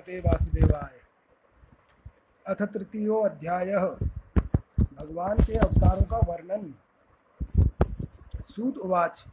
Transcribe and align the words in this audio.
भगवते 0.00 0.18
वासुदेवाय। 0.18 1.00
अथ 2.46 2.62
तृतीयो 2.62 3.20
अध्याय। 3.20 3.94
भगवान 4.94 5.36
के 5.36 5.54
अवतारों 5.54 6.02
का 6.02 6.16
वर्णन। 6.16 6.74
सूत 8.56 8.78
उवाच। 8.78 9.24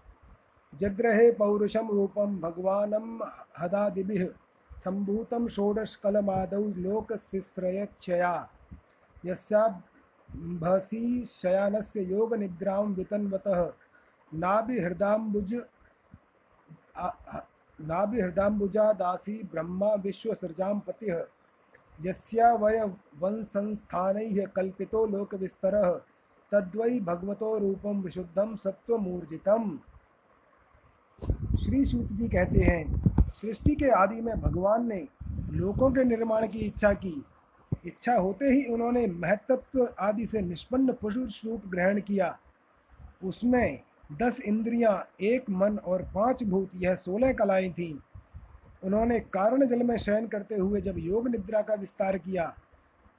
जग्रहे 0.76 1.32
पौरुषम 1.32 1.92
रूपम 1.92 2.40
भगवानम 2.40 3.24
हदादिभिः 3.60 4.30
सम्भूतं 4.84 5.48
षोडशकलमादौ 5.48 6.60
लोकशिश्रयक्षया 6.60 8.50
यस्याभसी 9.26 11.26
शयानस्य 11.26 12.04
योगनिद्रां 12.04 12.84
वितन्वतः। 12.84 13.72
नाभिहृदाम्बुज 14.34 15.62
नाभिहृदाम्बुजादासी 17.80 19.34
ब्रह्मा 19.52 19.94
विश्वसृजां 19.94 20.80
पतिः। 20.80 21.24
यस्या 22.00 22.54
वय 22.54 22.84
वंशंस्थानैः 23.20 24.46
कल्पितो 24.46 25.06
लोकविस्तरः। 25.06 25.90
तद्वै 26.52 27.00
भगवतो 27.00 27.58
रूपम 27.58 28.02
विशुद्धम 28.02 28.56
सत्वमूर्जितम 28.56 29.80
श्री 31.56 31.86
सूत 31.86 32.12
जी 32.12 32.28
कहते 32.28 32.60
हैं, 32.60 32.96
सृष्टि 33.42 33.76
के 33.76 33.90
आदि 33.90 34.22
में 34.22 34.42
भगवान 34.42 34.88
ने 34.88 35.08
लोकों 35.52 35.92
के 35.92 36.04
निर्माण 36.04 36.48
की 36.48 36.60
इच्छा 36.60 36.94
की। 36.94 37.26
इच्छा 37.86 38.14
होते 38.14 38.46
ही 38.46 38.66
उन्होंने 38.66 39.08
महत्त्व 39.08 39.96
आदि 40.00 40.26
से 40.26 40.42
निष्पन्न 40.42 40.94
पुरुष 40.94 41.46
रूप 41.46 41.68
ग्रहण 41.68 42.02
किया। 42.02 42.38
उसमें 43.24 43.80
दस 44.10 44.40
इंद्रियाँ, 44.40 45.08
एक 45.22 45.50
मन 45.50 45.78
और 45.78 46.02
पाँच 46.16 46.44
भूत 46.44 46.72
यह 46.76 46.96
सोलह 46.96 47.34
कलाएँ 47.34 47.70
थीं। 47.70 47.94
उन्होंने 48.84 49.20
कारण 49.20 49.66
जल 49.66 49.84
में 49.84 49.98
शयन 49.98 50.28
करते 50.28 50.56
हुए 50.56 50.82
जब 50.82 50.98
योग 50.98 51.28
निद्रा 51.28 51.62
का 51.62 51.74
विस्तार 51.74 52.18
किया 52.18 52.54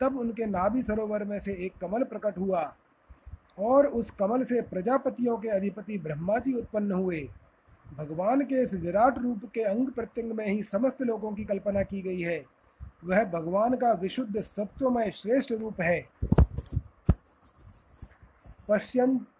तब 0.01 0.19
उनके 0.19 0.47
नाभि 0.47 0.83
सरोवर 0.83 1.25
में 1.25 1.39
से 1.41 1.53
एक 1.67 1.73
कमल 1.81 2.03
प्रकट 2.03 2.39
हुआ 2.39 2.63
और 3.59 3.87
उस 3.87 4.11
कमल 4.11 4.45
से 4.45 4.61
प्रजापतियों 4.63 5.37
के 5.37 5.49
अधिपति 5.49 5.99
ब्रह्मा 5.99 6.39
जी 6.39 6.53
उत्पन्न 6.53 6.93
हुए। 6.93 7.29
भगवान 7.97 8.41
के 8.41 8.63
इस 8.63 8.75
विराट 8.75 9.19
रूप 9.19 9.41
के 9.55 9.63
अंग 9.63 9.89
प्रत्यंग 9.89 10.33
में 10.33 10.47
ही 10.47 10.63
समस्त 10.63 11.03
लोगों 11.03 11.33
की 11.33 11.45
कल्पना 11.45 11.83
की 11.83 12.03
गई 12.03 12.21
है। 12.21 12.45
वह 13.05 13.25
भगवान 13.25 13.75
का 13.77 13.93
विशुद्ध 13.93 14.41
सत्वमय 14.41 15.11
श्रेष्ठ 15.11 15.53
रूप 15.53 15.81
है। 15.81 16.01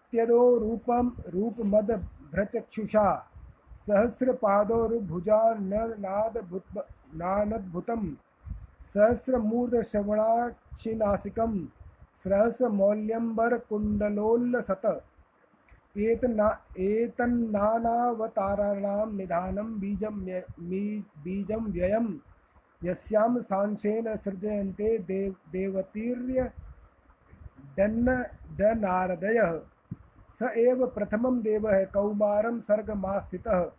पश्यन्त्यदो 0.09 0.43
रूपम 0.57 1.09
रूप 1.33 1.57
मद 1.65 1.89
भ्रचक्षुषा 2.31 3.01
सहस्र 3.87 4.33
पादोर्भुजा 4.33 5.41
नानद्भुतम 7.21 8.01
सहस्रमूर्ध 8.93 9.75
श्रवणाक्षिनासिकम 9.81 11.53
सहस्रमौल्यंबर 12.23 13.57
कुंडलोल्लसत 13.69 14.85
एतना, 15.97 16.47
एतन्नानावताराणां 16.79 18.17
निधानं 19.13 19.69
बीजं 19.79 20.15
बीजं 21.23 21.71
व्ययं, 21.71 22.07
यस्यां 22.83 23.33
सांशेन 23.41 24.07
सृजयन्ते 24.15 24.89
देव, 24.99 25.31
देवतीर्य 25.51 26.39
दन्नदनारदयः 27.77 29.51
स 30.41 30.51
एव 30.57 30.85
प्रथमं 30.87 31.41
देवः 31.41 31.85
कौमारं 31.85 32.59
सर्गमास्थितः, 32.59 33.71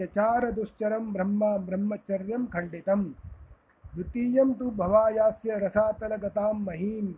चचार 0.00 0.50
दुश्चरं 0.52 1.12
ब्रह्मा 1.12 1.56
ब्रह्मचर्यं 1.56 2.46
खण्डितम्। 2.46 3.04
द्वितीयं 3.94 4.54
तु 4.54 4.70
भवायास्य 4.70 5.58
रसातलगतां 5.58 6.52
महीम् 6.54 7.14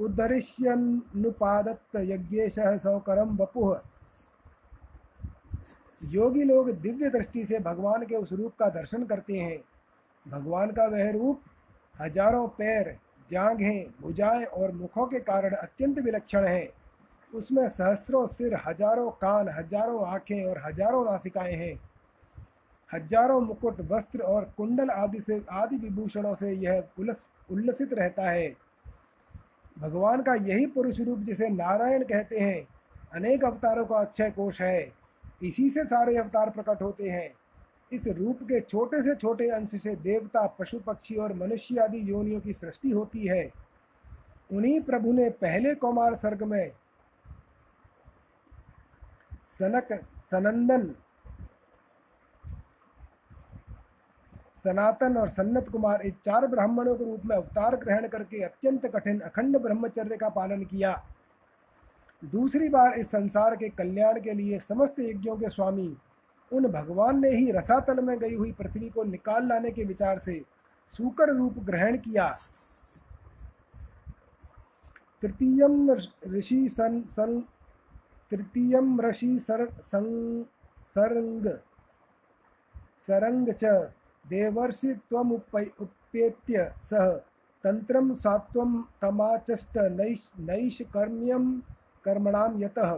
उद्धरिष्यन्नुपादत्त 0.00 1.96
यज्ञेशः 1.96 2.76
सौकरम 2.76 3.36
वपुः। 3.36 3.78
योगी 6.04 6.44
लोग 6.44 6.70
दिव्य 6.70 7.10
दृष्टि 7.10 7.44
से 7.46 7.58
भगवान 7.58 8.02
के 8.02 8.16
उस 8.16 8.32
रूप 8.32 8.52
का 8.58 8.68
दर्शन 8.68 9.04
करते 9.04 9.38
हैं। 9.38 9.58
भगवान 10.28 10.70
का 10.70 10.86
वह 10.86 11.10
रूप 11.10 11.40
हज़ारों 12.00 12.48
पैर, 12.48 12.96
जांघें, 13.30 13.86
भुजाएँ 14.02 14.44
और 14.44 14.72
मुखों 14.72 15.06
के 15.06 15.20
कारण 15.20 15.54
अत्यंत 15.54 15.98
विलक्षण 15.98 16.44
है। 16.44 16.75
उसमें 17.32 17.68
सहस्रों 17.68 18.26
सिर, 18.26 18.54
हज़ारों 18.66 19.10
कान, 19.10 19.48
हज़ारों 19.48 20.06
आँखें 20.06 20.44
और 20.44 20.58
हज़ारों 20.66 21.04
नासिकाएँ 21.04 21.54
हैं। 21.54 21.78
हज़ारों 22.90 23.40
मुकुट, 23.40 23.80
वस्त्र 23.80 24.20
और 24.20 24.44
कुंडल 24.56 24.90
आदि 24.90 25.20
से, 25.20 25.42
आदि 25.50 25.76
विभूषणों 25.76 26.34
से 26.34 26.52
यह 26.52 26.82
उल्लस 26.98 27.28
उल्लसित 27.50 27.92
रहता 27.92 28.30
है। 28.30 28.48
भगवान 29.78 30.22
का 30.22 30.34
यही 30.34 30.66
पुरुष 30.66 31.00
रूप 31.00 31.18
जिसे 31.18 31.48
नारायण 31.48 32.02
कहते 32.02 32.38
हैं, 32.38 32.66
अनेक 33.14 33.44
अवतारों 33.44 33.84
का 33.84 33.96
अक्षय 33.96 34.30
कोष 34.30 34.60
है। 34.60 34.92
इसी 35.42 35.68
से 35.70 35.84
सारे 35.84 36.16
अवतार 36.16 36.50
प्रकट 36.50 36.82
होते 36.82 37.08
हैं। 37.08 37.30
इस 37.92 38.06
रूप 38.08 38.38
के 38.42 38.60
छोटे 38.60 39.02
से 39.02 39.14
छोटे 39.14 39.48
अंश 39.50 39.74
से 39.82 39.94
देवता, 39.96 40.46
पशु 40.58 40.78
पक्षी 40.78 41.16
और 41.16 41.34
मनुष्य 41.34 41.80
आदि 41.80 42.10
योनियों 42.10 42.40
की 42.40 42.52
सृष्टि 42.52 42.90
होती 42.90 43.26
है। 43.26 43.44
उन्हीं 44.52 44.80
प्रभु 44.80 45.12
ने 45.12 45.28
पहले 45.30 45.74
कौमार 45.74 46.14
सर्ग 46.14 46.42
में 46.42 46.70
सनक, 49.60 49.92
सनंदन, 50.30 50.94
सनातन 54.56 55.16
और 55.16 55.28
सन्नत 55.28 55.68
कुमार 55.68 56.02
इस 56.02 56.14
चार 56.24 56.46
ब्राह्मणों 56.46 56.94
के 56.96 57.04
रूप 57.04 57.24
में 57.26 57.36
अवतार 57.36 57.76
ग्रहण 57.76 58.06
करके 58.08 58.42
अत्यंत 58.42 58.86
कठिन 58.86 59.20
अखंड 59.20 59.56
ब्रह्मचर्य 59.58 60.16
का 60.16 60.28
पालन 60.28 60.64
किया। 60.64 60.92
दूसरी 62.22 62.68
बार 62.68 62.98
इस 62.98 63.08
संसार 63.08 63.56
के 63.56 63.68
कल्याण 63.68 64.20
के 64.20 64.32
लिए 64.32 64.58
समस्त 64.58 65.00
यज्ञों 65.00 65.36
के 65.36 65.50
स्वामी 65.50 65.96
उन 66.52 66.66
भगवान 66.68 67.20
ने 67.20 67.28
ही 67.30 67.50
रसातल 67.52 68.02
में 68.04 68.18
गई 68.18 68.34
हुई 68.34 68.52
पृथ्वी 68.52 68.88
को 68.88 69.04
निकाल 69.04 69.46
लाने 69.48 69.70
के 69.70 69.84
विचार 69.84 70.18
से 70.18 70.40
सूकर 70.94 71.32
रूप 71.34 71.58
ग्रहण 71.58 71.96
किया। 71.96 72.28
तृतीय 75.22 75.66
ऋषि 76.28 76.68
सन 76.68 77.02
सन 77.10 77.42
तृतीयम 78.30 79.00
ऋषि 79.00 79.38
सर 79.38 79.66
संग 79.70 80.44
सरंग 80.94 81.46
सरंग 83.06 83.48
च, 83.52 83.64
देवर्षि 84.28 84.94
त्वमुपेत्य 84.94 86.72
सह 86.82 87.10
तंत्रम 87.64 88.14
सात्वम 88.14 88.84
तमाचष्ट 89.02 89.78
नैश 89.78 90.32
नैष्कर्म्यम 90.38 91.62
कर्मणां 92.04 92.60
यतः। 92.60 92.94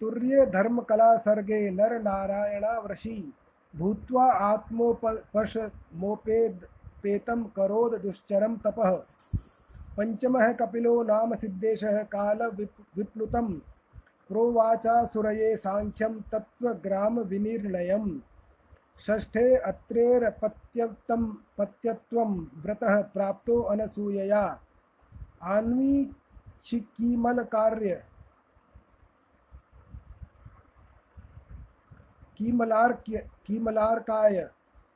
तुर्ये 0.00 0.46
धर्मकला 0.46 1.16
सर्गे 1.16 1.70
नर 1.70 2.02
नारायणावृषि 2.02 3.32
भूत्वा 3.76 4.32
आत्मोपश 4.32 5.56
मोपेद 5.94 6.66
करोद 7.56 8.00
दुश्चरम 8.00 8.56
तपः। 8.56 8.90
पंचमः 9.96 10.52
कपिलो 10.52 11.02
नाम 11.02 11.34
सिद्धेशः 11.34 12.02
काल 12.02 12.38
प्रोवाचा 12.50 13.69
सुरये 14.32 15.56
सांख्यम 15.56 16.20
तत्वग्राम 16.20 17.20
विनिर्णयम् 17.20 18.20
षष्ठे 19.00 19.56
अत्रेरपत्यत्तं 19.56 21.34
पत्यत्वं 21.58 22.38
व्रतः 22.38 23.02
प्राप्तो 23.02 23.60
अनसूयया। 23.60 24.60
आन्वीक्षिकीमलकार्य। 25.42 28.04
कीमलार्क्य, 32.36 33.30
कीमलार्काय। 33.46 34.48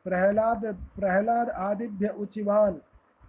प्रहलाद 0.04 0.86
प्रहलाद 0.96 1.50
आदिभ्य 1.50 2.08
उचिवान। 2.08 2.80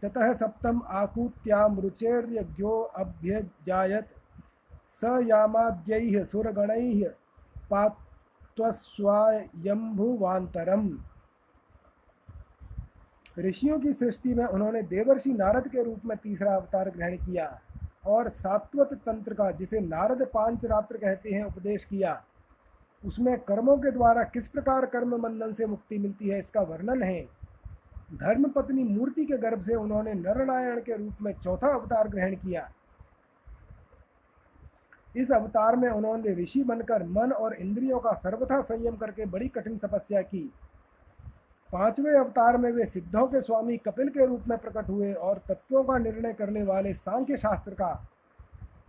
ततः 0.02 0.34
सप्तम 0.34 0.82
आकूत्यां 0.88 1.82
रुचेर्यज्ञो 1.82 2.82
अभ्यजायत। 2.82 4.15
स 5.02 5.04
यामाद्यैः 5.04 6.24
सुरगणैः 6.24 7.10
पात् 7.70 7.96
त्वस्वायंभुवांतरम 8.58 11.00
ऋषियों 13.40 13.80
की 13.80 13.94
सृष्टि 13.94 14.34
में 14.34 14.46
उन्होंने 14.46 14.82
देवर्षि 14.82 15.34
नारद 15.34 15.68
के 15.68 15.84
रूप 15.84 16.02
में 16.06 16.18
तीसरा 16.18 16.56
अवतार 16.56 16.90
ग्रहण 16.90 17.18
किया 17.18 17.62
और 18.08 18.30
सात्वत 18.30 19.02
तंत्र 19.06 19.34
का, 19.34 19.52
जिसे 19.52 19.80
नारद 19.80 20.28
पाँच 20.34 20.66
रात्र 20.66 20.98
कहते 20.98 21.30
हैं, 21.30 21.44
उपदेश 21.44 21.86
किया। 21.86 22.24
उसमें 23.06 23.40
कर्मों 23.40 23.78
के 23.78 23.92
द्वारा 23.92 24.24
किस 24.24 24.48
प्रकार 24.48 24.86
कर्म 24.86 25.18
बंधन 25.18 25.54
से 25.54 25.66
मुक्ति 25.66 25.98
मिलती 25.98 26.30
है, 26.30 26.40
इसका 26.40 26.62
वर्णन 26.62 27.04
है। 27.04 27.28
धर्मपत्नी 28.14 28.84
मूर्ति 28.84 29.26
के 29.26 29.38
गर्भ 29.38 29.62
से 29.62 29.76
उन्होंने 29.76 30.14
नरनारायण 30.14 30.80
के 30.80 30.98
रूप 30.98 31.14
में 31.22 31.34
चौथा 31.34 31.74
अवतार 31.74 32.08
ग्रहण 32.08 32.36
किया। 32.36 32.72
इस 35.16 35.32
अवतार 35.32 35.76
में 35.76 35.90
उन्होंने 35.90 36.34
ऋषि 36.34 36.64
बनकर 36.64 37.04
मन 37.08 37.32
और 37.32 37.54
इंद्रियों 37.54 38.00
का 38.00 38.14
सर्वथा 38.14 38.62
संयम 38.62 38.96
करके 38.96 39.26
बड़ी 39.26 39.48
कठिन 39.48 39.78
तपस्या 39.78 40.22
की। 40.22 40.50
पाँचवें 41.70 42.14
अवतार 42.14 42.58
में 42.58 42.72
वे 42.72 42.86
सिद्धों 42.86 43.26
के 43.28 43.42
स्वामी 43.42 43.78
कपिल 43.78 44.10
के 44.10 44.26
रूप 44.26 44.44
में 44.48 44.58
प्रकट 44.58 44.90
हुए 44.90 45.14
और 45.14 45.42
तत्वों 45.50 45.84
का 45.84 45.98
निर्णय 45.98 46.34
करने 46.34 46.64
वाले 46.64 46.94
सांख्य 46.94 47.38
शास्त्र 47.38 47.72
का, 47.72 48.08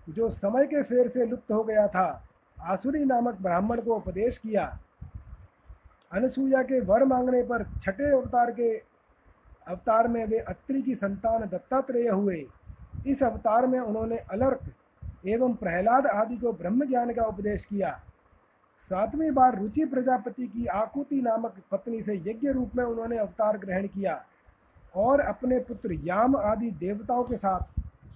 जो 0.08 0.31
समय 0.31 0.67
के 0.67 0.82
फेर 0.82 1.08
से 1.08 1.26
लुप्त 1.26 1.52
हो 1.52 1.62
गया 1.64 1.87
था, 1.88 2.23
आसुरी 2.58 3.05
नामक 3.05 3.40
ब्राह्मण 3.43 3.81
को 3.81 3.96
उपदेश 3.96 4.38
किया। 4.38 4.67
अनसुईया 6.12 6.62
के 6.62 6.81
वर 6.81 7.05
मांगने 7.05 7.43
पर 7.43 7.64
छठे 7.81 8.11
अवतार 8.12 8.50
के 8.50 8.76
अवतार 9.67 10.08
में 10.08 10.25
वे 10.26 10.38
अत्रि 10.38 10.82
की 10.82 10.94
संतान 10.94 11.49
दत्तात्रेय 11.49 12.08
हुए। 12.08 12.46
इस 13.06 13.22
अवतार 13.22 13.67
में 13.67 13.79
उन्होंने 13.81 14.17
अलर्क 14.17 14.61
एवं 15.24 15.54
प्रहलाद 15.54 16.06
आदि 16.06 16.36
को 16.36 16.52
ब्रह्म 16.52 16.86
ज्ञान 16.86 17.12
का 17.12 17.24
उपदेश 17.24 17.64
किया। 17.64 18.00
सातवीं 18.90 19.30
बार 19.30 19.58
रुचि 19.58 19.84
प्रजापति 19.84 20.46
की 20.46 20.66
आकुति 20.66 21.22
नामक 21.22 21.54
पत्नी 21.70 22.02
से 22.02 22.14
यज्ञ 22.14 22.50
रूप 22.50 22.76
में 22.76 22.84
उन्होंने 22.84 23.18
अवतार 23.18 23.58
ग्रहण 23.58 23.86
किया 23.86 24.24
और 24.96 25.20
अपने 25.20 25.58
पुत्र 25.58 25.92
याम 25.92 26.36
आदि 26.36 26.70
देवताओं 26.70 27.22
के 27.22 27.36
साथ 27.36 27.60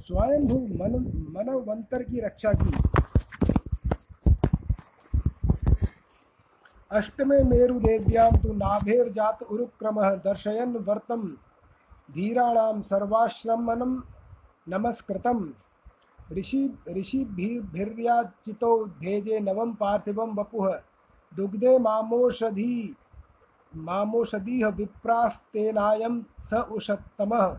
स्वयंभू 0.00 0.58
मन, 0.58 0.92
मनवंतर 1.36 2.02
की 2.02 2.20
रक्षा 2.20 2.52
की। 2.52 2.72
अष्टमे 6.90 7.42
मेरुदेव्यां 7.44 8.30
तु 8.38 8.52
नाभेर्जात 8.52 9.42
उरुक्रमः 9.42 10.10
दर्शयन् 10.10 10.76
वर्तं 10.76 11.28
धीराणां 12.14 12.82
सर्वाश्रमणं 12.82 14.00
नमस्कृतम्। 14.68 15.48
ऋषि 16.32 16.78
ऋषिभिर्याचितो 16.88 18.84
भेजे 18.84 19.40
नवम 19.40 19.74
पार्थिवम 19.74 20.34
वपुः। 20.34 20.80
दुग्धे 21.36 21.78
मामोषधि 21.78 22.96
मामोषधिः 23.76 24.68
विप्रास्तेनायं 24.68 26.22
स 26.40 26.66
उषत्तमः। 26.72 27.58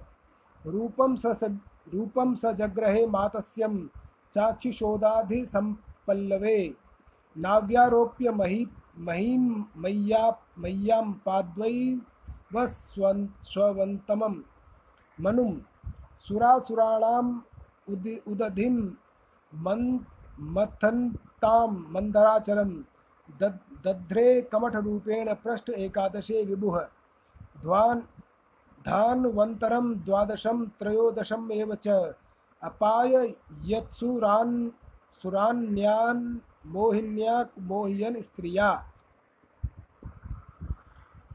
रूपं 0.66 1.16
स 1.16 1.56
रूपं 1.94 2.36
स 2.36 2.46
जग्रहे 2.46 3.08
मातस्यं 3.08 3.88
चाक्षुषोदाधिसम्पल्लवे। 4.34 6.76
नाव्यारोप्य 7.38 8.32
मही, 8.32 8.68
महीं 8.98 9.64
मय्या, 9.78 10.40
मय्यां 10.60 11.14
पाद्वैव 11.26 12.68
स्ववन्तमं। 12.68 14.42
मनुं 15.22 15.58
उदि 17.90 18.22
उदधिं 18.28 18.76
मन् 19.54 20.00
मथन्तां 20.40 21.68
मन्दराचलं 21.68 22.72
दद् 23.40 23.86
दध्रे 23.86 24.42
कमठरूपेण 24.42 25.34
पृष्ठ 25.34 25.70
एकादशे 25.70 26.44
विभुः। 26.46 26.80
ध्वान् 27.62 28.02
धान्वन्तरं 28.86 29.94
द्वादशं 30.06 30.66
त्रयोदशम् 30.66 31.52
एव 31.52 31.76
च। 31.76 31.88
अपाय 32.64 33.34
यत्सुरान् 33.66 34.70
सुरान्यान् 35.22 36.38
मोहिन्या 36.66 37.46
मोहियन 37.60 38.22
स्त्रिया। 38.22 38.86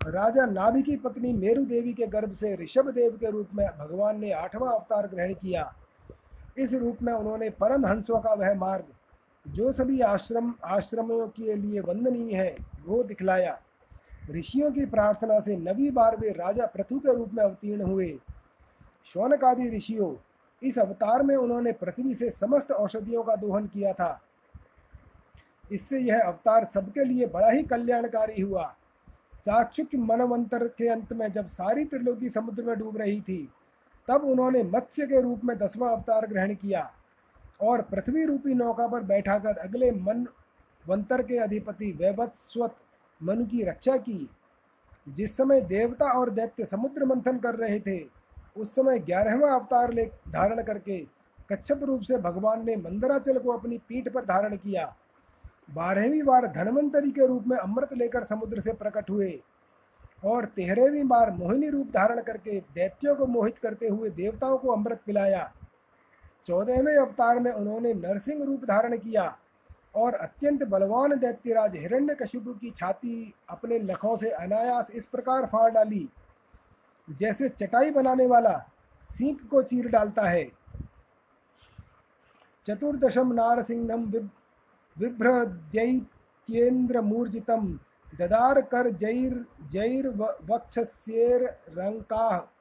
राजा 0.07 0.47
नाभि 0.47 0.83
की 0.83 0.97
पत्नी 0.97 1.33
मेरु 1.33 1.65
देवी 1.65 1.93
के 1.93 2.07
गर्भ 2.07 2.33
से 2.33 2.57
ऋषभ 2.57 2.91
देव 2.91 3.17
के 3.17 3.31
रूप 3.31 3.49
में 3.55 3.67
भगवान 3.79 4.21
ने 4.21 4.33
आठवां 4.33 4.73
अवतार 4.73 5.07
ग्रहण 5.07 5.35
किया। 5.35 5.75
इस 6.59 6.75
रूप 6.75 7.03
में 7.03 7.13
उन्होंने 7.13 7.51
परम 7.51 7.87
हंसों 7.87 8.21
का 8.21 8.35
वह 8.35 8.55
मार्ग, 8.55 8.85
जो 9.49 9.73
सभी 9.73 10.01
आश्रम, 10.01 10.55
आश्रमों 10.65 11.29
के 11.29 11.55
लिए 11.55 11.81
वंदनीय 11.81 12.37
है, 12.37 12.57
वो 12.87 13.03
दिखलाया। 13.03 13.59
ऋषियों 14.31 14.71
की 14.73 14.87
प्रार्थना 14.87 15.41
से 15.41 15.57
नवी 15.57 15.91
बार 15.91 16.17
वे 16.17 16.31
राजा 16.31 16.67
पृथु 16.67 16.99
के 16.99 17.17
रूप 17.17 17.35
में 17.35 17.45
अवतीर्ण 17.45 17.83
हुए। 17.83 18.19
शौनक 19.15 19.45
आदि 19.45 19.77
ऋषियों, 19.77 20.15
इस 20.63 20.79
अवतार 20.79 21.23
में 21.23 21.37
उन्होंने 21.37 21.73
पृथ्वी 21.73 22.15
से 22.15 22.31
समस्त 22.31 22.71
औषधियों 22.71 23.23
का 23.23 23.37
दोहन 23.37 23.67
किया 23.67 23.93
था। 23.93 24.21
इससे 25.73 25.99
यह 25.99 26.21
अवतार 26.21 26.65
सबके 26.65 27.05
लिए 27.05 27.27
बड़ा 27.27 27.51
ही 27.51 27.63
कल्याणकारी 27.63 28.43
हुआ। 28.43 28.75
चाक्षुक 29.45 29.95
मनवंतर 29.95 30.69
के 30.69 30.89
अंत 30.89 31.13
में 31.13 31.33
जब 31.33 31.47
सारी 31.47 31.85
त्रिलोकी 31.85 32.31
समुद्र 32.31 32.63
में 32.63 32.79
डूब 32.79 32.97
रही 32.97 33.21
थी 33.21 33.49
तब 34.09 34.25
उन्होंने 34.25 34.63
मत्स्य 34.63 35.07
के 35.07 35.21
रूप 35.21 35.45
में 35.45 35.57
दसवां 35.59 35.91
अवतार 35.91 36.27
ग्रहण 36.27 36.55
किया 36.55 36.91
और 37.61 37.83
पृथ्वी 37.83 38.25
रूपी 38.25 38.55
नौका 38.55 38.87
पर 38.89 39.03
बैठाकर 39.03 39.57
अगले 39.59 39.91
मन 39.93 40.27
वंतर 40.85 41.23
के 41.23 41.39
अधिपति 41.39 41.91
वैवत्स्वत 41.93 42.77
मनु 43.21 43.47
की 43.47 43.63
रक्षा 43.63 43.97
की। 43.97 44.29
जिस 45.09 45.37
समय 45.37 45.61
देवता 45.61 46.11
और 46.11 46.31
दैत्य 46.31 46.65
समुद्र 46.65 47.05
मंथन 47.05 47.39
कर 47.39 47.55
रहे 47.55 47.81
थे, 47.81 47.99
उस 48.57 48.75
समय 48.75 48.99
ग्यारहवा 48.99 49.53
अवतार 49.55 49.93
ले 49.93 50.05
धारण 50.29 50.63
करके 50.63 50.99
कच्छप 51.53 51.81
रूप 51.83 52.03
से 52.03 52.19
भगवान 52.19 52.65
ने 52.67 52.77
मंदराचल 52.77 53.39
को 53.39 53.53
अपनी 53.53 53.79
पीठ 53.79 54.09
पर 54.09 54.25
धारण 54.25 54.57
किया। 54.57 54.95
बारहवीं 55.75 56.23
बार 56.23 56.47
धनवंतरी 56.47 57.11
के 57.11 57.27
रूप 57.27 57.45
में 57.47 57.57
अमृत 57.57 57.93
लेकर 57.93 58.25
समुद्र 58.25 58.61
से 58.61 58.73
प्रकट 58.73 59.11
हुए। 59.11 59.31
और 60.27 60.45
तेरहवीं 60.57 61.05
बार 61.09 61.33
मोहिनी 61.33 61.71
रूप 61.71 61.91
धारण 61.91 62.23
करके 62.23 62.61
दैत्यों 62.75 63.17
को 63.17 63.29
मोहित 63.29 63.59
करते 63.59 63.89
हुए 63.89 64.13
देवताओं 64.13 64.59
को 64.59 64.69
अमृत 64.69 65.01
पिलाया। 65.07 65.53
चौदहवें 66.47 66.97
अवतार 66.97 67.41
में 67.41 67.53
उन्होंने 67.53 67.95
नरसिंह 67.95 68.45
रूप 68.45 68.65
धारण 68.65 68.99
किया 68.99 69.39
और 69.97 70.15
अत्यंत 70.15 70.69
बलवान 70.69 71.19
दैत्यराज 71.19 71.77
हिरण्यकशिपु 71.77 72.53
की 72.53 72.71
छाती 72.71 73.35
अपने 73.51 73.81
नखों 73.81 74.17
से 74.17 74.31
अनायास 74.31 74.91
इस 74.91 75.07
प्रकार 75.07 75.47
फाड़ 75.47 75.73
डाली, 75.73 76.09
जैसे 77.09 77.51
चटाई 77.51 77.91
बनाने 77.91 78.27
वाला 78.27 78.71
सीख 79.11 79.47
को 79.51 79.63
चीर 79.63 79.89
डालता 79.89 80.23
है। 80.23 80.53
चतुर्दशम 82.67 83.33
नारसिंहम 83.33 84.13
बिभ्रद्यैत्येन्द्रमूर्जितं 84.97 87.79
ददार 88.19 88.61
कर 88.61 88.91
जैर 88.91 89.47
जैर 89.71 90.35
वक्षस्येर 90.45 91.59
रंका 91.69 92.53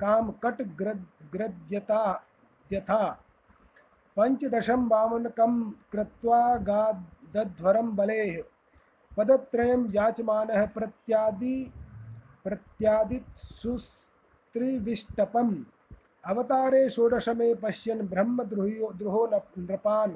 काम 0.00 0.30
कट 0.30 0.62
ग्रद्यता, 1.32 2.22
यथा। 2.72 3.24
पंचदशम 4.16 4.88
वामनकम 4.88 5.74
कृत्वा 5.92 6.56
गादध्वरम 6.56 7.96
बले। 7.96 8.44
पदत्रयं 9.16 9.92
याचमानः 9.92 10.66
प्रत्यादि, 10.66 11.72
प्रत्यादित 12.44 13.26
सुस्त्रिविष्टपम्। 13.62 15.64
अवतारे 16.24 16.90
षोडशमे 16.90 17.54
पश्यन् 17.54 18.08
ब्रह्मद्रोहो 18.08 18.92
द्रोहो 18.92 19.40
नृपान्। 19.58 20.12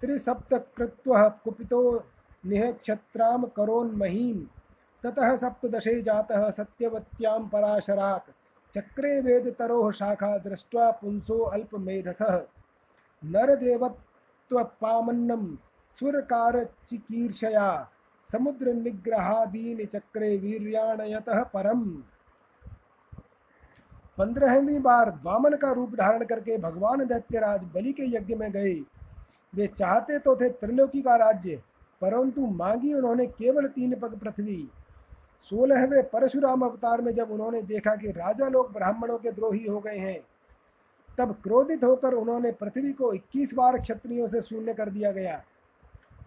त्रिसप्तकृत्वः 0.00 1.28
कुपितो 1.28 2.04
निःक्षत्रां 2.46 3.42
करोन्महीं 3.56 4.46
ततः 5.04 5.36
सप्तदशे 5.36 6.02
जातः 6.02 6.50
सत्यवत्यां 6.50 7.48
पराशरात् 7.48 8.30
चक्रे 8.74 9.20
वेदतरोः 9.20 9.90
शाखा 9.90 10.38
दृष्ट्वा 10.38 10.90
पुंसो 10.90 11.38
अल्पमेधसः। 11.38 12.42
नरदेवत्वपामन्नं 13.24 15.56
सुरकारचिकीर्षया 15.98 17.88
समुद्रनिग्रहादीन 18.32 19.86
चक्रे 19.86 20.36
वीर्याणयतः 20.36 21.44
परम। 21.44 22.02
पंद्रहवीं 24.18 24.80
बार 24.80 25.18
वामन 25.22 25.56
का 25.56 25.72
रूप 25.72 25.94
धारण 25.94 26.24
करके 26.24 26.58
भगवान 26.58 27.04
दैत्यराज 27.04 27.60
बलि 27.74 27.92
के 27.92 28.16
यज्ञ 28.16 28.34
में 28.34 28.52
गए। 28.52 28.82
वे 29.54 29.66
चाहते 29.66 30.18
तो 30.18 30.36
थे 30.36 30.48
त्रिलोकी 30.48 31.02
का 31.02 31.16
राज्य 31.16 31.62
परंतु 32.04 32.46
मांगी 32.46 32.92
उन्होंने 32.94 33.26
केवल 33.26 33.66
तीन 33.66 33.94
पग 33.94 34.18
पृथ्वी। 34.18 34.70
सोलहवें 35.50 36.02
परशुराम 36.02 36.60
अवतार 36.60 37.00
में 37.00 37.12
जब 37.14 37.30
उन्होंने 37.30 37.62
देखा 37.62 37.94
कि 37.96 38.10
राजा 38.10 38.48
लोग 38.48 38.72
ब्राह्मणों 38.72 39.18
के 39.18 39.32
द्रोही 39.32 39.66
हो 39.66 39.80
गए 39.80 39.96
हैं, 39.96 40.20
तब 41.18 41.32
क्रोधित 41.42 41.84
होकर 41.84 42.14
उन्होंने 42.14 42.52
पृथ्वी 42.52 42.92
को 42.92 43.12
21 43.12 43.54
बार 43.54 43.78
क्षत्रियों 43.78 44.28
से 44.28 44.42
शून्य 44.42 44.74
कर 44.74 44.90
दिया 44.90 45.12
गया। 45.12 45.42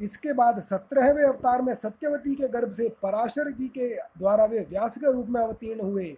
इसके 0.01 0.33
बाद 0.33 0.61
सत्रहवें 0.61 1.23
अवतार 1.23 1.61
में 1.61 1.73
सत्यवती 1.75 2.35
के 2.35 2.47
गर्भ 2.47 2.73
से 2.73 2.89
पराशर 3.03 3.51
जी 3.51 3.67
के 3.67 3.95
द्वारा 3.95 4.45
वे 4.45 4.59
व्यास 4.59 4.97
के 4.97 5.11
रूप 5.13 5.27
में 5.27 5.41
अवतीर्ण 5.41 5.81
हुए। 5.81 6.17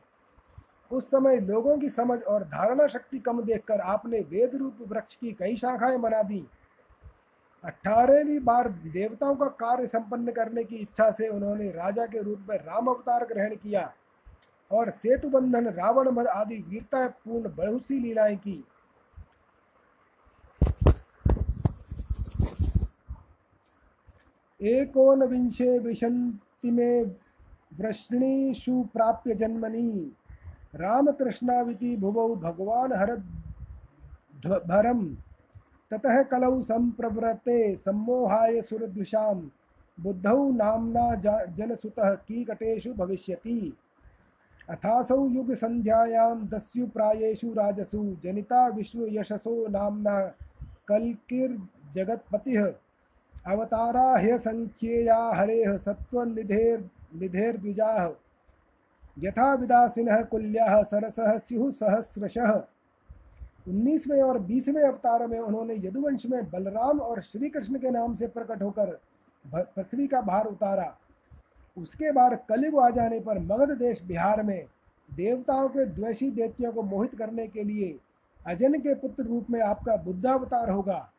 उस 0.92 1.08
समय 1.08 1.40
लोगों 1.40 1.78
की 1.78 1.90
समझ 1.90 2.22
और 2.24 2.44
धारणा 2.44 2.88
शक्ति 2.88 3.20
कम 3.20 3.42
देखकर 3.42 3.80
आपने 3.80 4.20
वेद 4.20 4.56
रूप 4.56 4.78
वृक्ष 4.88 5.16
की 5.16 5.32
कई 5.32 5.56
शाखाएँ 5.56 5.98
बना 5.98 6.22
दी। 6.24 6.46
अठारहवीं 7.64 8.40
बार 8.40 8.70
देवताओं 8.70 9.36
का 9.36 9.46
कार्य 9.46 9.88
संपन्न 9.88 10.32
करने 10.32 10.64
की 10.64 10.76
इच्छा 10.76 11.12
से 11.12 11.28
उन्होंने 11.28 11.72
राजा 11.72 12.06
के 12.06 12.22
रूप 12.22 12.46
में 12.50 12.58
राम 12.58 12.88
अवतार 12.88 13.26
ग्रहण 13.26 13.56
किया 13.56 13.94
और 14.72 14.92
सेतु 14.92 15.30
बंधन, 15.30 15.68
रावण 15.68 16.28
आदि 16.28 16.58
वीरतापूर्ण 16.58 17.56
बहुत 17.56 17.82
सी 17.82 18.00
लीलाएँ 18.00 18.38
की। 18.38 18.66
एकोन 24.62 25.24
विंशे 25.24 25.80
विशंति 25.80 26.72
में 26.72 27.16
वृष्णीषु 27.74 28.88
प्राप्य 28.94 29.36
जन्मनि। 29.36 30.12
रामकृष्णाविति 30.76 31.98
भुवौ 31.98 32.36
भगवान् 32.36 32.94
हरद्भरम् 32.94 35.16
ततः 35.92 36.24
कलौ 36.24 36.62
सम्प्रवृत्ते 36.62 37.76
सम्मोहाय 37.76 38.62
सुरद्विषां 38.62 39.50
बुद्धौ 40.00 40.52
नाम्ना 40.52 41.46
जनसुतः 41.46 42.16
कीकटेषु 42.16 42.94
भविष्यति। 42.94 43.78
अथासौ 44.70 45.28
युगसन्ध्यायां 45.28 46.48
दस्यु 46.48 46.88
प्रायेषु 46.88 47.54
राजसु। 47.54 48.18
जनिता 48.24 48.68
विष्णुयशसो 48.68 49.68
नाम्ना 49.68 50.34
कल्किर्जगत्पतिः। 50.88 52.74
अवतारा 53.48 54.18
ह्यसङ्ख्येया 54.18 55.16
हरेः 55.16 55.78
सत्त्वनिधेर्निधेर्द्विजाः 55.78 58.12
यथा 59.20 59.54
विदासिनः 59.54 60.24
कुल्याः 60.24 60.84
सरसः 60.84 61.38
स्युः 61.38 61.72
सहस्रशः। 61.72 62.64
उन्नीसवें 63.68 64.22
और 64.22 64.40
बीसवें 64.40 64.84
अवतार 64.84 65.28
में 65.28 65.40
उन्होंने 65.40 65.76
यदुवंश 65.76 66.26
में 66.26 66.50
बलराम 66.50 67.00
और 67.00 67.22
श्री 67.22 67.50
कृष्ण 67.50 67.80
के 67.80 67.92
नाम 67.92 68.16
से 68.16 68.28
प्रकट 68.28 68.62
होकर 68.62 69.00
पृथ्वी 69.46 70.08
का 70.08 70.22
भार 70.22 70.46
उतारा। 70.46 70.96
उसके 71.78 72.12
बाद 72.12 72.40
कलिग 72.50 72.78
आ 72.80 72.90
जाने 72.90 73.20
पर 73.20 73.40
मगध 73.40 73.78
देश 73.78 74.02
बिहार 74.04 74.44
में 74.44 74.66
देवताओं 75.10 75.70
के 75.70 75.86
द्वेषी 75.86 76.30
देवतियों 76.32 76.72
को 76.72 76.84
मोहित 76.84 77.16
करने 77.16 77.48
के 77.48 77.64
लिए 77.64 77.98
अजन 78.48 78.74
के 78.74 78.94
पुत्र 78.96 79.24
रूप 79.24 79.50
में 79.50 79.62
आपका 79.62 79.96
बुद्धावतार 79.96 80.70
होगा। 80.70 81.10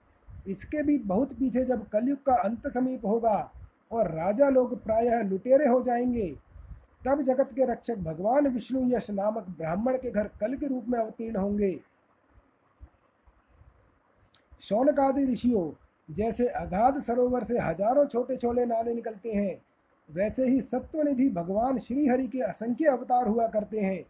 इसके 0.49 0.83
भी 0.83 0.99
बहुत 0.99 1.33
पीछे 1.33 1.65
जब 1.65 1.89
कलयुग 1.89 2.23
का 2.23 2.35
अंत 2.35 2.67
समीप 2.67 3.07
होगा 3.07 3.51
और 3.93 4.11
राजा 4.11 4.49
लोग 4.49 4.83
प्रायः 4.85 5.23
लुटेरे 5.23 5.67
हो 5.67 5.83
जाएँगे, 5.83 6.29
तब 7.07 7.23
जगत 7.23 7.51
के 7.53 7.65
रक्षक 7.65 7.99
भगवान 7.99 8.49
विष्णु 8.49 8.81
यश 8.89 9.11
नामक 9.11 9.47
ब्राह्मण 9.59 9.97
के 9.97 10.11
घर 10.11 10.29
कल 10.41 10.55
के 10.55 10.67
रूप 10.67 10.89
में 10.89 10.99
अवतीर्ण 10.99 11.37
होंगे। 11.37 11.81
शौनकादि 14.63 15.25
ऋषियों, 15.33 15.71
जैसे 16.09 16.47
अगाध 16.47 17.01
सरोवर 17.03 17.45
से 17.45 17.59
हज़ारों 17.59 18.07
छोटे 18.07 18.37
छोटे 18.37 18.65
नाले 18.67 18.95
निकलते 18.95 19.33
हैं, 19.33 19.61
वैसे 20.09 20.47
ही 20.47 20.61
सत्वनिधि 20.63 21.29
भगवान 21.31 21.79
श्री 21.79 22.07
हरि 22.07 22.27
के 22.29 22.41
असंख्य 22.43 22.89
अवतार 22.89 23.29
हुआ 23.29 23.47
करते 23.49 23.81
हैं। 23.81 24.05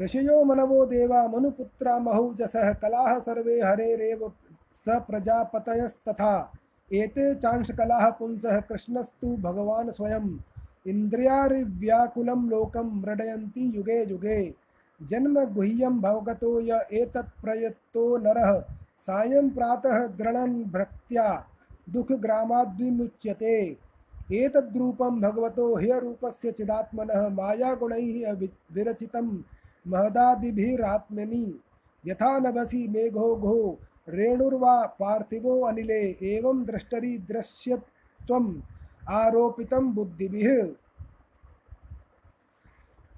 ऋषयो 0.00 0.42
मनवो 0.44 0.84
देवा 0.86 1.26
मनुपुत्रा 1.28 1.98
महौजसः 1.98 2.72
कलाः 2.72 3.18
सर्वे 3.18 3.60
हरेरेव 3.60 4.30
स 4.86 4.98
प्रजापतयस्तथा। 5.08 6.34
एते 6.90 7.34
चांशकलाः 7.34 8.08
पुंसः 8.10 8.60
कृष्णस्तु 8.60 9.28
भगवान् 9.36 9.90
स्वयं 9.90 10.28
इन्द्रियारिव्याकुलं 10.86 12.48
लोकं 12.48 12.90
मृडयन्ति 13.00 13.70
युगे 13.76 14.02
युगे। 14.02 14.38
जन्म 15.02 15.44
गुह्यम 15.44 16.00
भवगतो 16.00 16.60
य 16.60 16.80
एतत् 16.92 17.42
प्रयत्तो 17.42 18.18
नरः। 18.18 18.60
सायं 19.00 19.50
प्रातः 19.50 20.06
गृणन् 20.06 20.64
भक्त्या 20.64 21.46
दुःखग्रामाद्विमुच्यते। 21.90 23.76
एतद्रूपं 24.32 25.20
भगवतो 25.20 25.76
ह्यरूपस्य 25.76 26.52
चिदात्मनः 26.52 27.28
मायागुणैः 27.28 28.32
विरचितं 28.72 29.42
महदादिभिरात्मनि। 29.86 31.60
यथा 32.06 32.38
नभसि 32.38 32.88
मेघो 32.88 33.36
घो, 33.36 33.78
रेणुर्वा 34.08 34.86
पार्थिवो 34.86 35.60
अनिले, 35.60 36.16
एवं 36.22 36.64
द्रष्टरि 36.64 37.18
दृश्यत्वम् 37.18 38.60
आरोपितं 39.08 39.94
बुद्धिभिः। 39.94 40.68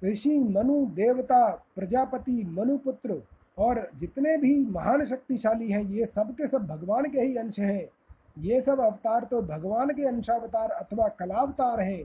ऋषि, 0.03 0.37
मनु, 0.39 0.85
देवता, 0.85 1.47
प्रजापति, 1.75 2.43
मनुपुत्र 2.49 3.21
और 3.57 3.89
जितने 3.99 4.37
भी 4.37 4.65
महान 4.65 5.05
शक्तिशाली 5.05 5.71
हैं, 5.71 5.83
ये 5.83 6.05
सब 6.05 6.31
के 6.31 6.47
सब 6.47 6.67
भगवान 6.67 7.05
के 7.05 7.19
ही 7.19 7.35
अंश 7.35 7.59
हैं। 7.59 7.87
ये 8.37 8.61
सब 8.61 8.79
अवतार 8.79 9.23
तो 9.23 9.41
भगवान 9.41 9.89
के 9.89 10.07
अंशावतार 10.07 10.69
अथवा 10.69 11.07
कलावतार 11.09 11.79
हैं, 11.79 12.03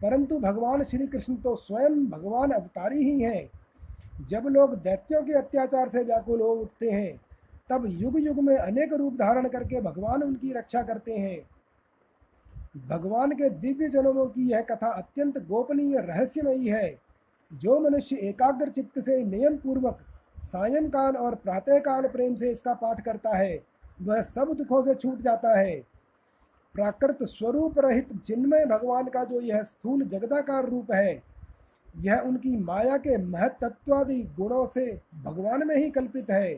परंतु 0.00 0.38
भगवान 0.38 0.84
श्री 0.84 1.06
कृष्ण 1.06 1.34
तो 1.36 1.54
स्वयं 1.56 2.06
भगवान 2.06 2.50
अवतारी 2.50 3.02
ही 3.04 3.20
हैं। 3.20 3.50
जब 4.28 4.46
लोग 4.46 4.74
दैत्यों 4.74 5.22
के 5.22 5.32
अत्याचार 5.32 5.88
से 5.88 6.02
व्याकुल 6.04 6.40
हो 6.40 6.48
उठते 6.52 6.90
हैं, 6.90 7.20
तब 7.70 7.86
युग 8.00 8.18
युग 8.20 8.38
में 8.40 8.56
अनेक 8.56 8.92
रूप 8.92 9.14
धारण 9.14 9.48
करके 9.48 9.80
भगवान 9.80 10.22
उनकी 10.22 10.52
रक्षा 10.52 10.82
करते 10.82 11.16
हैं। 11.16 11.38
भगवान 12.88 13.32
के 13.32 13.50
दिव्य 13.50 13.88
जन्मों 13.88 14.26
की 14.26 14.48
यह 14.50 14.60
कथा 14.60 14.90
अत्यंत 14.92 15.38
गोपनीय, 15.46 15.98
रहस्यमयी 15.98 16.68
है। 16.68 17.05
जो 17.50 17.78
मनुष्य 17.80 18.16
एकाग्र 18.28 18.68
चित्त 18.68 18.98
से 19.00 19.22
नियम 19.24 19.56
पूर्वक 19.56 19.98
सायंकाल 20.44 21.16
और 21.16 21.34
प्रातःकाल 21.34 22.08
प्रेम 22.08 22.34
से 22.34 22.50
इसका 22.50 22.74
पाठ 22.74 23.00
करता 23.00 23.36
है, 23.36 23.58
वह 24.02 24.22
सब 24.22 24.52
दुखों 24.54 24.82
से 24.84 24.94
छूट 24.94 25.20
जाता 25.22 25.58
है। 25.58 25.76
प्राकृत 26.74 27.18
स्वरूप 27.22 27.78
रहित 27.78 28.08
जिनमय 28.26 28.64
भगवान 28.66 29.06
का 29.08 29.24
जो 29.24 29.40
यह 29.40 29.62
स्थूल 29.62 30.02
जगदाकार 30.04 30.68
रूप 30.68 30.92
है, 30.92 31.22
यह 31.96 32.16
उनकी 32.18 32.56
माया 32.56 32.96
के 32.98 33.16
महत्त्वादि 33.18 34.20
गुणों 34.36 34.66
से 34.66 34.90
भगवान 35.24 35.66
में 35.68 35.76
ही 35.76 35.90
कल्पित 35.90 36.30
है। 36.30 36.54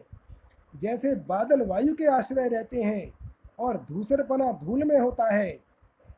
जैसे 0.74 1.14
बादल 1.28 1.64
वायु 1.66 1.94
के 1.94 2.06
आश्रय 2.06 2.48
रहते 2.48 2.82
हैं 2.82 3.12
और 3.58 3.76
धूसरपना 3.88 4.50
धूल 4.64 4.84
में 4.84 4.98
होता 4.98 5.32
है, 5.34 5.50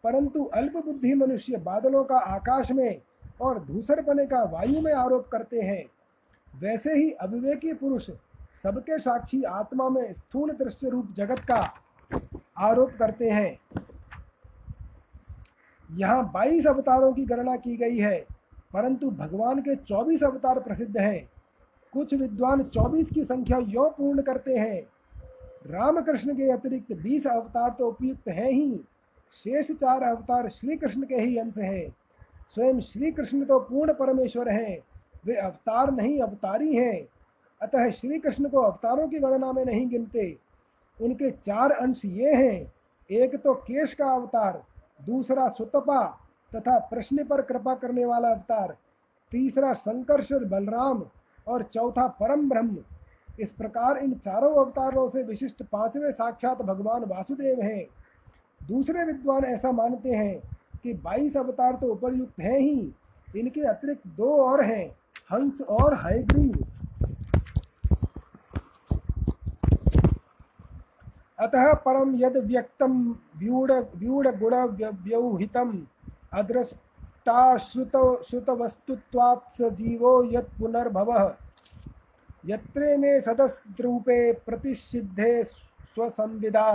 परंतु 0.05 0.45
अल्प 0.45 0.77
बुद्धि 0.77 1.15
मनुष्य 1.15 1.57
बादलों 1.59 2.05
का 2.05 2.19
आकाश 2.35 2.71
में 2.71 3.00
और 3.41 3.59
धूसरपने 3.65 4.27
का 4.27 4.43
वायु 4.45 4.81
में 4.81 4.93
आरोप 4.93 5.29
करते 5.29 5.61
हैं। 5.61 5.85
वैसे 6.55 6.95
ही 6.95 7.11
अविवेकी 7.13 7.73
पुरुष 7.73 8.11
सबके 8.63 8.99
साक्षी 8.99 9.43
आत्मा 9.43 9.89
में 9.89 10.13
स्थूल 10.13 10.51
दृश्य 10.53 10.89
रूप 10.89 11.13
जगत 11.17 11.41
का 11.41 11.65
आरोप 12.59 12.91
करते 12.99 13.31
हैं। 13.31 13.59
यहाँ 15.91 16.31
22 16.33 16.67
अवतारों 16.67 17.13
की 17.13 17.25
गणना 17.25 17.57
की 17.57 17.77
गई 17.77 17.99
है, 17.99 18.19
परंतु 18.73 19.11
भगवान 19.11 19.61
के 19.61 19.75
24 19.77 20.23
अवतार 20.23 20.61
प्रसिद्ध 20.61 20.97
हैं। 20.99 21.29
कुछ 21.93 22.15
विद्वान 22.15 22.63
24 22.63 23.11
की 23.11 23.25
संख्या 23.25 23.59
यो 23.59 23.89
पूर्ण 23.91 24.23
करते 24.23 24.57
हैं। 24.57 24.81
रामकृष्ण 25.67 26.35
के 26.35 26.51
अतिरिक्त 26.51 26.93
20 26.93 27.27
अवतार 27.27 27.71
तो 27.71 27.87
उपयुक्त 27.87 28.29
हैं 28.29 28.51
ही, 28.51 28.81
शेष 29.45 29.71
चार 29.71 30.03
अवतार 30.03 30.49
श्री 30.49 30.77
कृष्ण 30.77 31.03
के 31.03 31.15
ही 31.15 31.37
अंश 31.39 31.59
हैं। 31.59 31.89
स्वयं 32.54 32.80
श्री 32.80 33.11
कृष्ण 33.12 33.45
तो 33.45 33.59
पूर्ण 33.61 33.92
परमेश्वर 33.92 34.49
हैं। 34.49 34.78
वे 35.26 35.35
अवतार 35.35 35.90
नहीं, 35.90 36.21
अवतारी 36.21 36.75
हैं। 36.75 37.09
अतः 37.62 37.90
श्री 37.90 38.19
कृष्ण 38.19 38.49
को 38.49 38.61
अवतारों 38.61 39.09
की 39.09 39.19
गणना 39.19 39.52
में 39.52 39.64
नहीं 39.64 39.88
गिनते। 39.88 40.38
उनके 41.02 41.30
चार 41.30 41.71
अंश 41.71 42.04
ये 42.04 42.35
हैं, 42.35 42.73
एक 43.11 43.37
तो 43.37 43.54
केश 43.54 43.95
का 43.95 44.11
अवतार, 44.12 44.62
दूसरा 45.07 45.49
सुतपा 45.49 46.19
तथा 46.54 46.78
प्रश्न 46.78 47.25
पर 47.25 47.42
कृपा 47.42 47.75
करने 47.75 48.04
वाला 48.04 48.28
अवतार, 48.28 48.76
तीसरा 49.33 49.73
संकर्षण 49.73 50.49
बलराम, 50.49 51.04
और 51.49 51.62
चौथा 51.62 52.09
परम 52.09 52.49
ब्रह्म। 52.49 52.78
इस 53.40 53.52
प्रकार 53.52 53.97
इन 53.97 54.14
चारों 54.14 54.64
अवतारों 54.64 55.11
से 55.11 55.23
विशिष्ट 55.23 55.62
पाँचवें 55.62 56.12
साक्षात 56.12 56.62
भगवान 56.62 57.04
वासुदेव 57.04 57.61
हैं। 57.61 57.87
दूसरे 58.69 59.04
विद्वान 59.04 59.45
ऐसा 59.45 59.73
मानते 59.73 60.11
हैं 60.11 60.60
कि 60.85 60.93
22 61.05 61.37
अवतार 61.37 61.73
तो 61.73 61.87
उपरयुक्त 61.87 62.41
हैं 62.41 62.59
ही। 62.59 62.93
इनके 63.37 63.67
अतिरिक्त 63.69 64.07
दो 64.17 64.31
और 64.43 64.65
हैं, 64.65 64.87
हंस 65.33 65.61
और 65.61 65.95
हयग्रीव। 66.05 66.65
अतः 71.39 71.73
परम 71.85 72.15
यद 72.17 72.37
व्यक्तम 72.47 72.93
व्यूढ़ 73.37 74.29
गुण 74.39 74.55
व्यवहितम 75.05 75.71
अदृष्टाश्रुत 76.33 77.93
श्रुतवस्तुत्वात् 78.29 79.57
स 79.59 79.71
जीवो 79.73 80.13
यत् 80.33 80.59
पुनर्भवः। 80.59 81.33
यत्रे 82.47 82.97
में 82.97 83.21
सदस्रूपे 83.21 84.33
प्रतिषिद्धे 84.47 85.33
स्वसंविदा 85.45 86.69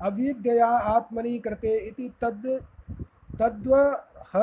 अविद्यया 0.00 0.66
आत्मनि 0.66 1.38
कृते 1.38 1.76
इति 1.78 2.08
तद् 2.20 2.46
तद्वह 3.42 4.38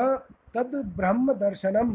तद् 0.54 0.74
ब्रह्म 0.96 1.32
दर्शनम 1.36 1.92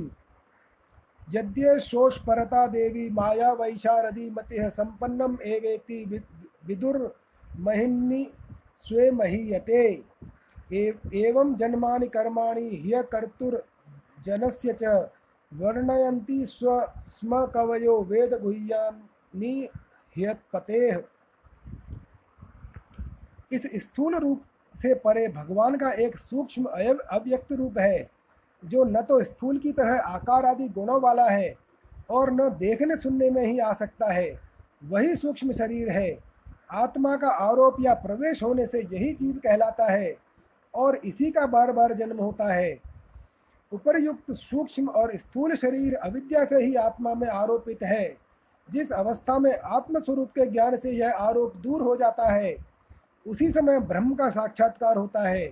यद्य 1.27 1.79
शोषपरता 1.79 2.65
देवी 2.67 3.09
माया 3.09 3.51
वैशारदी 3.53 4.29
मति 4.29 4.69
संपन्नम 4.71 5.37
एवेति 5.45 6.03
विदुर्महिम्नि 6.67 8.23
स्वे 8.85 9.09
महीयते 9.11 9.83
एवं 10.71 11.55
जन्मानि 11.55 12.07
कर्माणि 12.07 12.69
ह्य 12.85 13.03
कर्तुर्जनस्य 13.11 14.75
च 14.81 14.93
वर्णयन्ति 15.51 16.45
स्व 16.45 16.79
स्म 17.09 17.45
कवयो 17.45 17.99
वेद 18.03 18.33
गुह्यानि 18.41 19.53
इस 23.51 23.63
स्थूल 23.75 24.15
रूप 24.15 24.43
से 24.75 24.93
परे 24.93 25.27
भगवान 25.27 25.75
का 25.75 25.91
एक 25.91 26.17
सूक्ष्म 26.17 26.65
अव्यक्त 26.65 27.51
रूप 27.51 27.77
है, 27.77 28.09
जो 28.65 28.83
न 28.83 29.01
तो 29.01 29.23
स्थूल 29.23 29.57
की 29.57 29.71
तरह 29.71 29.99
आकार 29.99 30.45
आदि 30.45 30.67
गुणों 30.69 31.01
वाला 31.01 31.29
है 31.29 31.55
और 32.09 32.31
न 32.31 32.49
देखने 32.49 32.95
सुनने 32.97 33.29
में 33.29 33.45
ही 33.45 33.59
आ 33.59 33.73
सकता 33.73 34.11
है। 34.13 34.39
वही 34.85 35.15
सूक्ष्म 35.15 35.51
शरीर 35.51 35.89
है। 35.89 36.17
आत्मा 36.71 37.15
का 37.15 37.29
आरोप 37.29 37.77
या 37.81 37.93
प्रवेश 37.93 38.43
होने 38.43 38.65
से 38.67 38.79
यही 38.81 39.11
जीव 39.13 39.35
कहलाता 39.35 39.91
है 39.91 40.15
और 40.73 40.95
इसी 40.95 41.31
का 41.31 41.45
बार 41.45 41.71
बार 41.71 41.93
जन्म 41.93 42.17
होता 42.17 42.53
है। 42.53 42.77
उपरयुक्त 43.71 44.31
सूक्ष्म 44.31 44.87
और 44.89 45.15
स्थूल 45.15 45.55
शरीर 45.55 45.95
अविद्या 45.95 46.45
से 46.45 46.63
ही 46.63 46.75
आत्मा 46.75 47.13
में 47.13 47.27
आरोपित 47.27 47.83
है। 47.83 48.17
जिस 48.69 48.91
अवस्था 48.91 49.39
में 49.39 49.57
आत्मस्वरूप 49.57 50.29
के 50.29 50.45
ज्ञान 50.45 50.77
से 50.77 50.91
यह 50.91 51.13
आरोप 51.13 51.55
दूर 51.55 51.81
हो 51.81 51.95
जाता 51.95 52.31
है 52.31 52.55
उसी 53.25 53.51
समय 53.51 53.79
ब्रह्म 53.79 54.15
का 54.15 54.29
साक्षात्कार 54.29 54.97
होता 54.97 55.27
है। 55.27 55.47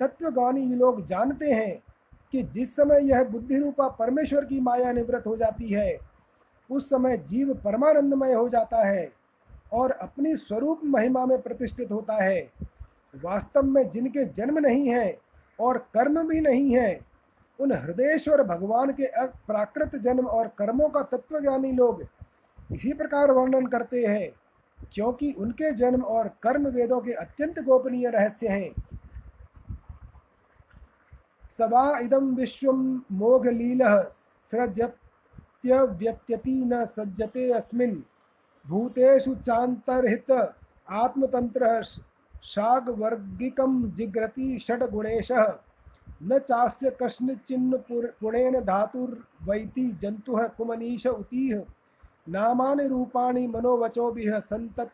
तत्वगानी 0.00 0.64
लोग 0.74 1.04
जानते 1.06 1.50
हैं 1.50 1.82
कि 2.32 2.42
जिस 2.42 2.74
समय 2.76 3.08
यह 3.10 3.24
बुद्धि 3.24 3.58
रूपा 3.58 3.88
परमेश्वर 3.88 4.44
की 4.44 4.60
माया 4.60 4.92
निवृत्त 4.92 5.26
हो 5.26 5.36
जाती 5.36 5.68
है, 5.68 5.98
उस 6.70 6.88
समय 6.90 7.16
जीव 7.18 7.52
परमानंदमय 7.54 8.32
हो 8.32 8.48
जाता 8.48 8.86
है 8.86 9.10
और 9.72 9.90
अपनी 9.90 10.36
स्वरूप 10.36 10.80
महिमा 10.84 11.26
में 11.26 11.40
प्रतिष्ठित 11.42 11.92
होता 11.92 12.22
है। 12.24 12.40
वास्तव 13.14 13.62
में 13.62 13.88
जिनके 13.90 14.24
जन्म 14.24 14.58
नहीं 14.58 14.88
है 14.88 15.18
और 15.58 15.78
कर्म 15.94 16.28
भी 16.28 16.40
नहीं 16.40 16.76
है, 16.76 17.00
उन 17.58 17.72
हृदयेश्वर 17.72 18.42
भगवान 18.42 18.92
के 18.92 19.06
प्राकृत 19.46 19.96
जन्म 19.96 20.26
और 20.26 20.48
कर्मों 20.58 20.88
का 20.88 21.02
तत्वज्ञानी 21.02 21.72
लोग 21.72 22.02
इसी 22.72 22.92
प्रकार 22.92 23.30
वर्णन 23.30 23.66
करते 23.66 24.04
हैं। 24.06 24.30
क्योंकि 24.92 25.32
उनके 25.32 25.72
जन्म 25.72 26.02
और 26.02 26.30
कर्म 26.42 26.68
वेदों 26.68 27.00
के 27.00 27.12
अत्यंत 27.12 27.58
गोपनीय 27.58 28.10
रहस्य 28.10 28.48
हैं। 28.48 28.74
सवा 31.58 31.98
इदम 31.98 32.34
विश्व 32.34 32.72
मोघलील 33.12 34.04
सृजत्यव्यत्यति 34.52 36.64
न 36.64 36.86
सज्जते 36.86 37.52
अस्मिन्। 37.52 38.02
भूतेषु 38.66 39.34
चान्तर्हित 39.34 40.54
आत्मतंत्र 40.90 41.84
शागवर्गिकं 42.44 43.92
जिघ्रति 43.92 44.58
षड्गुणेशः। 44.58 45.58
न 46.22 46.38
चास्य 46.38 46.96
कश्चिन्न 47.02 47.82
पुणेन 47.90 48.60
धातुर्वैति 48.60 49.98
जंतु 50.02 50.48
कुमनीश 50.56 51.06
उतीह 51.06 51.64
नामानि 52.28 52.88
रूपाणि 52.88 53.46
मनोवचोभिः 53.46 54.40
सन्तत् 54.40 54.90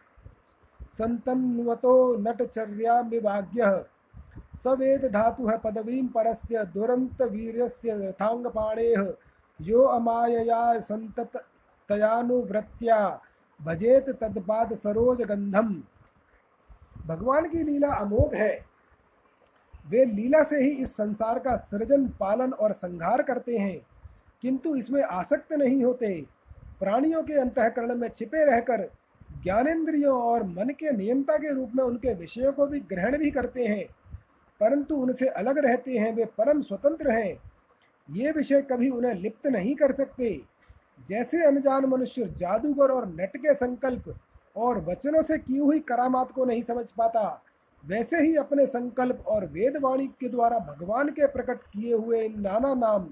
सन्तन्वतो 0.99 2.17
नटचर्यामिवाग्यः 2.17 3.85
स 4.65 4.67
वेद 4.67 5.05
धातुः 5.05 5.57
पदवीं 5.57 6.09
परस्य 6.09 6.65
दुरन्तवीर्यस्य 6.65 7.99
रथाङ्गपाणेः 7.99 9.15
यो 9.61 9.83
अमायया 9.83 10.81
सन्ततयानुवृत्त्या 10.81 13.21
भजेत 13.61 14.11
तदपाद 14.11 14.75
सरोज 14.75 15.23
गंधम 15.23 15.83
भगवान 17.07 17.49
की 17.49 17.65
लीला 17.65 17.95
अमोघ 17.95 18.35
है। 18.35 18.65
वे 19.89 20.05
लीला 20.05 20.43
से 20.43 20.57
ही 20.57 20.71
इस 20.71 20.97
संसार 20.97 21.39
का 21.39 21.57
सृजन, 21.57 22.09
पालन 22.09 22.53
और 22.53 22.73
संहार 22.73 23.23
करते 23.23 23.59
हैं, 23.59 23.87
किंतु 24.43 24.77
इसमें 24.77 25.03
आसक्त 25.03 25.53
नहीं 25.53 25.85
होते। 25.85 26.38
प्राणियों 26.81 27.23
के 27.23 27.41
अंतकरण 27.41 27.95
में 27.95 28.09
छिपे 28.09 28.45
रहकर 28.45 28.89
ज्ञानेन्द्रियों 29.43 30.21
और 30.23 30.45
मन 30.45 30.69
के 30.71 30.97
नियंता 30.97 31.37
के 31.37 31.55
रूप 31.55 31.73
में 31.75 31.85
उनके 31.85 32.15
विषयों 32.15 32.53
को 32.53 32.67
भी 32.67 32.81
ग्रहण 32.91 33.17
भी 33.19 33.31
करते 33.31 33.65
हैं, 33.65 33.85
परंतु 34.61 34.97
उनसे 34.97 35.27
अलग 35.27 35.59
रहते 35.59 35.97
हैं, 35.99 36.15
वे 36.15 36.25
परम 36.39 36.63
स्वतंत्र 36.63 37.11
हैं। 37.11 37.41
ये 38.09 38.31
विषय 38.31 38.63
कभी 38.63 38.89
उन्हें 38.91 39.15
लिप्त 39.15 39.47
नहीं 39.47 39.75
कर 39.75 39.93
सकते। 39.93 40.31
जैसे 41.09 41.45
अनजान 41.47 41.85
मनुष्य 41.85 42.25
जादूगर 42.39 42.91
और 42.91 43.07
नट 43.11 43.37
के 43.37 43.55
संकल्प 43.55 44.15
और 44.57 44.85
वचनों 44.85 45.23
से 45.23 45.39
की 45.39 45.59
हुई 45.59 45.81
करामात 45.81 46.31
को 46.33 46.45
नहीं 46.45 46.63
समझ 46.63 46.91
पाता, 46.91 47.43
वैसे 47.85 48.21
ही 48.23 48.35
अपने 48.37 48.67
संकल्प 48.67 49.25
और 49.27 49.47
वेदवाणी 49.47 50.07
के 50.21 50.29
द्वारा 50.29 50.59
भगवान 50.69 51.09
के 51.09 51.27
प्रकट 51.27 51.63
किए 51.65 51.95
हुए 51.95 52.29
नाना 52.29 52.75
नाम 52.75 53.09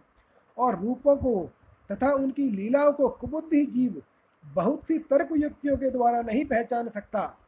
और 0.59 0.81
रूपों 0.81 1.17
को 1.17 1.51
तथा 1.93 2.13
उनकी 2.13 2.51
लीलाओं 2.51 2.93
को 2.93 3.09
कुबुद्धि 3.09 3.65
जीव 3.67 4.03
बहुत 4.45 4.85
सी 4.85 4.99
तर्क 4.99 5.29
युक्तियों 5.37 5.77
के 5.77 5.91
द्वारा 5.91 6.21
नहीं 6.23 6.45
पहचान 6.45 6.89
सकता। 6.89 7.39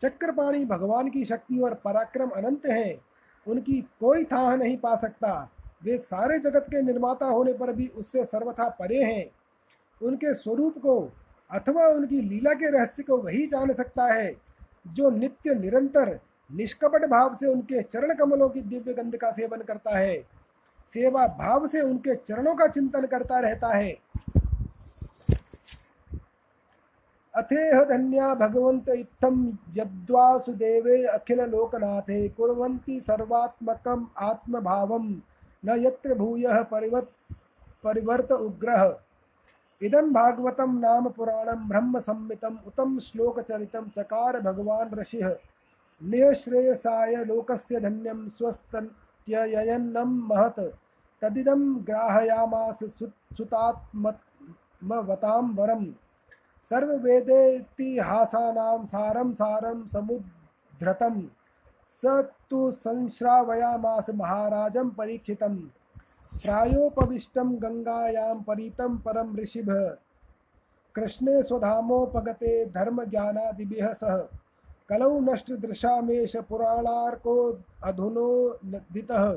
चक्रपाणी 0.00 0.64
भगवान 0.64 1.08
की 1.08 1.24
शक्ति 1.24 1.58
और 1.60 1.74
पराक्रम 1.74 2.28
अनंत 2.28 2.66
हैं। 2.66 3.00
उनकी 3.46 3.80
कोई 4.00 4.24
थाह 4.24 4.56
नहीं 4.56 4.76
पा 4.76 4.94
सकता। 4.96 5.50
वे 5.84 5.98
सारे 5.98 6.38
जगत 6.38 6.66
के 6.70 6.82
निर्माता 6.82 7.26
होने 7.26 7.52
पर 7.52 7.72
भी 7.72 7.86
उससे 7.86 8.24
सर्वथा 8.24 8.68
परे 8.68 9.02
हैं। 9.02 9.30
उनके 10.02 10.34
स्वरूप 10.34 10.78
को 10.78 11.12
अथवा 11.50 11.86
उनकी 11.86 12.20
लीला 12.20 12.52
के 12.54 12.70
रहस्य 12.70 13.02
को 13.02 13.16
वही 13.16 13.46
जान 13.46 13.72
सकता 13.72 14.12
है, 14.12 14.34
जो 14.86 15.10
नित्य 15.10 15.54
निरंतर 15.54 16.18
निष्कपट 16.50 17.04
भाव 17.06 17.34
से 17.34 17.46
उनके 17.46 17.82
चरण 17.82 18.14
कमलों 18.14 18.48
की 18.48 18.60
दिव्य 18.60 18.94
गंध 18.94 19.16
का 19.16 19.30
सेवन 19.30 19.60
करता 19.60 19.98
है। 19.98 20.16
सेवा 20.86 21.26
भाव 21.26 21.66
से 21.66 21.80
उनके 21.80 22.14
चरणों 22.14 22.54
का 22.54 22.66
चिंतन 22.66 23.06
करता 23.06 23.40
रहता 23.40 23.68
है। 23.68 24.04
अथेह 27.34 27.84
धन्या 27.84 28.34
भगवंत 28.34 28.88
इत्थम 28.88 29.58
यद्वासुदेवे 29.76 31.04
अखिल 31.04 31.40
लोकनाथे, 31.40 32.28
कुर्वन्ति 32.28 33.00
सर्वात्मकम 33.00 34.08
आत्मभावम, 34.18 35.22
न 35.64 35.84
यत्र 35.86 36.14
भूयः 36.14 36.62
परिवत्, 36.62 37.34
परिवर्त 37.84 38.32
उग्रह 38.32 38.98
इदं 39.82 40.12
भागवतं 40.12 40.80
नाम 40.80 41.08
पुराणं 41.08 41.68
ब्रह्म 41.68 41.98
संमितम् 41.98 42.58
उतम 42.66 42.98
श्लोकचरितं 42.98 43.88
चकार 43.88 44.40
भगवान् 44.40 44.94
ऋषिः। 44.94 45.36
निःश्रेयसाय 46.02 47.24
लोकस्य 47.24 47.80
धन्यं 47.80 48.28
स्वस्तत्ययन्नं 49.24 50.28
महत्। 50.28 50.60
तदिदं 51.22 51.86
ग्राहयामास 51.86 52.78
सुतात्मवतां 53.36 55.54
वरम् 55.54 55.86
सर्ववेदेतिहासानां 56.62 58.86
सारं 58.86 59.32
सारं 59.32 59.88
समुद्धृतं 59.88 61.22
स 61.90 62.30
तु 62.50 62.72
संश्रावयामास 62.72 64.10
महाराजं 64.10 64.90
परीक्षितम्। 64.90 65.58
प्रायोपविष्टं 66.32 67.62
गङ्गायां 67.62 68.42
परितं 68.42 68.98
परं 68.98 69.36
ऋषिभ। 69.36 69.96
कृष्णे 70.94 71.42
स्वधामोपगते 71.42 72.66
धर्मज्ञानादिभिः 72.66 73.92
सह। 73.92 74.28
कलौ 74.88 75.20
नष्टदृशामेष 75.20 76.36
पुराणार्को 76.48 77.58
अधुनोदितः 77.84 79.32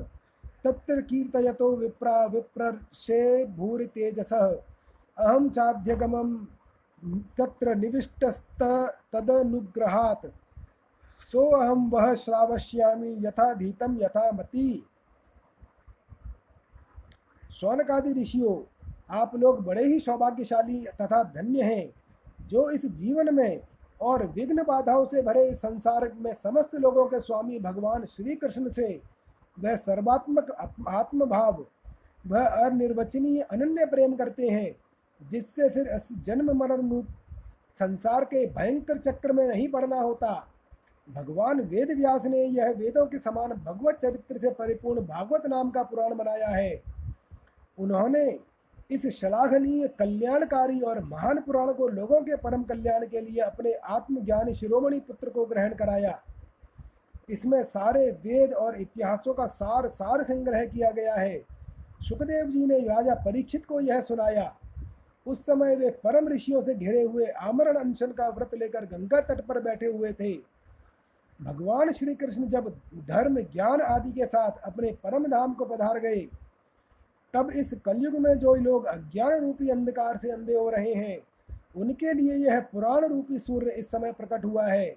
तत्र 0.64 1.02
कीर्तयतो 1.02 1.76
विप्रा 1.76 2.26
विप्रर्षे 2.26 3.46
भूरितेजसः। 3.56 4.56
अहं 5.18 5.50
चाध्यगमं 5.50 6.46
तत्र 7.38 7.76
निविष्टस्तदनुग्रहात् 7.76 10.26
सोऽहं 11.32 11.90
वः 11.90 12.16
श्रावश्यामि 12.16 13.26
यथा 13.26 13.54
धीतं 13.54 14.02
यथा 14.02 14.32
मती 14.32 14.84
सौनकादि 17.52 18.14
ऋषियों, 18.14 18.64
आप 19.10 19.36
लोग 19.36 19.66
बड़े 19.66 19.86
ही 19.86 20.00
सौभाग्यशाली 20.00 20.86
तथा 21.02 21.24
धन्य 21.24 21.64
हैं, 21.64 21.94
जो 22.48 22.70
इस 22.70 22.86
जीवन 22.86 23.36
में 23.36 23.62
और 24.02 24.26
विघ्न 24.28 24.64
बाधाओं 24.64 25.06
से 25.06 25.22
भरे 25.22 25.48
इस 25.50 25.58
संसार 25.58 26.12
में 26.16 26.34
समस्त 26.34 26.76
लोगों 26.76 27.06
के 27.08 27.20
स्वामी 27.20 27.60
भगवान 27.60 28.06
श्री 28.06 28.36
कृष्ण 28.36 28.70
से 28.70 29.02
वह 29.58 29.76
सर्वात्मक 29.76 30.52
आत्मभाव, 30.88 31.66
वह 32.28 32.46
अनिर्वचनीय 32.66 33.42
अनन्य 33.42 33.86
प्रेम 33.86 34.16
करते 34.16 34.48
हैं, 34.48 34.76
जिससे 35.22 35.70
फिर 35.70 35.98
जन्म 36.26 36.52
मरण 36.58 36.90
रूप 36.90 37.08
संसार 37.80 38.26
के 38.26 38.46
भयंकर 38.46 38.98
चक्र 38.98 39.34
में 39.34 39.48
नहीं 39.48 39.68
पड़ना 39.70 40.00
होता। 40.00 40.34
भगवान 41.08 41.62
वेद 41.62 41.92
व्यास 41.98 42.26
ने 42.26 42.44
यह 42.46 42.74
वेदों 42.78 43.06
के 43.06 43.18
समान 43.18 43.52
भगवत 43.66 44.00
चरित्र 44.02 44.38
से 44.38 44.52
परिपूर्ण 44.52 45.02
भागवत 45.02 45.46
नाम 45.46 45.70
का 45.70 45.84
पुराण 45.84 46.16
बनाया 46.16 46.48
है। 46.48 46.82
उन्होंने 47.80 48.26
इस 48.90 49.06
शलाघनीय, 49.20 49.88
कल्याणकारी 49.88 50.80
और 50.80 51.04
महान 51.04 51.40
पुराण 51.42 51.72
को 51.74 51.88
लोगों 51.88 52.22
के 52.22 52.36
परम 52.36 52.64
कल्याण 52.64 53.06
के 53.06 53.22
लिए 53.22 53.42
अपने 53.42 53.74
आत्मज्ञानी 53.74 54.54
शिरोमणि 54.56 55.00
पुत्र 55.00 55.30
को 55.30 55.46
ग्रहण 55.46 55.74
कराया। 55.74 56.20
इसमें 57.30 57.64
सारे 57.64 58.10
वेद 58.24 58.54
और 58.54 58.76
इतिहासों 58.76 59.34
का 59.34 59.46
सार 59.48 59.88
सार 59.90 60.24
संग्रह 60.24 60.66
किया 60.66 60.92
गया 60.92 61.16
है। 61.16 61.38
सुखदेव 62.02 62.46
जी 62.46 62.66
ने 62.66 62.80
राजा 62.80 63.16
परीक्षित 63.16 63.66
को 63.66 63.80
यह 63.80 64.02
सुनाया। 64.02 64.52
उस 65.26 65.46
समय 65.46 65.76
वे 65.76 65.90
परम 66.04 66.28
ऋषियों 66.28 66.62
से 66.62 66.76
घिरे 66.76 67.02
हुए 67.02 67.26
आमरण 67.26 67.76
अनशन 67.76 68.12
का 68.12 68.28
व्रत 68.30 68.56
लेकर 68.56 68.86
गंगा 68.86 69.22
तट 69.22 69.42
पर 69.42 69.60
बैठे 69.60 69.86
हुए 69.86 70.12
थे। 70.14 70.34
भगवान 71.40 71.92
श्री 71.92 72.16
कृष्ण 72.16 72.48
जब 72.48 72.70
धर्म, 72.96 73.40
ज्ञान 73.44 73.82
आदि 73.82 74.12
के 74.12 74.26
साथ 74.26 74.62
अपने 74.64 74.92
परम 75.04 75.26
धाम 75.26 75.54
को 75.54 75.66
पधार 75.66 76.00
गए 76.00 76.28
तब 77.34 77.52
इस 77.52 77.74
कलयुग 77.86 78.18
में 78.18 78.34
जो 78.40 78.54
लोग 78.56 78.86
अज्ञान 78.86 79.40
रूपी 79.42 79.70
अंधकार 79.70 80.18
से 80.18 80.32
अंधे 80.32 80.56
हो 80.56 80.70
रहे 80.70 80.94
हैं, 80.94 81.18
उनके 81.76 82.14
लिए 82.14 82.36
यह 82.36 82.60
पुराण 82.74 83.06
रूपी 83.06 83.40
सूर्य 83.40 83.72
इस 83.72 83.92
समय 83.92 84.12
प्रकट 84.12 84.46
हुआ 84.46 84.66
है। 84.68 84.96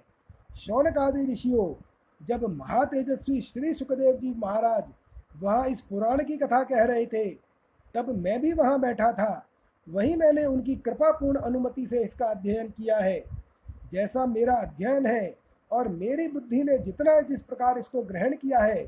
शौनक 0.57 0.97
आदि 0.97 1.25
ऋषियों, 1.31 1.73
जब 2.21 2.43
महातेजस्वी 2.49 3.41
श्री 3.41 3.73
सुखदेव 3.73 4.17
जी 4.17 4.33
महाराज 4.37 4.83
वहाँ 5.41 5.67
इस 5.67 5.81
पुराण 5.81 6.23
की 6.23 6.37
कथा 6.37 6.63
कह 6.63 6.83
रहे 6.83 7.05
थे, 7.05 7.29
तब 7.95 8.09
मैं 8.17 8.39
भी 8.41 8.53
वहाँ 8.53 8.79
बैठा 8.79 9.11
था। 9.11 9.45
वहीं 9.87 10.15
मैंने 10.15 10.45
उनकी 10.45 10.75
कृपापूर्ण 10.75 11.39
अनुमति 11.39 11.85
से 11.87 12.03
इसका 12.03 12.25
अध्ययन 12.25 12.67
किया 12.69 12.97
है। 12.97 13.19
जैसा 13.93 14.25
मेरा 14.25 14.55
अध्ययन 14.55 15.05
है 15.05 15.35
और 15.71 15.87
मेरी 15.87 16.27
बुद्धि 16.27 16.63
ने 16.63 16.77
जितना 16.77 17.19
जिस 17.21 17.41
प्रकार 17.41 17.77
इसको 17.77 18.01
ग्रहण 18.01 18.35
किया 18.35 18.59
है, 18.59 18.85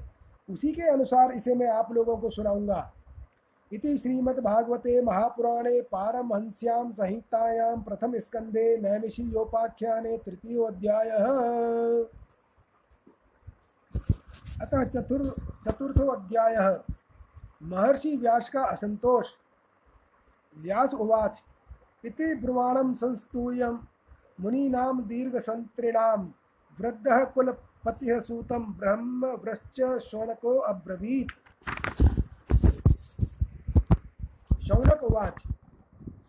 उसी 0.49 0.71
के 0.71 0.89
अनुसार 0.89 1.32
इसे 1.32 1.56
मैं 1.56 1.67
आप 1.67 1.91
लोगों 1.91 2.17
को 2.17 2.29
सुनाऊँगा। 2.29 2.91
इति 3.73 3.97
श्रीमद्भागवते 3.97 5.01
महापुराणे 5.01 5.81
पारमहंस्यां 5.81 6.91
संहितायां 6.91 7.81
प्रथम 7.81 8.19
स्कंदे 8.19 8.77
नैमिषीयोपाख्याने 8.77 10.17
तृतीयोऽध्यायः। 10.17 11.25
अतः 14.62 14.83
चतुर् 14.83 15.27
चतुर्थो 15.65 16.07
अध्यायः 16.07 16.79
महर्षि 17.63 18.17
व्यास 18.17 18.49
का 18.49 18.63
असंतोष। 18.63 19.27
व्यास 20.57 20.93
उवाच, 20.93 21.41
इति 22.05 22.36
ब्रुवाणं 22.36 22.93
संस्तूयं, 22.93 23.77
मुनीनां 24.41 25.07
दीर्घसन्त्रिणां, 25.07 26.17
वृद्धः 26.79 27.23
कुलपतिः 27.23 28.19
सूतं 28.19 28.73
ब्रह्मवृश्च 28.73 29.99
शौनको 29.99 30.57
अब्रवीत्। 30.57 31.33
शौनक 34.67 35.04
उवाच 35.04 35.39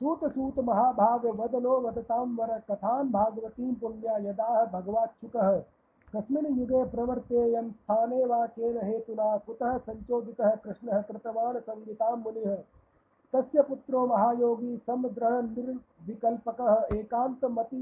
सूत 0.01 0.25
सूत 0.35 0.59
महाभाग 0.68 1.27
वदनो 1.40 1.75
वदतां 1.83 2.23
वर 2.38 2.53
कथां 2.70 2.97
भागवतीं 3.11 3.75
पुण्या 3.83 4.16
यदाह 4.29 4.57
भगवाच्युकः 4.73 5.51
कस्मिन् 6.12 6.59
युगे 6.59 6.85
प्रवर्तेयं 6.94 7.70
स्थाने 7.70 8.25
वा 8.33 8.40
केन 8.57 8.77
हेतुना 8.87 9.29
कुतः 9.47 9.77
सञ्चोदितः 9.87 10.55
कृष्णः 10.64 11.01
कृतवान् 11.11 11.61
संहितां 11.68 12.16
मुनिः। 12.25 12.57
तस्य 13.33 13.62
पुत्रो 13.68 14.07
महायोगी 14.07 14.77
समद्रह 14.87 15.40
निर्विकल्पकः 15.47 16.97
एकान्तमति 16.97 17.77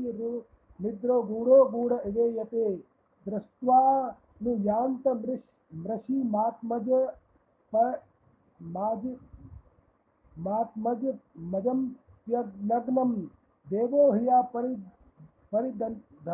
निद्रो 0.80 1.22
गूढ़ो 1.22 1.64
गूढ़ 1.70 1.92
इवेयते 2.08 2.68
दृष्ट्वा 3.26 3.80
नुयान्त 4.42 5.08
मृष 5.24 5.42
मृषि 5.86 6.22
मात्मज 10.38 11.04
मजम 11.54 11.80
नग्नम 12.28 13.12
देवो 13.66 14.10
हिया 14.12 14.40
परि 14.54 14.74
परिदध 15.52 16.28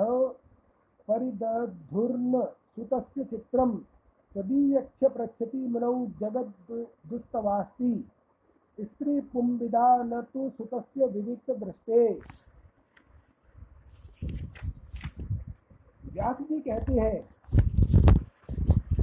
परिदधुर्न 1.08 2.40
सुतस्य 2.76 3.24
चित्रम 3.24 3.70
त्वदीयक्ष 4.36 5.04
पृच्छति 5.14 5.66
मनौ 5.68 5.94
जगद्दुस्तवास्ति 6.20 7.92
स्त्री 8.78 9.20
पुंबिदा 9.32 9.86
न 10.02 10.20
तो 10.34 10.48
सुतस्य 10.50 11.06
विविक्त 11.06 11.50
दृष्टे। 11.50 12.02
व्यास 16.04 16.36
जी 16.42 16.60
कहते 16.60 17.00
हैं 17.00 17.18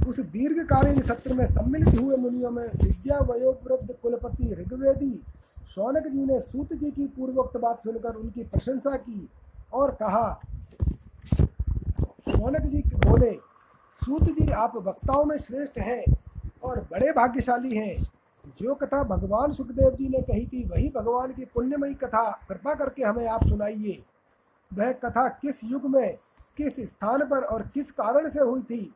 उस 0.06 0.18
दीर्घकालीन 0.20 1.00
सत्र 1.02 1.34
में 1.34 1.46
सम्मिलित 1.46 2.00
हुए 2.00 2.16
मुनियों 2.16 2.50
में 2.50 2.64
विद्या 2.64 3.18
वयोवृद्ध 3.20 3.94
कुलपति 4.02 4.54
ऋग्वेदी 4.54 5.14
शौनक 5.74 6.06
जी 6.06 6.24
ने 6.26 6.40
सूत 6.40 6.72
जी 6.72 6.90
की 6.90 7.06
पूर्वोक्त 7.06 7.56
बात 7.56 7.82
सुनकर 7.82 8.14
उनकी 8.14 8.42
प्रशंसा 8.42 8.96
की 8.96 9.28
और 9.72 9.94
कहा 9.94 10.40
शौनक 12.28 12.62
जी 12.62 12.82
बोले, 12.86 13.30
सूत 14.00 14.22
जी 14.22 14.50
आप 14.52 14.72
वक्ताओं 14.76 15.24
में 15.24 15.36
श्रेष्ठ 15.38 15.78
हैं 15.78 16.04
और 16.62 16.80
बड़े 16.90 17.12
भाग्यशाली 17.12 17.76
हैं। 17.76 17.94
जो 18.60 18.74
कथा 18.74 19.02
भगवान 19.04 19.52
सुखदेव 19.52 19.90
जी 19.90 20.08
ने 20.08 20.20
कही 20.22 20.46
थी, 20.46 20.64
वही 20.68 20.92
भगवान 20.96 21.32
की 21.32 21.44
पुण्यमयी 21.44 21.94
कथा 21.94 22.30
कृपा 22.48 22.74
करके 22.74 23.02
हमें 23.02 23.26
आप 23.26 23.44
सुनाइए। 23.44 24.02
वह 24.70 24.92
कथा 24.92 25.28
किस 25.42 25.64
युग 25.64 25.86
में, 25.90 26.14
किस 26.56 26.80
स्थान 26.80 27.24
पर 27.24 27.44
और 27.44 27.66
किस 27.74 27.90
कारण 27.90 28.30
से 28.30 28.40
हुई 28.40 28.62
थी 28.62 28.92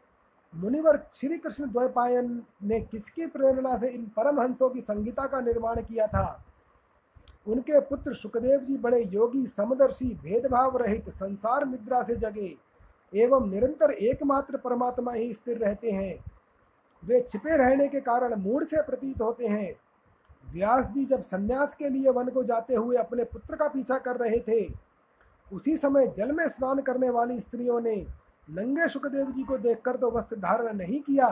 मुनिवर 0.54 0.96
श्री 1.14 1.38
कृष्ण 1.38 1.70
द्वैपायन 1.70 2.42
ने 2.62 2.80
किसकी 2.80 3.26
प्रेरणा 3.26 3.76
से 3.78 3.88
इन 3.88 4.04
परमहंसों 4.06 4.70
की 4.70 4.80
संगीता 4.80 5.26
का 5.26 5.40
निर्माण 5.40 5.82
किया 5.82 6.06
था? 6.06 6.44
उनके 7.46 7.80
पुत्र 7.80 8.14
सुखदेव 8.14 8.60
जी 8.60 8.76
बड़े 8.76 9.02
योगी, 9.04 9.46
समदर्शी, 9.46 10.08
भेदभाव 10.22 10.76
रहित, 10.76 11.10
संसार 11.10 11.66
निद्रा 11.66 12.02
से 12.02 12.16
जगे, 12.16 12.56
एवं 13.14 13.50
निरंतर 13.50 13.90
एकमात्र 13.90 14.56
परमात्मा 14.56 15.12
ही 15.12 15.32
स्थिर 15.34 15.58
रहते 15.58 15.90
हैं। 15.90 16.24
वे 17.04 17.20
छिपे 17.20 17.56
रहने 17.56 17.88
के 17.88 18.00
कारण 18.00 18.34
मूड 18.34 18.66
से 18.66 18.82
प्रतीत 18.82 19.20
होते 19.20 19.46
हैं। 19.46 19.72
व्यास 20.52 20.90
जी 20.90 21.04
जब 21.04 21.22
सन्यास 21.22 21.74
के 21.74 21.88
लिए 21.88 22.10
वन 22.10 22.28
को 22.28 22.42
जाते 22.42 22.74
हुए 22.74 22.96
अपने 22.96 23.24
पुत्र 23.24 23.56
का 23.56 23.68
पीछा 23.68 23.98
कर 23.98 24.16
रहे 24.16 24.40
थे, 24.48 24.74
उसी 25.52 25.76
समय 25.76 26.06
जल 26.06 26.32
में 26.32 26.48
स्नान 26.48 26.80
करने 26.80 27.10
वाली 27.10 27.40
स्त्रियों 27.40 27.80
ने 27.80 28.06
नंगे 28.48 28.88
सुखदेव 28.88 29.31
जी 29.33 29.42
को 29.42 29.59
देखकर 29.59 29.96
तो 29.96 30.11
वस्त्र 30.11 30.37
धारण 30.37 30.76
नहीं 30.76 31.00
किया, 31.00 31.29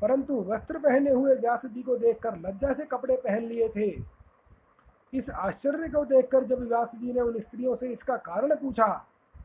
परंतु 0.00 0.34
वस्त्र 0.48 0.78
पहने 0.78 1.10
हुए 1.10 1.34
व्यास 1.34 1.66
जी 1.66 1.82
को 1.82 1.96
देखकर 1.96 2.36
लज्जा 2.38 2.72
से 2.72 2.84
कपड़े 2.86 3.16
पहन 3.16 3.42
लिए 3.42 3.68
थे। 3.68 3.88
इस 5.12 5.30
आश्चर्य 5.30 5.88
को 5.88 6.04
देखकर 6.04 6.44
जब 6.44 6.66
व्यास 6.68 6.90
जी 6.94 7.12
ने 7.12 7.20
उन 7.20 7.40
स्त्रियों 7.40 7.74
से 7.76 7.88
इसका 7.88 8.16
कारण 8.18 8.54
पूछा, 8.56 8.86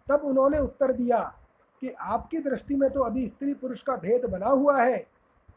तब 0.10 0.22
उन्होंने 0.26 0.60
उत्तर 0.60 0.92
दिया 0.94 1.20
कि 1.82 1.90
आपकी 1.92 2.38
दृष्टि 2.40 2.76
में 2.76 2.90
तो 2.90 3.02
अभी 3.02 3.28
स्त्री 3.28 3.54
पुरुष 3.54 3.82
का 3.82 3.96
भेद 3.98 4.26
बना 4.26 4.48
हुआ 4.48 4.82
है, 4.82 4.98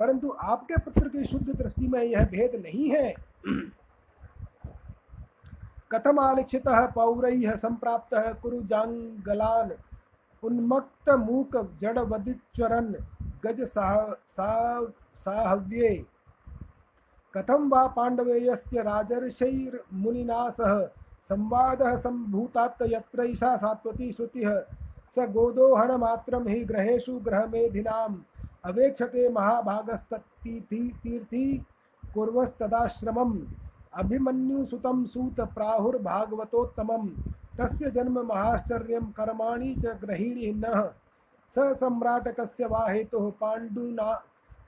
परंतु 0.00 0.34
आपके 0.42 0.76
पुत्र 0.76 1.08
की 1.08 1.24
शुद्ध 1.24 1.48
दृष्टि 1.52 1.88
में 1.88 2.02
यह 2.02 2.24
भेद 2.26 2.60
नहीं 2.64 2.90
है। 2.90 3.14
कथमालिक्षित 5.92 6.68
पौर 6.68 7.30
संप्राप्त 7.56 8.14
कुरुजांगलान 8.42 9.70
उन्मक्त 10.44 11.10
मूक 11.10 11.56
जड़वदिच्वरन 11.80 12.94
गज 13.44 13.60
साहव्ये। 15.18 16.06
कथम 17.36 17.68
वा 17.68 17.86
पाण्डवेयस्य 17.86 18.82
राजर्षैर्मुनिना 18.82 20.50
सह 20.50 20.84
संवादः 21.28 21.96
सम्भूतात् 21.96 22.82
यत्रैषा 22.82 23.56
सात्वती 23.56 24.12
श्रुतिः। 24.12 24.60
स 25.16 25.18
गोदोहनमात्रं 25.18 26.48
हि 26.48 26.64
ग्रहेषु 26.64 27.12
ग्रहमेधिनाम्। 27.18 28.16
अवेक्षते 28.64 29.28
महाभागस्तीर्थी 29.28 30.88
कुर्वस्तदाश्रमम्। 32.14 33.38
अभिमन्युसुतं 33.94 35.04
सूत 35.04 35.40
प्राहुर्भागवतोत्तमं 35.40 37.08
तस्य 37.58 37.90
जन्म 37.90 38.26
महाश्चर्यं 38.26 39.00
कर्माणि 39.00 39.74
च 39.74 39.86
न। 40.54 40.90
स 41.54 41.58
सम्राटकस्य 41.58 42.66
वा 42.66 42.88
हेतुः 42.88 43.32
पाण्डुना, 43.40 44.22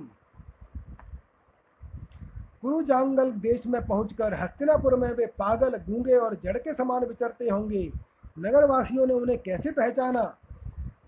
कुरुजांगल 2.61 3.31
देश 3.31 3.67
में 3.67 3.87
पहुंचकर 3.87 4.33
हस्तिनापुर 4.33 4.95
में 4.95 5.13
वे 5.13 5.25
पागल, 5.25 5.69
गूँगे 5.69 6.15
और 6.15 6.37
जड़ 6.43 6.57
के 6.57 6.73
समान 6.73 7.05
विचरते 7.05 7.49
होंगे। 7.49 7.91
नगरवासियों 8.39 9.07
ने 9.07 9.13
उन्हें 9.13 9.39
कैसे 9.39 9.71
पहचाना? 9.71 10.35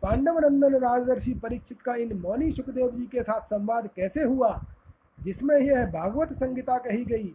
पांडव 0.02 0.38
नंदन 0.40 0.76
राजदर्शी 0.76 1.34
परीक्षित 1.34 1.82
का 1.82 1.96
इन 1.96 2.14
मौनी 2.20 2.52
सुखदेव 2.52 2.90
जी 2.92 3.06
के 3.06 3.24
साथ 3.24 3.42
संवाद 3.48 3.90
कैसे 3.96 4.24
हुआ, 4.24 4.50
जिसमें 5.20 5.56
यह 5.58 5.86
भागवत 5.88 6.32
संगीता 6.34 6.78
कही 6.78 7.04
गई। 7.06 7.34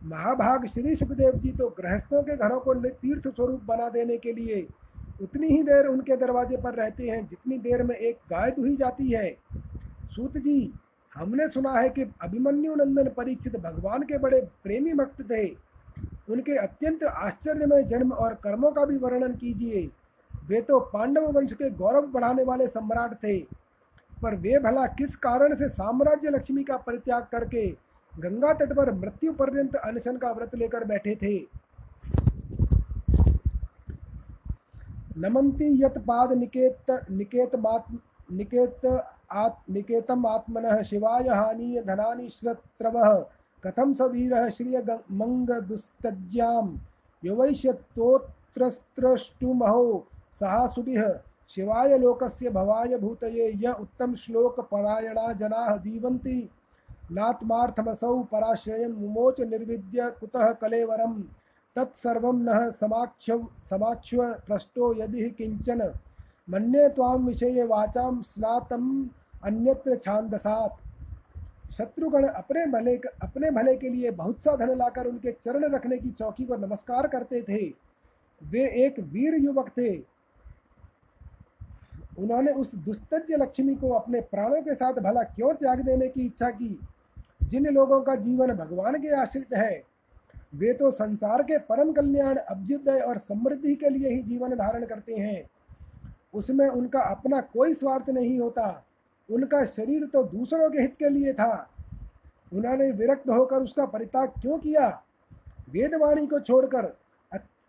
महाभाग 0.00 0.66
श्री 0.66 0.94
सुखदेव 0.96 1.38
जी 1.38 1.50
तो 1.50 1.68
गृहस्थों 1.78 2.22
के 2.22 2.36
घरों 2.36 2.60
को 2.60 2.74
तीर्थ 2.74 3.28
स्वरूप 3.28 3.62
बना 3.62 3.88
देने 3.88 4.16
के 4.18 4.32
लिए 4.32 4.66
उतनी 5.22 5.48
ही 5.48 5.62
देर 5.62 5.86
उनके 5.86 6.16
दरवाजे 6.16 6.56
पर 6.56 6.74
रहते 6.74 7.08
हैं, 7.08 7.26
जितनी 7.28 7.58
देर 7.58 7.82
में 7.82 7.94
एक 7.94 8.18
गाय 8.30 8.50
दुही 8.50 8.76
जाती 8.76 9.10
है। 9.10 9.30
सूत 10.10 10.36
जी, 10.36 10.72
हमने 11.12 11.48
सुना 11.48 11.72
है 11.72 11.88
कि 11.88 12.02
अभिमन्यु 12.22 12.74
नंदन 12.74 13.08
परीक्षित 13.16 13.56
भगवान 13.56 14.02
के 14.02 14.18
बड़े 14.18 14.40
प्रेमी 14.64 14.92
भक्त 14.92 15.20
थे। 15.22 15.44
उनके 16.30 16.56
अत्यंत 16.56 17.04
आश्चर्यमय 17.04 17.82
जन्म 17.82 18.12
और 18.12 18.34
कर्मों 18.34 18.70
का 18.72 18.84
भी 18.84 18.96
वर्णन 18.96 19.34
कीजिए। 19.34 19.88
वे 20.48 20.60
तो 20.60 20.78
पांडव 20.92 21.30
वंश 21.32 21.52
के 21.52 21.70
गौरव 21.70 22.06
बढ़ाने 22.06 22.44
वाले 22.44 22.66
सम्राट 22.68 23.14
थे। 23.14 23.38
पर 24.22 24.34
वे 24.34 24.58
भला 24.58 24.86
किस 24.86 25.16
कारण 25.16 25.54
से 25.54 25.68
साम्राज्य 25.68 26.30
लक्ष्मी 26.30 26.64
का 26.64 26.76
परित्याग 26.76 27.26
करके 27.32 27.66
गंगा 28.12 28.52
तट 28.52 28.72
पर 28.72 28.92
मृत्यु 28.92 29.32
पर्यंत 29.32 29.76
अनशन 29.76 30.16
का 30.16 30.30
व्रत 30.32 30.54
लेकर 30.54 30.84
बैठे 30.84 31.14
थे? 31.14 31.36
नमंती 35.18 35.66
यत 35.84 35.98
पाद 35.98 36.32
निकेत 36.32 36.90
निकेत 37.10 37.54
मात 37.56 37.86
निकेत 38.32 38.86
आत् 39.32 39.70
निकेतम 39.70 40.26
आत्मनः 40.26 40.82
शिवाय 40.82 41.28
हानि 41.28 41.82
धनानि 41.86 42.28
श्रत्रवः। 42.28 43.14
कथम 43.64 43.92
स 43.94 44.00
वीरः 44.02 44.48
श्रिय 44.48 44.78
मंग 45.12 45.50
दुस्तज्याम 45.62 46.78
युवैष्यत्तोत्रस्त्रष्टुमहो 50.34 50.40
सहासुभिः 50.40 51.02
शिवाय 51.48 51.98
लोकस्य 51.98 52.50
भवाय 52.50 52.96
भूतये 52.98 53.50
य 53.56 53.74
उत्तम 53.80 54.14
श्लोक 54.14 54.60
परायणा 54.70 55.32
जनाः 55.32 55.76
जीवन्ति। 55.76 56.50
नात्मार्थमसौ 57.12 58.18
पराश्रयं 58.22 58.92
मुमोच 58.92 59.40
निर्विद्य 59.40 60.10
कुतः 60.20 60.52
कलेवरं 60.52 61.20
तत्सर्वं 61.76 62.40
नः 62.42 62.70
समाक्ष 62.70 63.30
समाक्ष्व 63.70 64.22
पृष्टो 64.48 64.92
यदि 64.94 65.28
किंचन 65.30 65.82
मन्ये 66.48 66.88
त्वां 66.88 67.18
विषये 67.18 67.64
वाचां 67.64 68.22
स्नातम 68.22 69.10
अन्यत्र 69.44 69.96
छांदसात 69.96 70.76
शत्रुगण 71.72 72.24
अपने 72.24 72.66
भले 72.66 72.96
अपने 73.22 73.50
भले 73.50 73.76
के 73.76 73.88
लिए 73.88 74.10
बहुत 74.12 74.40
सा 74.40 74.56
धन 74.56 74.76
लाकर 74.78 75.06
उनके 75.06 75.32
चरण 75.44 75.74
रखने 75.74 75.98
की 75.98 76.10
चौकी 76.10 76.44
को 76.44 76.56
नमस्कार 76.56 77.06
करते 77.06 77.40
थे। 77.42 77.64
वे 78.42 78.64
एक 78.86 78.98
वीर 79.12 79.34
युवक 79.34 79.68
थे। 79.68 80.13
उन्होंने 82.18 82.52
उस 82.52 82.74
दुस्तज्य 82.74 83.36
लक्ष्मी 83.36 83.74
को 83.74 83.90
अपने 83.90 84.20
प्राणों 84.20 84.60
के 84.62 84.74
साथ 84.74 84.94
भला 84.94 85.22
क्यों 85.22 85.52
त्याग 85.54 85.80
देने 85.80 86.08
की 86.08 86.26
इच्छा 86.26 86.50
की? 86.50 86.78
जिन 87.42 87.66
लोगों 87.66 88.00
का 88.00 88.14
जीवन 88.14 88.52
भगवान 88.52 88.94
के 88.94 89.14
आश्रित 89.14 89.54
है, 89.54 89.82
वे 90.54 90.72
तो 90.72 90.90
संसार 90.90 91.42
के 91.42 91.58
परम 91.58 91.92
कल्याण, 91.92 92.36
अभ्युदय 92.36 93.00
और 93.00 93.18
समृद्धि 93.18 93.74
के 93.74 93.88
लिए 93.88 94.10
ही 94.10 94.22
जीवन 94.22 94.50
धारण 94.50 94.84
करते 94.84 95.14
हैं। 95.14 95.42
उसमें 96.34 96.68
उनका 96.68 97.00
अपना 97.00 97.40
कोई 97.40 97.74
स्वार्थ 97.74 98.10
नहीं 98.10 98.38
होता। 98.40 98.84
उनका 99.28 99.64
शरीर 99.64 100.04
तो 100.06 100.22
दूसरों 100.22 100.70
के 100.70 100.82
हित 100.82 100.96
के 100.98 101.08
लिए 101.08 101.32
था। 101.32 101.68
उन्होंने 102.52 102.90
विरक्त 102.92 103.28
होकर 103.30 103.56
उसका 103.56 103.86
परित्याग 103.86 104.28
क्यों 104.28 104.58
किया? 104.58 104.88
वेदवाणी 105.70 106.26
को 106.26 106.40
छोड़कर 106.40 106.96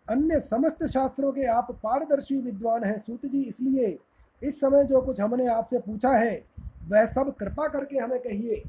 अन्य 0.08 0.40
समस्त 0.40 0.84
शास्त्रों 0.86 1.32
के 1.32 1.44
आप 1.44 1.70
पारदर्शी 1.82 2.40
विद्वान 2.40 2.84
हैं, 2.84 2.98
सूत 2.98 3.26
जी, 3.26 3.42
इसलिए 3.42 3.98
इस 4.42 4.60
समय 4.60 4.84
जो 4.84 5.00
कुछ 5.00 5.20
हमने 5.20 5.46
आपसे 5.46 5.78
पूछा 5.78 6.10
है, 6.10 6.44
वह 6.88 7.06
सब 7.06 7.34
कृपा 7.36 7.68
करके 7.68 7.98
हमें 7.98 8.18
कहिए। 8.20 8.62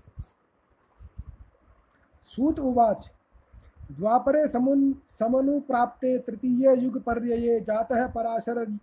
सूत 2.25 2.60
उवाच, 2.60 3.10
द्वापरे 3.91 4.47
समुन 4.47 4.93
समनु 5.08 5.60
प्राप्ते 5.60 6.17
तृतीय 6.19 6.73
युग 6.75 7.01
पर्यये 7.03 7.60
जातः 7.60 8.08
पराशर 8.08 8.77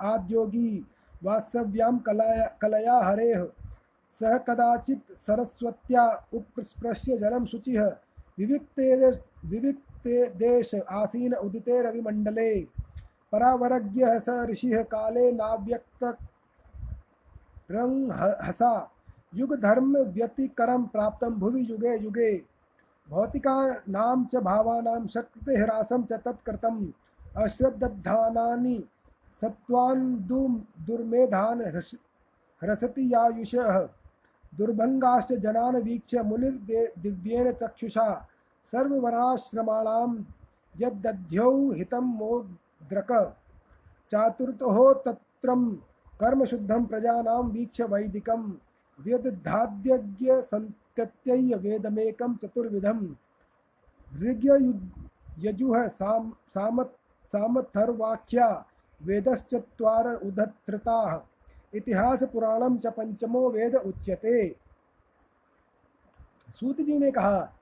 आद्योगी 0.00 0.86
वास्तव्याम 1.24 1.98
कलया 1.98 2.46
कलया 2.62 2.98
हरेः। 2.98 3.44
सह 4.20 4.36
कदाचित् 4.38 5.12
सरस्वत्या 5.18 6.26
उपस्पृश्य 6.34 7.16
जलम 7.16 7.44
शुचि। 7.46 7.76
विविक्ते 8.38 9.10
विविक्ते, 9.44 10.26
देश 10.26 10.74
आसीन 10.74 11.34
उदिते 11.34 11.82
रविमंडले 11.82 12.50
परावरज्ञ 13.34 14.04
स 14.20 14.28
ऋषि 14.50 14.70
काले 14.90 15.30
नाव्यक्त 15.32 16.04
रंग 17.70 18.10
हसा। 18.42 18.72
युग 19.34 19.54
धर्म 19.60 19.96
व्यतिकरम 19.98 20.84
प्राप्त 20.86 21.24
भुवि 21.24 21.62
युगे 21.70 21.94
युगे। 21.96 22.32
भौतिका 23.08 23.54
नाम 23.88 24.24
च 24.24 24.36
भावानां 24.36 25.06
शक्ति 25.06 25.56
ह्रासम 25.56 26.04
च 26.04 26.12
तत्कृतम। 26.12 26.76
अश्रद्धानानि 27.36 28.76
सत्वान् 29.40 30.04
दुर्मेधान 30.86 31.60
ह्रसति 32.62 33.14
यायुषः। 33.14 33.80
दुर्भंगाश्च 34.52 35.32
जनान 35.32 35.76
वीक्ष्य 35.76 36.22
मुनिर्दिव्येन 36.22 37.52
चक्षुषा। 37.52 38.08
सर्ववराश्रमाणां 38.72 40.10
यद्दध्यौ 40.74 41.50
हितं 41.72 42.06
मोद्रक 42.84 43.36
चातुर्तो 44.10 44.92
तत्रं 44.94 45.60
कर्मशुद्धं 46.20 46.84
प्रजानां 46.86 47.42
वीक्ष्य 47.42 47.84
वैदिकं। 47.84 48.42
व्यदधाद्यज्ञ 49.00 50.32
सन्त्यत्य 50.42 51.56
वेदमेकं 51.56 52.34
चतुर्विधं। 52.36 53.00
ऋग्यजुः 54.22 55.88
साम, 55.88 56.32
सामत्, 56.48 56.92
सामथर्वाख्या 57.26 58.48
वेदश्चत्वार 59.00 60.06
इतिहास 61.74 62.22
पुराणम 62.22 62.78
च 62.78 62.86
पंचमो 62.86 63.50
वेद 63.50 63.74
उच्यते। 63.76 64.56
सूत 66.50 66.80
जी 66.80 66.98
ने 66.98 67.10
कहा, 67.10 67.52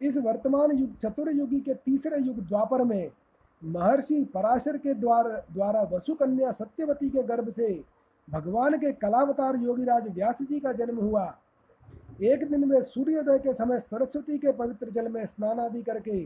इस 0.00 0.16
वर्तमान 0.16 0.70
युग 0.72 0.96
चतुर्युगी 0.98 1.60
के 1.60 1.74
तीसरे 1.74 2.18
युग 2.18 2.38
द्वापर 2.40 2.84
में 2.84 3.10
महर्षि 3.62 4.24
पराशर 4.24 4.76
के 4.76 4.94
द्वारा 4.94 5.42
द्वारा 5.52 5.82
वसुकन्या 5.92 6.52
सत्यवती 6.52 7.10
के 7.10 7.22
गर्भ 7.22 7.48
से 7.50 7.84
भगवान 8.28 8.76
के 8.78 8.92
कलावतार 8.92 9.56
योगीराज 9.56 10.08
व्यास 10.08 10.38
जी 10.42 10.60
का 10.60 10.72
जन्म 10.72 10.96
हुआ। 10.96 11.24
एक 12.22 12.50
दिन 12.50 12.64
वे 12.64 12.82
सूर्योदय 12.82 13.38
के 13.38 13.54
समय 13.54 13.80
सरस्वती 13.80 14.38
के 14.38 14.52
पवित्र 14.52 14.90
जल 14.90 15.08
में 15.08 15.24
स्नान 15.26 15.60
आदि 15.60 15.82
करके 15.82 16.18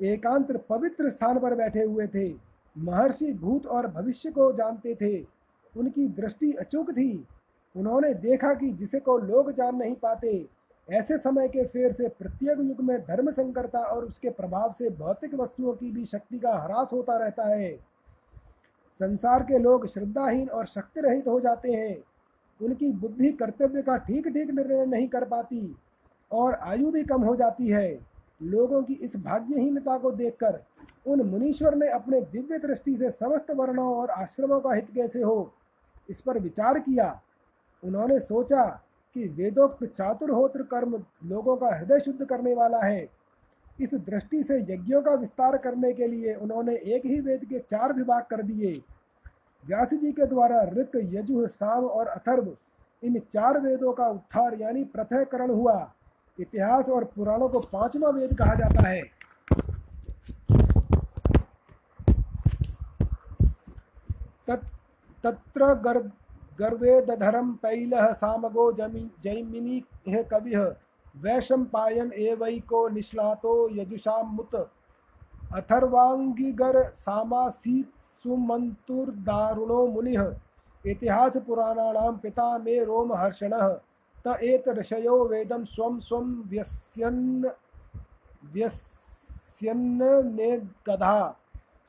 एकांत 0.00 0.52
पवित्र 0.68 1.10
स्थान 1.10 1.38
पर 1.38 1.54
बैठे 1.54 1.82
हुए 1.82 2.06
थे। 2.06 2.28
महर्षि 2.76 3.32
भूत 3.32 3.66
और 3.66 3.86
भविष्य 3.86 4.30
को 4.30 4.52
जानते 4.52 4.94
थे। 4.94 5.26
उनकी 5.74 6.08
दृष्टि 6.08 6.52
अचूक 6.52 6.90
थी। 6.90 7.26
उन्होंने 7.76 8.14
देखा 8.14 8.54
कि 8.54 8.70
जिसे 8.72 9.00
को 9.00 9.18
लोग 9.18 9.52
जान 9.52 9.76
नहीं 9.76 9.94
पाते 9.94 10.48
ऐसे 10.88 11.16
समय 11.18 11.48
के 11.48 11.64
फेर 11.64 11.92
से 11.92 12.08
प्रत्येक 12.08 12.58
युग 12.58 12.80
में 12.80 12.98
धर्म 13.00 13.30
संकरता 13.30 13.78
और 13.78 14.04
उसके 14.04 14.30
प्रभाव 14.30 14.72
से 14.72 14.90
भौतिक 14.90 15.34
वस्तुओं 15.34 15.72
की 15.72 15.90
भी 15.90 16.04
शक्ति 16.04 16.38
का 16.38 16.52
ह्रास 16.56 16.90
होता 16.92 17.16
रहता 17.16 17.48
है। 17.48 17.72
संसार 19.00 19.42
के 19.42 19.58
लोग 19.58 19.86
श्रद्धाहीन 19.86 20.48
और 20.48 20.66
शक्ति 20.66 21.00
रहित 21.00 21.28
हो 21.28 21.40
जाते 21.40 21.72
हैं। 21.72 21.96
उनकी 22.60 22.92
बुद्धि 22.92 23.32
कर्तव्य 23.32 23.82
का 23.82 23.96
ठीक 23.96 24.28
ठीक 24.28 24.50
निर्णय 24.50 24.84
नहीं 24.86 25.08
कर 25.08 25.24
पाती 25.24 25.76
और 26.30 26.54
आयु 26.54 26.90
भी 26.92 27.02
कम 27.04 27.22
हो 27.22 27.36
जाती 27.36 27.68
है। 27.68 27.88
लोगों 28.42 28.82
की 28.82 28.94
इस 28.94 29.16
भाग्यहीनता 29.16 29.98
को 29.98 30.10
देखकर 30.10 30.62
उन 31.06 31.22
मुनीश्वर 31.22 31.74
ने 31.74 31.88
अपने 31.88 32.20
दिव्य 32.22 32.58
दृष्टि 32.58 32.96
से 32.96 33.10
समस्त 33.10 33.50
वर्णों 33.50 33.92
और 33.94 34.10
आश्रमों 34.10 34.60
का 34.60 34.74
हित 34.74 34.86
कैसे 34.94 35.22
हो, 35.22 35.52
इस 36.08 36.20
पर 36.20 36.38
विचार 36.38 36.78
किया। 36.78 37.20
उन्होंने 37.82 38.18
सोचा 38.20 38.64
कि 39.16 39.26
वेदोक्त 39.28 39.84
चातुर्होत्र 39.98 40.62
कर्म 40.62 40.94
लोगों 41.24 41.56
का 41.56 41.68
हृदय 41.76 42.00
शुद्ध 42.00 42.24
करने 42.24 42.54
वाला 42.54 42.84
है। 42.86 43.08
इस 43.80 43.94
दृष्टि 43.94 44.42
से 44.42 44.58
यज्ञों 44.60 45.00
का 45.02 45.14
विस्तार 45.14 45.56
करने 45.56 45.92
के 45.92 46.06
लिए 46.06 46.34
उन्होंने 46.34 46.74
एक 46.74 47.06
ही 47.06 47.20
वेद 47.20 47.44
के 47.44 47.58
चार 47.58 47.92
विभाग 47.92 48.22
कर 48.22 48.42
दिए। 48.42 48.72
व्यास 49.64 49.94
जी 49.94 50.12
के 50.12 50.26
द्वारा 50.26 50.62
ऋक, 50.62 50.90
यजुः, 50.96 51.46
साम 51.46 51.84
और 51.84 52.06
अथर्व, 52.06 52.56
इन 53.02 53.18
चार 53.32 53.60
वेदों 53.60 53.92
का 53.92 54.06
उत्थार 54.06 54.54
यानी 54.60 54.84
प्रथयकरण 54.84 55.50
हुआ। 55.50 55.92
इतिहास 56.40 56.88
और 56.88 57.04
पुराणों 57.04 57.48
को 57.48 57.60
पांचवा 57.60 58.10
वेद 58.10 58.38
कहा 58.38 58.54
जाता 58.54 58.88
है। 58.88 59.02
तत्, 64.46 64.66
तत्र 65.24 65.74
गर् 66.60 66.74
गर्वेदधरं 66.74 67.52
तैलः 67.52 68.12
सामगो 68.12 68.72
जमि, 68.72 69.10
जैमिनिः 69.22 70.22
कविः 70.22 70.62
वैशम्पायन 71.22 72.12
एवैको 72.12 72.88
निश्लातो 72.88 73.52
यजुषामुत 73.76 74.54
अथर्वांगिगर 75.54 76.76
सामासीत् 76.94 77.94
सुमंतुर्दारुणो 78.22 79.80
मुनिः 79.86 80.22
इतिहास 80.86 81.36
पुराणानां 81.36 82.12
पिता 82.16 82.48
मे 82.58 82.76
रोमहर्षणः। 82.84 83.66
त 84.26 84.26
एत 84.42 84.68
ऋषयो 84.68 85.16
वेदं 85.24 85.62
स्वं 85.64 86.00
स्वं 86.00 86.26
व्यस्यन् 86.50 87.44
व्यस्यन्नेगधा 88.54 89.76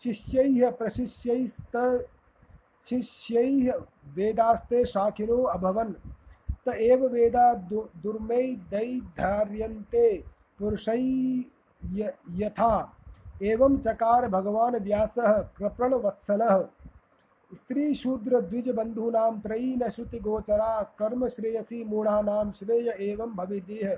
शिष्यैः 0.04 0.72
प्रशिष्यैस्त 0.72 1.76
शिष्यैः 2.90 3.78
वेदास्ते 4.16 4.80
शाखिनो 4.86 5.38
अभवन्। 5.48 5.94
त 6.66 6.68
एव 6.82 7.06
वेदा 7.08 7.46
दुर्मैदैर्धार्यन्ते 8.04 9.04
पुरुषै 10.60 11.04
यथा। 12.36 12.74
एवं 13.44 13.78
चकार 13.78 14.28
भगवान 14.30 14.76
व्यासः 14.78 15.32
कृपणवत्सलः 15.58 16.56
स्त्रीशूद्रद्विजबन्धूनां 17.52 19.34
त्रयी 19.40 19.76
न 19.76 19.90
श्रुतिगोचरा 19.90 20.72
कर्म 21.00 21.28
श्रेयसी 21.28 21.84
मूढ़ानां 21.84 22.52
श्रेय 22.52 22.88
एवं 23.02 23.30
भविदेह। 23.36 23.90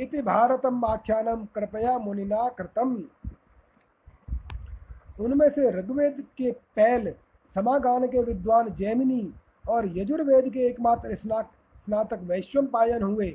इति 0.00 0.22
भारतम 0.22 0.84
आख्यानम 0.84 1.44
कृपया 1.54 1.98
मुनिना 1.98 2.48
कृतम। 2.48 2.90
उनमें 5.20 5.50
से 5.50 5.70
ऋग्वेद 5.70 6.16
के 6.38 6.50
पैल 6.76 7.14
समागान 7.56 8.06
के 8.06 8.22
विद्वान 8.22 8.68
जैमिनी 8.74 9.32
और 9.64 9.86
यजुर्वेद 9.98 10.48
के 10.52 10.66
एकमात्र 10.66 11.14
स्नातक 11.14 12.20
वैश्वम 12.22 12.66
पायन 12.66 13.02
हुए। 13.02 13.28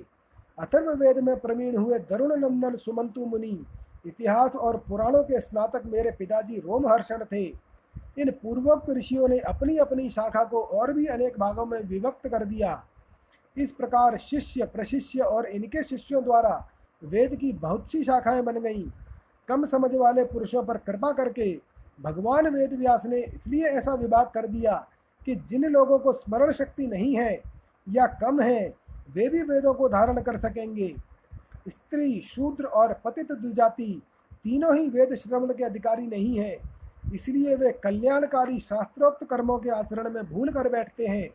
अथर्ववेद 0.60 1.20
में 1.20 1.40
प्रवीण 1.40 1.78
हुए 1.78 2.00
दरुण 2.00 2.36
नंदन 2.36 2.76
सुमंतु 2.76 3.26
मुनि। 3.26 3.66
इतिहास 4.08 4.56
और 4.56 4.78
पुराणों 4.88 5.24
के 5.24 5.40
स्नातक 5.40 5.86
मेरे 5.86 6.12
पिताजी 6.12 6.60
रोमहर्षण 6.60 7.24
थे। 7.32 7.44
इन 8.20 8.32
पूर्वोक्त 8.44 8.90
ऋषियों 8.90 9.28
ने 9.28 9.40
अपनी 9.48 9.78
अपनी 9.78 10.10
शाखा 10.10 10.44
को 10.44 10.62
और 10.62 10.94
भी 10.94 11.06
अनेक 11.08 11.40
भागों 11.40 11.66
में 11.66 11.80
विभक्त 11.82 12.28
कर 12.28 12.46
दिया। 12.46 12.84
इस 13.58 13.72
प्रकार 13.72 14.18
शिष्य, 14.20 14.66
प्रशिष्य 14.66 15.20
और 15.22 15.46
इनके 15.46 15.84
शिष्यों 15.84 16.24
द्वारा 16.24 16.54
वेद 17.04 17.36
की 17.36 17.52
बहुत 17.54 17.92
सी 17.92 18.04
शाखाएँ 18.04 18.42
बन 18.42 18.60
गईं। 18.60 18.90
कम 19.48 19.66
समझ 19.66 19.94
वाले 19.96 20.26
पुरुषों 20.26 20.64
पर 20.64 20.78
कृपा 20.78 21.12
करके 21.12 21.52
भगवान 22.00 22.48
वेद 22.48 22.74
व्यास 22.74 23.06
ने 23.06 23.20
इसलिए 23.20 23.68
ऐसा 23.68 23.94
विवाद 23.94 24.32
कर 24.34 24.48
दिया 24.48 24.76
कि 25.22 25.36
जिन 25.50 25.66
लोगों 25.66 25.98
को 26.00 26.14
स्मरण 26.14 26.52
शक्ति 26.52 26.88
नहीं 26.88 27.16
है 27.16 27.42
या 27.88 28.06
कम 28.22 28.42
है, 28.42 28.74
वे 29.14 29.28
भी 29.30 29.42
वेदों 29.42 29.74
को 29.74 29.90
धारण 29.90 30.22
कर 30.22 30.38
सकेंगे। 30.40 30.94
स्त्री, 31.68 32.22
शूद्र 32.22 32.66
और 32.66 32.94
पतित 33.06 33.32
दुजाति 33.32 34.02
तीनों 34.44 34.76
ही 34.78 34.88
वेद 34.90 35.16
श्रवण 35.16 35.54
के 35.54 35.64
अधिकारी 35.64 36.08
नहीं 36.08 36.40
है। 36.40 36.58
इसलिए 37.14 37.56
वे 37.56 37.72
कल्याणकारी 37.84 38.60
शास्त्रोक्त 38.60 39.24
कर्मों 39.24 39.58
के 39.60 39.70
आचरण 39.70 40.10
में 40.10 40.24
भूल 40.26 40.50
कर 40.50 40.70
बैठते 40.70 41.08
हैं। 41.08 41.30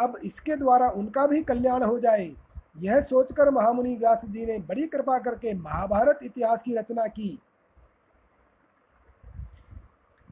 अब 0.00 0.18
इसके 0.24 0.56
द्वारा 0.56 0.88
उनका 0.90 1.26
भी 1.26 1.42
कल्याण 1.42 1.82
हो 1.82 1.98
जाए, 2.00 2.30
यह 2.78 3.00
सोचकर 3.00 3.50
महामुनि 3.50 3.94
व्यास 3.96 4.24
जी 4.24 4.46
ने 4.46 4.58
बड़ी 4.58 4.86
कृपा 4.86 5.18
करके 5.18 5.54
महाभारत 5.54 6.18
इतिहास 6.22 6.62
की 6.62 6.74
रचना 6.74 7.06
की। 7.06 7.38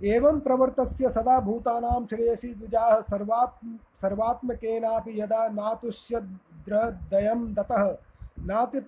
एवं 0.03 0.41
प्रवर्तस्य 0.41 1.11
सदा 1.11 1.41
भूतानां 1.41 2.07
श्रेयसी 2.07 2.55
द्विजाः 2.55 3.01
सर्वात्म, 3.01 3.79
सर्वात्मकेनापि 4.03 5.21
यदा 5.21 5.49
नातुष्यद्रदयं 5.49 7.55
दतः 7.55 7.97
नाति 8.43 8.81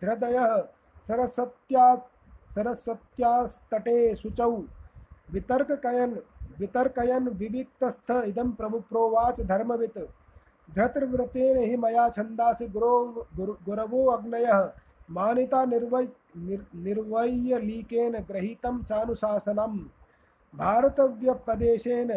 ध्रदयः 0.00 0.64
सरस्वत्या, 1.08 2.02
सरस्वत्यास्तटे 2.54 4.16
शुचौ। 4.16 4.62
वितर्कयन् 5.32 6.16
वितर्कयन् 6.60 7.28
विविक्तस्थ 7.28 8.10
इदं 8.10 8.52
प्रभु 8.52 8.78
प्रोवाच 8.78 9.40
धर्मवित्। 9.40 9.98
धृतव्रतेन 10.74 11.70
हि 11.70 11.76
मया 11.76 12.08
छन्दासि 12.08 12.66
गुरो, 12.66 13.26
गुरवो 13.38 14.06
अग्नयः। 14.06 14.72
मानिता 15.08 15.64
निर्वै 15.64 16.06
निर् 16.36 16.76
निर्वय्यलीकेन 16.84 18.12
गृहीतं 18.28 18.82
चानुशासनं 18.82 19.78
भारतव्यपदेशेन 20.54 22.10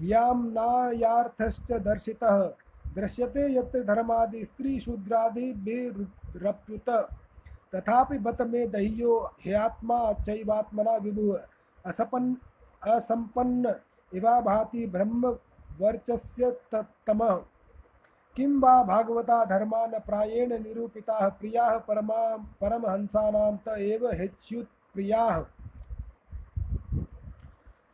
ह्याम्नायार्थश्च 0.00 1.72
दर्शितः। 1.72 2.52
दृश्यते 2.94 3.54
यत्र 3.54 3.82
धर्मादि 3.84 4.44
स्त्रीशूद्रादिभिरप्युत 4.44 6.88
तथापि 7.74 8.18
बत 8.18 8.42
मे 8.42 8.66
दह्यो 8.66 9.32
ह्यात्मा 9.44 10.12
चैवात्मना 10.26 10.96
विभुः। 10.96 11.38
असपन् 11.84 12.34
असम्पन्न 12.82 13.74
इवा 14.12 14.40
भाति 14.40 14.86
ब्रह्म 14.86 15.36
वर्चस्य 15.80 16.50
तमः। 17.06 17.40
किं 18.36 18.48
वा 18.60 18.82
भागवता 18.82 19.44
धर्मान 19.44 19.90
प्रायेण 19.98 20.52
निरूपिताः 20.62 21.28
प्रियाः 21.28 21.76
परमा, 21.78 22.36
परमहंसानां 22.60 23.56
त 23.56 23.78
एव 23.78 24.06
हेच्युत्प्रियाः। 24.10 25.42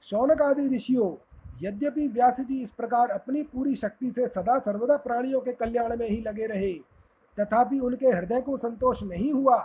शौनक 0.07 0.43
आदि 0.43 0.67
ऋषियों, 0.69 1.11
यद्यपि 1.63 2.07
व्यास 2.09 2.41
जी 2.41 2.63
इस 2.63 2.71
प्रकार 2.71 3.11
अपनी 3.11 3.43
पूरी 3.43 3.75
शक्ति 3.77 4.11
से 4.11 4.27
सदा 4.29 4.59
सर्वदा 4.59 4.97
प्राणियों 4.97 5.41
के 5.41 5.53
कल्याण 5.53 5.97
में 5.99 6.09
ही 6.09 6.21
लगे 6.21 6.47
रहे, 6.47 6.73
तथापि 7.39 7.79
उनके 7.79 8.07
हृदय 8.07 8.41
को 8.41 8.57
संतोष 8.57 9.03
नहीं 9.03 9.33
हुआ, 9.33 9.59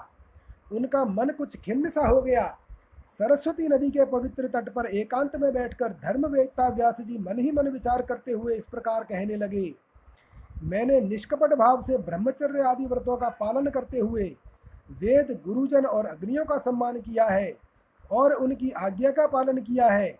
उनका 0.71 1.05
मन 1.05 1.29
कुछ 1.29 1.57
खिन्न 1.57 1.89
सा 1.89 2.07
हो 2.07 2.21
गया। 2.21 2.45
सरस्वती 3.19 3.67
नदी 3.67 3.89
के 3.91 4.05
पवित्र 4.05 4.47
तट 4.47 4.69
पर 4.69 4.85
एकांत 4.85 5.35
में 5.35 5.51
बैठकर 5.53 5.93
धर्म 6.03 6.25
वेदता 6.27 6.67
व्यास 6.67 7.01
जी 7.01 7.17
मन 7.17 7.39
ही 7.39 7.51
मन 7.51 7.67
विचार 7.67 8.01
करते 8.01 8.31
हुए 8.31 8.55
इस 8.55 8.63
प्रकार 8.71 9.03
कहने 9.03 9.35
लगे 9.35 9.73
मैंने 10.55 10.99
निष्कपट 11.01 11.53
भाव 11.53 11.81
से 11.81 11.97
ब्रह्मचर्य 11.99 12.61
आदि 12.61 12.85
व्रतों 12.85 13.17
का 13.17 13.29
पालन 13.39 13.69
करते 13.69 13.99
हुए 13.99 14.35
वेद, 14.91 15.39
गुरुजन 15.45 15.85
और 15.85 16.05
अग्नियों 16.05 16.45
का 16.45 16.57
सम्मान 16.57 16.99
किया 17.01 17.25
है 17.25 17.55
और 18.11 18.33
उनकी 18.33 18.69
आज्ञा 18.77 19.11
का 19.11 19.25
पालन 19.27 19.57
किया 19.57 19.87
है। 19.87 20.17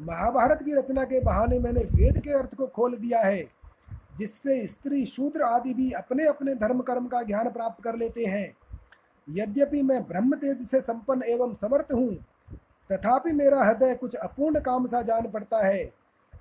महाभारत 0.00 0.62
की 0.62 0.74
रचना 0.74 1.04
के 1.04 1.20
बहाने 1.20 1.58
मैंने 1.58 1.80
वेद 1.94 2.20
के 2.20 2.32
अर्थ 2.32 2.54
को 2.54 2.66
खोल 2.66 2.96
दिया 2.96 3.20
है, 3.20 3.42
जिससे 4.18 4.66
स्त्री, 4.66 5.04
शूद्र 5.06 5.42
आदि 5.42 5.74
भी 5.74 5.90
अपने 5.92 6.26
अपने 6.26 6.54
धर्म 6.54 6.80
कर्म 6.80 7.06
का 7.06 7.22
ज्ञान 7.22 7.50
प्राप्त 7.50 7.82
कर 7.84 7.96
लेते 7.96 8.24
हैं। 8.24 8.56
यद्यपि 9.28 9.82
मैं 9.82 10.02
ब्रह्म 10.02 10.36
तेज 10.36 10.66
से 10.68 10.80
संपन्न 10.80 11.22
एवं 11.22 11.54
समर्थ 11.54 11.92
हूँ, 11.92 12.14
तथापि 12.90 13.32
मेरा 13.32 13.64
हृदय 13.64 13.94
कुछ 13.94 14.14
अपूर्ण 14.14 14.60
काम 14.60 14.86
सा 14.86 15.02
जान 15.02 15.30
पड़ता 15.30 15.66
है। 15.66 15.84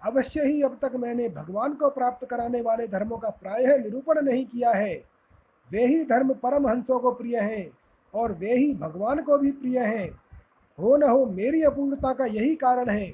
अवश्य 0.05 0.45
ही 0.45 0.62
अब 0.62 0.79
तक 0.81 0.95
मैंने 0.95 1.29
भगवान 1.29 1.73
को 1.73 1.89
प्राप्त 1.89 2.27
कराने 2.27 2.62
वाले 2.62 2.88
धर्मों 2.88 3.17
का 3.17 3.29
प्रायः 3.29 3.77
निरूपण 3.77 4.21
नहीं 4.21 4.45
किया 4.45 4.71
है। 4.71 5.03
वे 5.71 5.86
ही 5.86 6.03
धर्म 6.05 6.33
परमहंसों 6.33 6.99
को 6.99 7.12
प्रिय 7.12 7.39
हैं 7.39 7.71
और 8.13 8.31
वे 8.31 8.57
ही 8.57 8.75
भगवान 8.75 9.21
को 9.21 9.38
भी 9.38 9.51
प्रिय 9.51 9.79
हैं। 9.79 10.10
हो 10.79 10.97
न 10.97 11.03
हो, 11.03 11.25
मेरी 11.25 11.63
अपूर्णता 11.63 12.13
का 12.13 12.25
यही 12.25 12.55
कारण 12.55 12.89
है। 12.89 13.12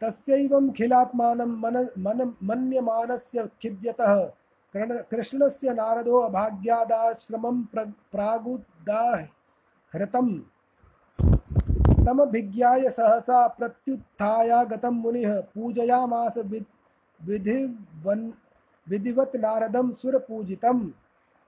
तस्यैवं 0.00 0.70
खिलात्मानं 0.70 1.46
मन 1.46 1.88
मन, 1.98 2.34
मन्यमानस्य 2.42 3.48
खिद्यतः। 3.62 4.32
कृष्णस्य 4.76 5.74
नारदो 5.74 6.18
अभाग्यादाश्रमं 6.18 7.64
प्र 7.64 7.84
प्रागुदाहृतम् 8.12 9.30
तमभिज्ञाय 12.06 12.88
सहसा 12.90 13.46
प्रत्युत्थायागतं 13.48 14.94
मुनिः 14.94 15.40
पूजयामास 15.54 16.38
विधिवन, 17.20 18.32
विधिवत 18.86 19.32
नारदम 19.36 19.90
सुर 19.92 20.18
पूजितम 20.18 20.90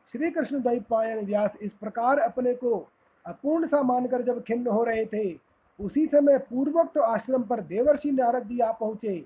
श्री 0.09 0.31
कृष्ण 0.31 0.61
दैपायन 0.61 1.25
व्यास 1.27 1.57
इस 1.63 1.73
प्रकार 1.73 2.19
अपने 2.19 2.55
को 2.55 2.77
अपूर्ण 3.25 3.67
सा 3.67 3.83
मानकर 3.83 4.23
जब 4.23 4.43
खिन्न 4.43 4.67
हो 4.67 4.83
रहे 4.85 5.05
थे, 5.05 5.39
उसी 5.79 6.07
समय 6.07 6.39
पूर्वोक्त 6.41 6.95
तो 6.95 7.01
आश्रम 7.01 7.43
पर 7.43 7.61
देवर्षि 7.63 8.11
नारद 8.11 8.47
जी 8.49 8.59
आ 8.61 8.71
पहुँचे। 8.73 9.25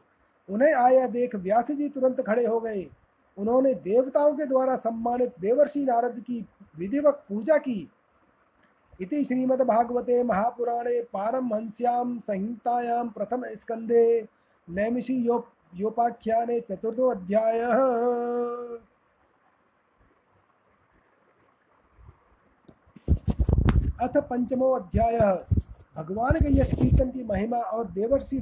उन्हें 0.48 0.74
आया 0.74 1.06
देख 1.08 1.34
व्यास 1.34 1.70
जी 1.70 1.88
तुरंत 1.88 2.20
खड़े 2.20 2.44
हो 2.46 2.60
गए। 2.60 2.86
उन्होंने 3.38 3.74
देवताओं 3.74 4.34
के 4.36 4.46
द्वारा 4.46 4.76
सम्मानित 4.76 5.34
देवर्षि 5.40 5.84
नारद 5.84 6.20
की 6.20 6.44
विधिवत 6.78 7.24
पूजा 7.28 7.58
की। 7.58 7.88
इति 9.00 9.24
श्रीमद्भागवते 9.24 10.22
महापुराणे 10.24 11.00
पारमहंस्यां 11.12 12.04
संहितायां 12.20 13.08
प्रथमस्कन्धे 13.08 14.04
नैमिषि 14.68 15.16
यो 15.28 15.36
योपाख्याने 15.74 16.60
चतुर्थोऽध्यायः 16.60 17.76
अथ 24.02 24.16
पंचमो 24.30 24.70
अध्याय। 24.72 25.18
भगवान 25.96 26.34
के 26.34 26.50
यश 26.58 26.72
कीर्तन 26.72 27.10
की 27.10 27.24
महिमा 27.24 27.58
और 27.58 27.86
देवर्षि 27.92 28.38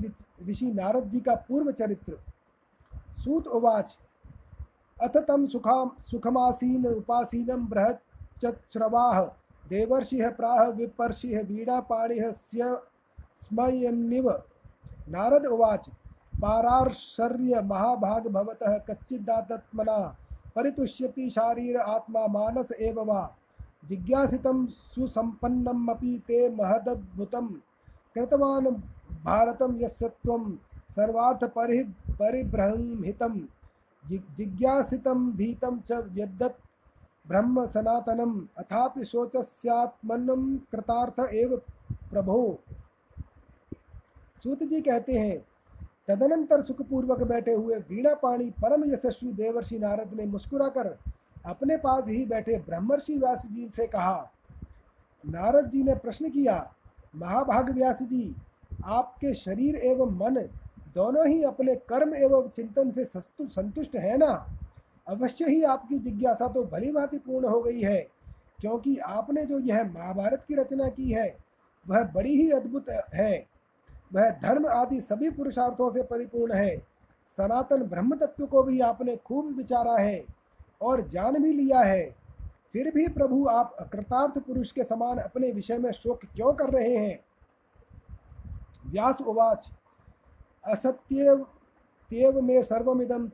ऋषि 0.49 0.73
नारद 0.73 1.11
जी 1.11 1.21
का 1.21 1.35
पूर्व 1.49 1.71
चरित्र। 1.73 2.19
सूत 3.25 3.47
उवाच, 3.49 3.97
अथ 4.99 5.16
तम 5.28 5.47
सुखा 5.47 5.85
सुखमासीन 6.11 6.87
उपासीनम 6.87 7.66
बृहच्चश्रवाह 7.68 9.20
देवर्षिः 9.69 10.31
प्राह 10.31 10.69
विपर्षिः 10.69 11.43
वीणापाणिः 11.43 12.31
स्मयन्निव। 12.31 14.43
नारद 15.09 15.47
उवाच 15.47 15.91
पारार्शर्य 16.43 17.61
महाभाग 17.61 18.29
भवतः 18.29 18.79
कच्चिदात्मना, 18.79 20.17
परितुष्यति 20.57 21.31
शारीर 21.31 21.77
आत्मा 21.77 22.27
मानस 22.27 22.69
एव 22.81 23.05
वा। 23.05 23.37
जिज्ञासितं 23.89 24.67
सुसम्पन्नमपि 24.67 26.23
ते 26.29 26.51
महदद्भुतं। 26.51 27.55
कृतवान् 28.14 28.83
भारतं 29.25 29.81
यस्सत्वं 29.81 30.59
सर्वार्थपरि 30.91 31.95
परिबृंहितं 32.11 33.41
जिज्ञासितं 34.37 35.33
भीतं 35.33 35.81
च 35.81 35.93
यद्दत् 35.93 36.66
ब्रह्म 37.27 37.66
सनातनम 37.66 38.41
अथापि 38.59 39.05
शोचस्यात्मनम 39.05 40.57
कृतार्थ 40.72 41.20
एव 41.35 41.57
प्रभो। 42.11 42.39
सूत 44.45 44.62
जी 44.62 44.81
कहते 44.83 45.12
हैं, 45.12 45.39
तदनंतर 46.09 46.62
सुखपूर्वक 46.64 47.22
बैठे 47.24 47.53
हुए 47.53 47.77
वीणा 47.91 48.14
पाणी 48.14 48.51
परम 48.62 48.85
यशस्वी 48.85 49.33
देवर्षि 49.35 49.79
नारद 49.79 50.14
ने 50.14 50.24
मुस्कुराकर 50.27 50.97
अपने 51.47 51.77
पास 51.79 52.09
ही 52.09 52.24
बैठे 52.27 52.59
ब्रह्मर्षि 52.66 53.16
व्यास 53.18 53.43
जी 53.47 53.68
से 53.77 53.87
कहा, 53.87 54.31
नारद 55.24 55.70
जी 55.70 55.83
ने 55.83 55.95
प्रश्न 55.97 56.31
किया 56.31 56.57
महाभाग 57.16 57.70
व्यास 57.70 58.03
जी 58.03 58.35
आपके 58.87 59.35
शरीर 59.35 59.77
एवं 59.87 60.16
मन 60.16 60.35
दोनों 60.95 61.27
ही 61.29 61.43
अपने 61.45 61.74
कर्म 61.89 62.14
एवं 62.16 62.49
चिंतन 62.57 62.91
से 62.93 63.05
संतुष्ट 63.05 63.97
है 63.97 64.16
ना? 64.16 64.33
अवश्य 65.07 65.44
ही 65.46 65.62
आपकी 65.64 65.98
जिज्ञासा 65.98 66.46
तो 66.48 66.62
भली 66.64 66.92
भांति 66.92 67.18
पूर्ण 67.18 67.48
हो 67.48 67.61
गई 67.62 67.80
है, 67.80 67.98
क्योंकि 68.61 68.96
आपने 68.98 69.44
जो 69.46 69.59
यह 69.59 69.84
महाभारत 69.84 70.44
की 70.48 70.54
रचना 70.54 70.88
की 70.88 71.11
है, 71.11 71.36
वह 71.86 72.02
बड़ी 72.04 72.36
ही 72.36 72.50
अद्भुत 72.50 72.88
है। 73.14 73.46
वह 74.14 74.30
धर्म 74.42 74.66
आदि 74.68 75.00
सभी 75.00 75.30
पुरुषार्थों 75.30 75.90
से 75.92 76.02
परिपूर्ण 76.02 76.54
है। 76.54 76.76
सनातन 77.38 77.82
ब्रह्म 77.82 78.16
तत्व 78.16 78.46
को 78.46 78.62
भी 78.62 78.80
आपने 78.80 79.16
खूब 79.16 79.57
विचारा 79.57 79.96
है 79.96 80.24
और 80.80 81.00
जान 81.09 81.42
भी 81.42 81.52
लिया 81.52 81.80
है। 81.80 82.14
फिर 82.72 82.90
भी 82.90 83.07
प्रभु 83.09 83.46
आप 83.48 83.76
अकृतार्थ 83.80 84.38
पुरुष 84.38 84.70
के 84.72 84.84
समान 84.84 85.18
अपने 85.18 85.50
विषय 85.52 85.78
में 85.78 85.90
शोक 85.92 86.24
क्यों 86.26 86.52
कर 86.52 86.70
रहे 86.70 86.96
हैं? 86.96 87.18
व्यास 88.86 89.20
उवाच, 89.20 89.68
असत्येव 90.64 92.40
में 92.40 92.62
सर्वमिदं 92.62 93.28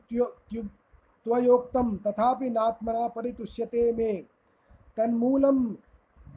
त्वयोक्तं 1.25 1.95
तथापि 1.97 2.49
नात्मना 2.49 3.07
परितुष्यते 3.07 3.91
मे। 3.91 4.13
तन्मूलं 4.97 5.59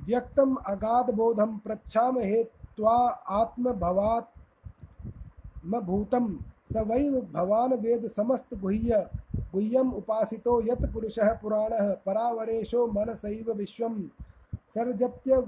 व्यक्तम 0.07 0.55
अगाध 0.67 1.11
बोधम 1.15 1.57
प्रच्छाम 1.59 2.19
हेत्वा 2.19 2.97
आत्मभवात् 3.33 4.35
भूतम 5.87 6.27
स 6.73 6.77
वै 6.87 7.03
भवान 7.33 7.73
वेद 7.75 8.07
समस्त 8.09 8.55
गुह्य 8.55 9.07
गुह्यम 9.53 9.91
उपासितो 9.93 10.61
यत 10.63 10.83
पुरुषः 10.93 11.33
पुराणः 11.35 11.93
परावरेशो 12.07 12.87
मनसैव 12.87 13.53
विश्वम। 13.53 14.01
सर्जत्य 14.75 15.41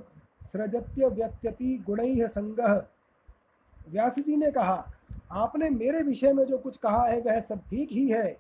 सृजत्य 0.53 1.07
व्यत्यति 1.09 1.77
गुणैः 1.87 2.27
संगः 2.29 2.75
व्यास 3.89 4.19
जी 4.19 4.37
ने 4.37 4.51
कहा, 4.51 4.85
आपने 5.33 5.69
मेरे 5.71 6.03
विषय 6.03 6.33
में 6.33 6.45
जो 6.45 6.59
कुछ 6.59 6.77
कहा 6.77 7.03
है, 7.07 7.21
वह 7.21 7.41
सब 7.41 7.59
ठीक 7.71 7.93
ही 7.93 8.09
है। 8.09 8.37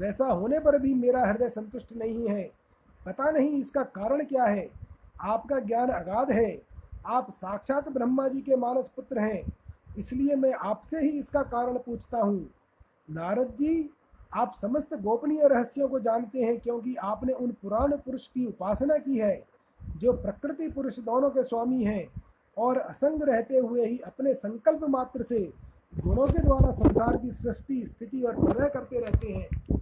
वैसा 0.00 0.26
होने 0.26 0.58
पर 0.58 0.78
भी 0.78 0.94
मेरा 0.94 1.24
हृदय 1.26 1.48
संतुष्ट 1.48 1.92
नहीं 1.96 2.28
है। 2.28 2.42
पता 3.06 3.30
नहीं 3.30 3.60
इसका 3.60 3.82
कारण 3.82 4.24
क्या 4.24 4.44
है। 4.44 4.68
आपका 5.20 5.58
ज्ञान 5.58 5.88
अगाध 5.88 6.30
है। 6.30 6.62
आप 7.06 7.30
साक्षात 7.30 7.88
ब्रह्मा 7.88 8.28
जी 8.28 8.40
के 8.40 8.56
मानस 8.56 8.90
पुत्र 8.96 9.18
हैं। 9.18 9.42
इसलिए 9.98 10.34
मैं 10.36 10.52
आपसे 10.52 10.98
ही 10.98 11.18
इसका 11.18 11.42
कारण 11.42 11.78
पूछता 11.78 12.18
हूँ। 12.18 12.50
नारद 13.10 13.48
जी, 13.50 13.90
आप 14.34 14.54
समस्त 14.62 14.94
गोपनीय 14.94 15.48
रहस्यों 15.48 15.88
को 15.88 15.98
जानते 16.00 16.38
हैं 16.38 16.58
क्योंकि 16.60 16.94
आपने 16.94 17.32
उन 17.32 17.52
पुराण 17.62 17.96
पुरुष 17.96 18.26
की 18.26 18.46
उपासना 18.46 18.96
की 18.96 19.18
है, 19.18 19.44
जो 19.80 20.12
प्रकृति 20.12 20.68
पुरुष 20.68 20.98
दोनों 20.98 21.30
के 21.30 21.42
स्वामी 21.42 21.84
हैं 21.84 22.04
और 22.56 22.78
असंग 22.78 23.22
रहते 23.22 23.58
हुए 23.58 23.86
ही 23.86 23.98
अपने 23.98 24.34
संकल्प 24.34 24.84
मात्र 24.84 25.22
से 25.22 25.40
गुणों 25.96 26.26
के 26.26 26.42
द्वारा 26.42 26.72
संसार 26.72 27.16
की 27.16 27.32
सृष्टि, 27.32 27.86
स्थिति 27.86 28.22
और 28.22 28.34
प्रलय 28.34 28.68
करते 28.68 29.00
रहते 29.00 29.32
हैं। 29.32 29.78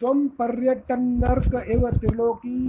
त्वं 0.00 0.28
पर्यटन्नर्क 0.28 1.64
इव 1.70 1.90
त्रिलोकी, 1.90 2.68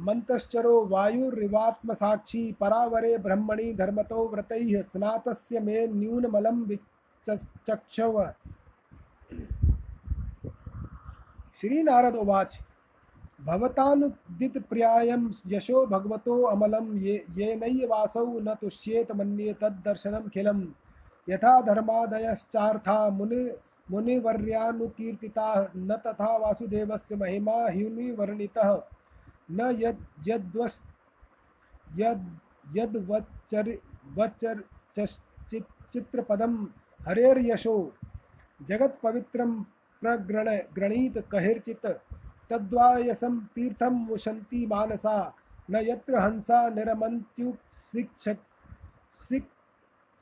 मन्तश्चरो 0.00 0.86
वायुरिवात्मसाक्षी 0.86 2.52
परावरे 2.52 3.18
ब्रह्मणि 3.18 3.74
धर्मतो 3.74 4.28
व्रतैः 4.28 4.82
स्नातस्य 4.82 5.60
मे 5.60 5.86
न्यूनमलं 5.86 6.62
विचक्षव। 6.62 8.32
श्रीनारद 11.60 12.14
उवाच। 12.14 12.58
भवतानुदितप्रियायं 13.40 15.32
यशो 15.46 15.86
भगवतो 15.86 16.42
अमलं, 16.42 16.96
ये 16.98 17.24
येनैवासौ 17.30 18.40
न 18.40 18.54
तुष्येत 18.54 19.12
मन्ये 19.12 19.52
तद्दर्शनमखिलं 19.52 20.60
यथा 21.28 21.60
धर्मादयश्चार्था 21.62 23.10
मुनि, 23.10 23.50
मुनिवर्यानुकीर्तिता 23.90 25.72
न 25.76 25.96
तथा 26.06 26.36
वासुदेवस्य 26.36 27.16
महिमा 27.16 27.70
ह्युनिवर्णितः। 27.70 28.82
न 29.50 29.76
यद् 29.80 30.28
यद्वस् 30.28 30.80
यद्, 31.96 32.76
यद्वच्चर, 32.76 33.78
वच्चर 34.14 34.64
चित्रपदम 35.92 36.68
हरेर्यशो। 37.08 37.92
जगत्पवित्रं 38.62 39.62
प्रगृण 40.02 40.48
गृणीत 40.76 41.18
कहिर्चित्। 41.18 41.86
तद्वायसं 42.50 43.38
तीर्थं 43.54 43.92
मुशन्ति 44.06 44.66
मानसा, 44.66 45.34
न 45.70 45.76
यत्र 45.86 46.18
हंसा 46.18 46.68
निरमन्त्युशिक्ष 46.68 48.28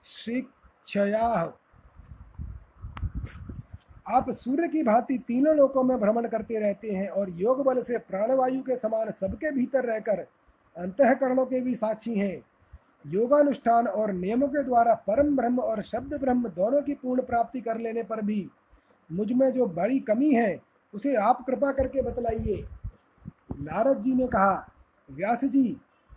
शिक्षयाः 0.05 1.53
आप 4.09 4.31
सूर्य 4.31 4.69
की 4.69 4.83
भांति 4.83 5.19
तीनों 5.19 5.55
लोकों 5.57 5.83
में 5.85 5.99
भ्रमण 6.01 6.27
करते 6.29 6.59
रहते 6.59 6.91
हैं 6.91 7.09
और 7.09 7.31
योग 7.31 7.65
बल 7.65 7.83
से 7.83 7.99
प्राणवायु 7.99 8.61
के 8.63 8.77
समान 8.77 9.11
सबके 9.11 9.51
भीतर 9.51 9.85
रहकर 9.85 10.21
अंतकरणों 10.77 11.47
के 11.47 11.61
भी 11.61 11.75
साक्षी 11.75 12.15
हैं। 12.15 12.43
योगानुष्ठान 13.07 13.87
और 13.87 14.13
नियमों 14.13 14.49
के 14.49 14.63
द्वारा 14.63 14.95
परम 15.09 15.37
ब्रह्म 15.37 15.59
और 15.59 15.83
शब्द 15.83 16.15
ब्रह्म 16.21 16.49
दोनों 16.49 16.83
की 16.83 16.95
पूर्ण 16.95 17.23
प्राप्ति 17.23 17.61
कर 17.61 17.79
लेने 17.79 18.03
पर 18.03 18.23
भी 18.23 18.49
मुझमें 19.11 19.51
जो 19.53 19.67
बड़ी 19.67 19.99
कमी 20.01 20.33
है 20.35 20.61
उसे 20.95 21.15
आप 21.15 21.45
कृपा 21.47 21.73
करके 21.73 22.03
बतलाइए। 22.03 22.65
नारद 23.61 24.01
जी 24.01 24.15
ने 24.15 24.27
कहा, 24.27 24.69
व्यास 25.11 25.45
जी, 25.45 25.77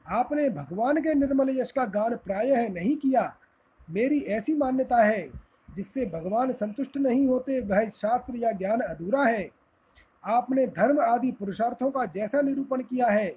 आपने 0.10 0.50
भगवान 0.50 0.98
के 0.98 1.14
निर्मल 1.14 1.50
यश 1.50 1.72
का 1.72 1.86
गान 1.86 2.16
प्रायः 2.16 2.70
नहीं 2.70 2.96
किया। 2.98 3.36
मेरी 3.90 4.20
ऐसी 4.20 4.56
मान्यता 4.56 5.04
है, 5.04 5.30
जिससे 5.76 6.06
भगवान 6.06 6.52
संतुष्ट 6.52 6.98
नहीं 6.98 7.28
होते, 7.28 7.60
वह 7.60 7.90
शास्त्र 7.90 8.36
या 8.36 8.52
ज्ञान 8.52 8.80
अधूरा 8.80 9.24
है। 9.24 9.50
आपने 10.26 10.68
धर्म 10.68 11.00
आदि 11.00 11.32
पुरुषार्थों 11.32 11.92
का 11.92 12.06
जैसा 12.06 12.42
निरूपण 12.42 12.82
किया 12.82 13.08
है, 13.08 13.36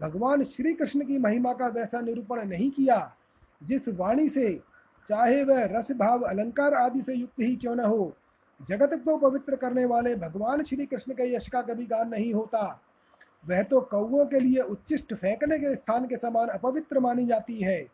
भगवान 0.00 0.44
श्री 0.44 0.74
कृष्ण 0.74 1.04
की 1.04 1.18
महिमा 1.18 1.52
का 1.52 1.68
वैसा 1.68 2.00
निरूपण 2.00 2.48
नहीं 2.48 2.70
किया। 2.70 3.16
जिस 3.62 3.88
वाणी 3.88 4.28
से, 4.28 4.60
चाहे 5.08 5.44
वह 5.44 5.64
रस 5.64 5.92
भाव 5.92 6.20
अलंकार 6.20 6.74
आदि 6.74 7.02
से 7.02 7.14
युक्त 7.14 7.40
ही 7.40 7.56
क्यों 7.56 7.76
न 7.76 7.80
हो 7.80 8.16
जगत 8.60 8.90
को 9.04 9.16
पवित्र 9.18 9.56
करने 9.56 9.84
वाले 9.84 10.14
भगवान 10.16 10.62
श्री 10.62 10.86
कृष्ण 10.86 11.12
के 11.12 11.32
यश 11.34 11.48
का 11.48 11.62
कभी 11.62 11.86
गान 11.86 12.08
नहीं 12.08 12.32
होता। 12.34 12.80
वह 13.44 13.62
तो 13.62 13.80
कौओं 13.80 14.26
के 14.26 14.40
लिए 14.40 14.60
उच्चिष्ट 14.60 15.14
फेंकने 15.14 15.58
के 15.58 15.74
स्थान 15.74 16.06
के 16.06 16.16
समान 16.16 16.48
अपवित्र 16.48 17.00
मानी 17.00 17.26
जाती 17.26 17.60
है। 17.60 17.86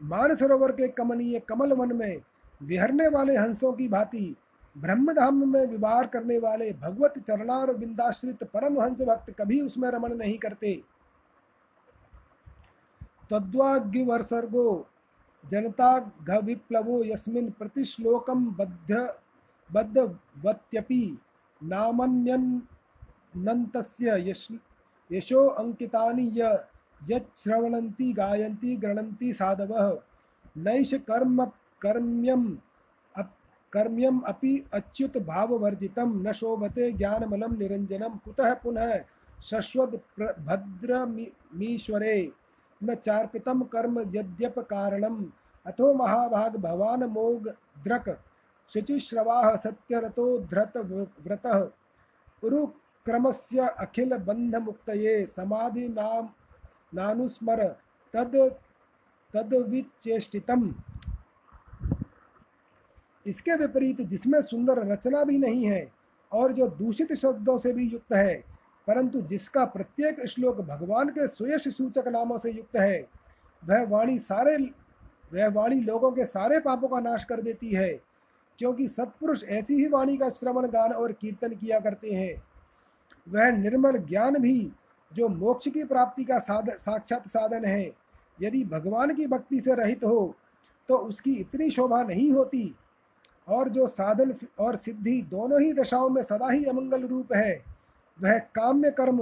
मानसरोवर 0.00 0.72
के 0.72 0.88
कमनीय 0.88 1.38
कमल 1.38 1.72
वन 1.72 1.96
में 1.96 2.22
विहरने 2.62 3.08
वाले 3.08 3.36
हंसों 3.36 3.72
की 3.72 3.88
भांति 3.88 4.36
ब्रह्मधाम 4.76 5.52
में 5.52 5.66
विवाह 5.66 6.02
करने 6.02 6.38
वाले 6.38 6.72
भगवत 6.72 7.18
चरणार 7.18 7.74
बिंदाश्रित 7.74 8.44
परम 8.44 8.80
हंस 8.80 9.02
भक्त 9.02 9.30
कभी 9.38 9.60
उसमें 9.60 9.88
रमण 9.90 10.14
नहीं 10.14 10.38
करते। 10.38 10.74
तद्वाग्यवर्सर्गो 13.30 14.86
जनता 15.44 15.98
घ 16.00 16.38
विप्लवो 16.44 17.02
यस्मिन् 17.04 17.50
प्रतिश्लोकम 17.50 18.46
बद्ध 18.50 18.90
बद्धवत्यपि 19.72 21.18
नामन्यनन्तस्य 21.62 24.30
यश 24.30 24.48
यशो 25.12 25.48
अंकितानि 25.48 26.32
य 26.36 26.64
यच्छ्रवणन्ति, 27.10 28.12
गायन्ति, 28.12 28.76
गृणन्ति 28.76 29.32
साधवः। 29.32 29.98
नैष 30.56 30.94
कर्म 30.94 31.50
कर्म्यम 31.80 32.58
कर्म्यम 33.72 34.18
अपि 34.18 34.66
अच्युत 34.74 35.18
भाववर्जितं 35.18 36.22
न 36.22 36.32
शोभते 36.32 36.92
ज्ञानमलं 36.92 37.58
निरञ्जनं। 37.58 38.18
कुतः 38.18 38.54
पुनः 38.54 39.00
शश्वत 39.50 40.02
भद्रमीश्वरे 40.20 42.32
न 42.82 42.94
चार्पितं 42.94 43.60
कर्म 43.60 44.00
यद्यप 44.00 44.58
कारणम् 44.58 45.26
अथो 45.66 45.94
महाभाग 45.94 46.56
भवान 46.56 47.04
मोग 47.04 47.54
द्रक। 47.84 48.20
शुचिश्रवाः 48.68 49.56
सत्यरतो 49.56 50.38
धृत 50.38 50.76
व्रतः। 51.22 51.70
उरुक्रमस्य 52.44 53.58
अखिल 53.58 54.16
बन्धमुक्तये 54.16 55.26
समाधि 55.26 55.88
नाम 55.88 56.28
नानुस्मर 56.94 57.64
तद, 58.14 58.56
तद्विचेष्टितम्। 59.34 60.72
इसके 63.26 63.54
विपरीत 63.54 64.00
जिसमें 64.00 64.42
सुंदर 64.42 64.86
रचना 64.92 65.24
भी 65.24 65.38
नहीं 65.38 65.66
है, 65.66 65.92
और 66.32 66.52
जो 66.52 66.68
दूषित 66.68 67.12
शब्दों 67.12 67.58
से 67.58 67.72
भी 67.72 67.88
युक्त 67.88 68.12
है, 68.12 68.44
परंतु 68.86 69.20
जिसका 69.20 69.64
प्रत्येक 69.64 70.26
श्लोक 70.26 70.60
भगवान 70.60 71.08
के 71.08 71.28
सुयश 71.28 71.68
सूचक 71.68 72.08
नामों 72.08 72.38
से 72.38 72.50
युक्त 72.50 72.76
है, 72.76 73.08
वह 73.64 73.86
वाणी 73.86 74.18
सारे, 74.18 74.56
वह 75.34 75.48
वाणी 75.48 75.80
लोगों 75.80 76.12
के 76.12 76.26
सारे 76.26 76.60
पापों 76.60 76.88
का 76.88 77.00
नाश 77.00 77.24
कर 77.24 77.40
देती 77.40 77.70
है। 77.70 78.11
क्योंकि 78.58 78.88
सत्पुरुष 78.88 79.42
ऐसी 79.44 79.74
ही 79.74 79.88
वाणी 79.88 80.16
का 80.16 80.28
श्रवण, 80.30 80.66
गान 80.66 80.92
और 80.92 81.12
कीर्तन 81.12 81.54
किया 81.54 81.80
करते 81.80 82.10
हैं। 82.10 82.42
वह 83.28 83.50
निर्मल 83.52 83.98
ज्ञान 83.98 84.36
भी 84.38 84.72
जो 85.12 85.28
मोक्ष 85.28 85.68
की 85.68 85.84
प्राप्ति 85.84 86.24
का 86.24 86.38
साध, 86.38 86.70
साक्षात 86.70 87.28
साधन 87.28 87.64
है। 87.64 87.90
यदि 88.42 88.64
भगवान 88.64 89.14
की 89.14 89.26
भक्ति 89.26 89.60
से 89.60 89.74
रहित 89.74 90.04
हो 90.04 90.34
तो 90.88 90.96
उसकी 90.98 91.34
इतनी 91.34 91.70
शोभा 91.70 92.02
नहीं 92.02 92.30
होती। 92.32 92.74
और 93.48 93.68
जो 93.68 93.86
साधन 93.88 94.34
और 94.58 94.76
सिद्धि 94.76 95.20
दोनों 95.22 95.60
ही 95.62 95.72
दशाओं 95.72 96.08
में 96.10 96.22
सदा 96.22 96.50
ही 96.50 96.64
अमंगल 96.64 97.06
रूप 97.06 97.32
है, 97.32 97.62
वह 98.18 98.38
काम्य 98.38 98.90
कर्म 98.90 99.20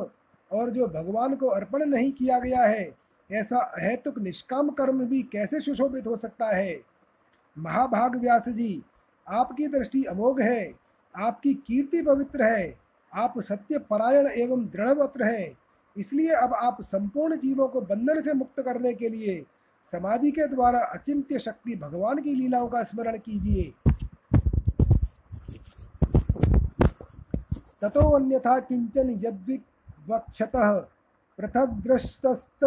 और 0.51 0.71
जो 0.71 0.87
भगवान 0.89 1.35
को 1.37 1.49
अर्पण 1.49 1.85
नहीं 1.85 2.13
किया 2.13 2.39
गया 2.39 2.63
है, 2.63 2.91
ऐसा 3.31 3.59
अहेतुक 3.59 4.19
निष्काम 4.19 4.69
कर्म 4.71 5.05
भी 5.05 5.23
कैसे 5.23 5.61
सुशोभित 5.61 6.07
हो 6.07 6.17
सकता 6.17 6.47
है? 6.47 6.81
महाभाग 7.59 8.17
व्यास 8.17 8.49
जी 8.49 8.83
आपकी 9.31 9.67
दृष्टि 9.69 10.05
अमोघ 10.05 10.41
है, 10.41 10.75
आपकी 11.15 11.55
कीर्ति 11.67 12.03
पवित्र 12.03 12.43
है, 12.43 12.79
आप 13.13 13.35
सत्य 13.41 13.79
परायण 13.79 14.27
एवं 14.27 14.65
दृढ़वत्र 14.67 15.25
हैं। 15.25 15.57
इसलिए 15.97 16.31
अब 16.31 16.55
आप 16.55 16.77
संपूर्ण 16.83 17.37
जीवों 17.37 17.69
को 17.69 17.81
बंधन 17.81 18.21
से 18.23 18.33
मुक्त 18.33 18.61
करने 18.61 18.93
के 18.95 19.09
लिए 19.09 19.45
समाधि 19.93 20.31
के 20.31 20.47
द्वारा 20.47 20.79
अचिंत्य 20.85 21.39
शक्ति 21.39 21.77
भगवान 21.77 22.19
की 22.19 22.35
लीलाओं 22.35 22.69
का 22.69 22.83
स्मरण 22.83 23.17
कीजिए। 23.19 23.73
ततो 27.83 28.09
अन्यथा 28.11 28.59
किंचन 28.61 29.11
यद्विवक्षतः 29.25 30.73
पृथग्द्रष्टस्त 31.39 32.65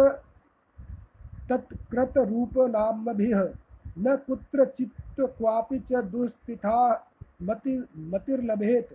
तत्कृतरूपनामभिः 1.50 3.40
न 3.98 4.16
कुत्रचित् 4.16 5.20
क्वापि 5.20 5.78
च 5.78 5.92
दुस्थिता 5.92 7.06
मति 7.42 7.86
मतिर्लभेत। 7.96 8.88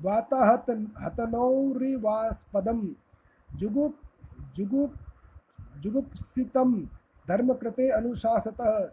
वाताहत 0.00 0.70
हतनौरिवास्पदं 1.00 2.80
जुगुप 3.58 3.94
जुगुप 4.56 4.94
जुगुप्सितं 5.80 6.72
धर्मकृते 7.28 7.90
अनुशासतः। 7.90 8.86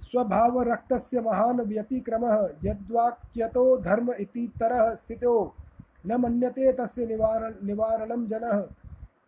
स्वभावरक्तस्य 0.00 1.20
महान् 1.20 1.60
व्यतिक्रमः 1.60 2.48
यद्वाक्यतो 2.64 3.76
धर्म 3.76 4.12
इति 4.12 4.52
तरः 4.60 4.94
स्थितो। 4.94 5.54
न 6.06 6.14
मन्यते 6.14 6.72
तस्य 6.72 7.06
निवारण 7.06 7.54
निवारणं 7.62 8.26
जनः। 8.26 8.66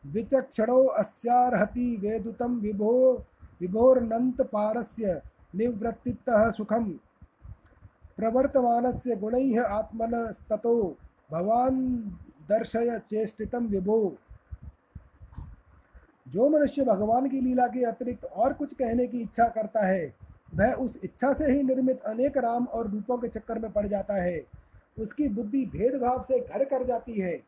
विचक्षणो 0.06 0.84
अस्यार्हति 0.84 1.96
वेदुतं 1.96 2.60
विभो 2.60 3.24
विभोर्नन्तपारस्य 3.60 5.22
निवृत्तितः 5.54 6.50
सुखं 6.50 6.84
प्रवर्तमानस्य 8.16 9.16
गुणैः 9.16 9.62
आत्मनस्ततो 9.62 10.96
भवान् 11.32 11.98
दर्शय 12.48 12.98
चेष्टितं 13.10 13.66
विभो। 13.66 14.16
जो 16.28 16.48
मनुष्य 16.48 16.84
भगवान 16.84 17.28
की 17.28 17.40
लीला 17.40 17.66
के 17.66 17.84
अतिरिक्त 17.84 18.24
और 18.24 18.52
कुछ 18.52 18.74
कहने 18.74 19.06
की 19.06 19.20
इच्छा 19.20 19.48
करता 19.48 19.86
है, 19.86 20.14
वह 20.54 20.72
उस 20.72 20.98
इच्छा 21.04 21.32
से 21.32 21.52
ही 21.52 21.62
निर्मित 21.62 22.02
अनेक 22.02 22.38
राम 22.38 22.64
और 22.64 22.88
रूपों 22.88 23.18
के 23.18 23.28
चक्कर 23.28 23.58
में 23.58 23.72
पड़ 23.72 23.86
जाता 23.86 24.14
है। 24.14 24.46
उसकी 24.98 25.28
बुद्धि 25.28 25.66
भेदभाव 25.66 26.22
से 26.22 26.40
घर 26.40 26.64
कर 26.64 26.82
जाती 26.82 27.20
है। 27.20 27.42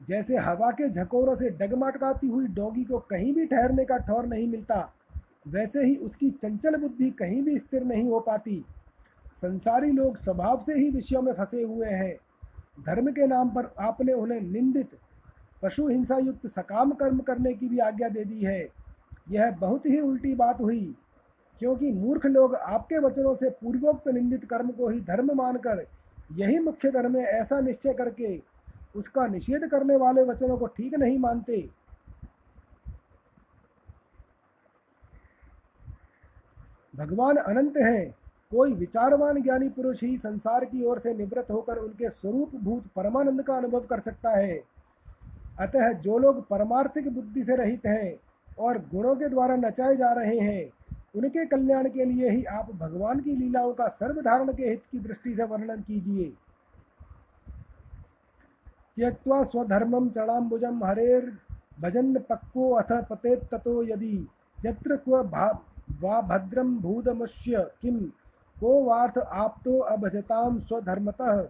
जैसे 0.00 0.36
हवा 0.36 0.70
के 0.70 0.88
झकोरों 0.88 1.34
से 1.36 1.50
डगमटकाती 1.50 2.28
हुई 2.28 2.46
डोगी 2.46 2.84
को 2.84 2.98
कहीं 3.10 3.32
भी 3.34 3.46
ठहरने 3.46 3.84
का 3.84 3.96
ठौर 3.98 4.26
नहीं 4.26 4.46
मिलता, 4.48 4.92
वैसे 5.48 5.84
ही 5.84 5.96
उसकी 5.96 6.30
चंचल 6.32 6.76
बुद्धि 6.76 7.10
कहीं 7.10 7.42
भी 7.42 7.58
स्थिर 7.58 7.84
नहीं 7.84 8.08
हो 8.10 8.20
पाती। 8.20 8.64
संसारी 9.42 9.90
लोग 9.92 10.16
स्वभाव 10.16 10.60
से 10.60 10.74
ही 10.74 10.90
विषयों 10.90 11.22
में 11.22 11.32
फंसे 11.32 11.62
हुए 11.62 11.86
हैं। 11.86 12.14
धर्म 12.86 13.10
के 13.12 13.26
नाम 13.26 13.50
पर 13.50 13.72
आपने 13.80 14.12
उन्हें 14.12 14.40
निंदित, 14.40 14.90
पशु 15.62 15.88
हिंसा 15.88 16.18
युक्त 16.18 16.46
सकाम 16.46 16.90
कर्म 16.92 17.18
करने 17.18 17.52
की 17.54 17.68
भी 17.68 17.78
आज्ञा 17.78 18.08
दे 18.08 18.24
दी 18.24 18.44
है। 18.44 18.68
यह 19.30 19.50
बहुत 19.50 19.86
ही 19.86 20.00
उल्टी 20.00 20.34
बात 20.34 20.60
हुई, 20.60 20.94
क्योंकि 21.60 21.92
मूर्ख 21.92 22.26
लोग 22.26 22.54
आपके 22.54 22.98
वचनों 22.98 23.34
से 23.34 23.50
पूर्वोक्त 23.50 24.08
निंदित 24.08 24.44
कर्म 24.44 24.70
को 24.70 24.88
ही 24.88 25.00
धर्म 25.00 25.34
मानकर, 25.34 25.86
यही 26.32 26.58
मुख्य 26.58 26.90
धर्म 26.90 27.16
है 27.16 27.24
ऐसा 27.40 27.60
निश्चय 27.60 27.92
करके 27.92 28.36
उसका 28.96 29.26
निषेध 29.26 29.66
करने 29.70 29.96
वाले 29.96 30.22
वचनों 30.22 30.58
को 30.58 30.66
ठीक 30.66 30.94
नहीं 30.94 31.18
मानते। 31.18 31.70
भगवान 36.96 37.36
अनंत 37.36 37.76
हैं, 37.76 38.14
कोई 38.50 38.72
विचारवान 38.74 39.42
ज्ञानी 39.42 39.68
पुरुष 39.68 40.02
ही 40.02 40.18
संसार 40.18 40.64
की 40.64 40.84
ओर 40.84 40.98
से 40.98 41.14
निवृत्त 41.14 41.50
होकर 41.50 41.76
उनके 41.76 42.10
स्वरूप 42.10 42.54
भूत 42.54 42.86
परमानंद 42.96 43.42
का 43.42 43.56
अनुभव 43.56 43.80
कर 43.80 44.00
सकता 44.00 44.30
है। 44.30 44.60
अतः 45.60 45.92
जो 45.92 46.18
लोग 46.18 46.48
परमार्थिक 46.48 47.08
बुद्धि 47.08 47.44
से 47.44 47.56
रहित 47.56 47.86
हैं 47.86 48.16
और 48.58 48.78
गुणों 48.78 49.14
के 49.16 49.28
द्वारा 49.28 49.56
नचाए 49.56 49.96
जा 49.96 50.12
रहे 50.12 50.38
हैं, 50.38 50.70
उनके 51.16 51.44
कल्याण 51.46 51.88
के 51.88 52.04
लिए 52.04 52.30
ही 52.30 52.44
आप 52.44 52.70
भगवान 52.74 53.20
की 53.20 53.36
लीलाओं 53.36 53.72
का 53.72 53.88
सर्वधारण 53.88 54.52
के 54.52 54.68
हित 54.68 54.82
की 54.92 54.98
दृष्टि 54.98 55.34
से 55.34 55.44
वर्णन 55.44 55.80
कीजिए। 55.80 56.32
त्यक्त्वा 59.00 59.44
स्वधर्मं 59.44 60.08
चणाम्बुजं 60.10 60.86
हरेर्भजन् 60.86 62.16
पक्वो 62.16 62.74
अथ 62.74 63.04
पतेत् 63.08 63.50
ततो 63.50 63.82
यदि। 63.82 64.28
यत्र 64.66 64.96
क्व 64.96 65.16
वा 66.00 66.20
भद्रं 66.20 66.78
भूतमुष्य 66.78 67.70
किं, 67.82 68.00
को 68.60 68.84
वार्थ 68.84 69.18
आप्तो 69.18 69.78
अभजतां 69.78 70.58
स्वधर्मतः। 70.58 71.42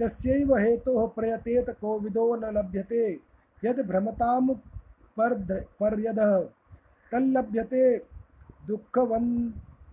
तस्यैव 0.00 0.56
हेतोः 0.56 1.08
प्रयतेत 1.08 1.70
कोविदो 1.70 2.36
न 2.36 2.44
लभ्यते। 2.44 3.20
यद् 3.64 3.86
भ्रमतां 3.86 4.48
पर्द, 5.16 5.64
पर्यदः, 5.80 6.40
तल्लभ्यते 7.12 7.98
दुःखवन् 8.66 9.50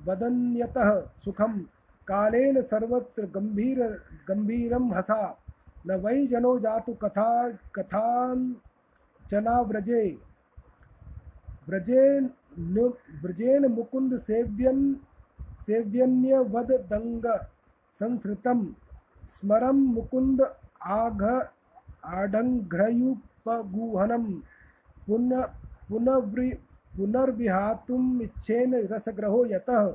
वदन्यतः 0.08 1.02
सुखं। 1.02 1.60
कालेन 2.08 2.62
सर्वत्र 2.62 3.26
गम्भीर, 3.26 4.02
गम्भीरं 4.30 4.94
हसा। 4.94 5.38
न 5.86 5.90
वै 6.04 6.28
जनो 6.28 6.60
जातु 6.60 6.94
कथा 7.02 7.50
कथाञ्चना 7.76 9.56
व्रजे। 9.72 10.04
व्रजेन 11.68 12.30
व्रजेन 13.24 13.66
मुकुंद 13.72 14.18
सेव्यन 14.20 14.80
सेव्यन्यवदंग 15.68 17.26
संस्कृतं 18.00 18.60
स्मरं 19.34 19.78
मुकुंद 19.94 20.40
आघ 20.94 21.22
आढङ्घ्रयुपगुहनं 22.14 24.26
पुन 25.08 25.30
पुनर्वि 25.90 26.50
पुनर्विहातुम 26.94 28.22
इच्छेन 28.22 28.74
रसग्रहो 28.92 29.46
यतः। 29.46 29.94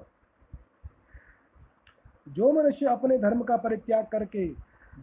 जो 2.26 2.53
मनुष्य 2.53 2.86
अपने 2.86 3.18
धर्म 3.18 3.43
का 3.43 3.57
परित्याग 3.59 4.07
करके 4.12 4.47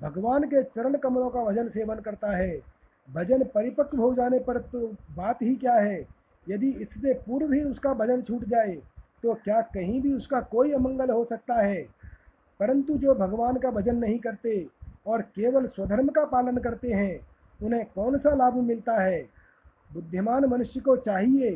भगवान 0.01 0.43
के 0.43 0.63
चरण 0.63 0.95
कमलों 0.97 1.29
का 1.29 1.43
भजन 1.43 1.67
सेवन 1.69 1.99
करता 1.99 2.35
है। 2.37 2.61
भजन 3.09 3.43
परिपक्व 3.45 3.97
हो 3.97 4.13
जाने 4.13 4.39
पर 4.39 4.57
तो 4.63 4.87
बात 5.15 5.41
ही 5.41 5.55
क्या 5.55 5.73
है? 5.73 6.05
यदि 6.47 6.69
इससे 6.71 7.13
पूर्व 7.27 7.53
ही 7.53 7.61
उसका 7.61 7.93
भजन 7.93 8.21
छूट 8.21 8.43
जाए 8.45 8.75
तो 9.23 9.33
क्या 9.33 9.61
कहीं 9.73 10.01
भी 10.01 10.13
उसका 10.13 10.39
कोई 10.41 10.71
अमंगल 10.73 11.11
हो 11.11 11.23
सकता 11.25 11.55
है? 11.55 11.81
परंतु 12.59 12.97
जो 12.97 13.15
भगवान 13.15 13.57
का 13.57 13.71
भजन 13.71 13.95
नहीं 13.95 14.19
करते 14.19 14.65
और 15.07 15.21
केवल 15.21 15.65
स्वधर्म 15.67 16.07
का 16.07 16.25
पालन 16.25 16.57
करते 16.57 16.91
हैं, 16.91 17.19
उन्हें 17.59 17.85
कौन 17.85 18.17
सा 18.17 18.35
लाभ 18.35 18.55
मिलता 18.57 19.01
है? 19.01 19.21
बुद्धिमान 19.93 20.45
मनुष्य 20.45 20.79
को 20.79 20.95
चाहिए 20.97 21.51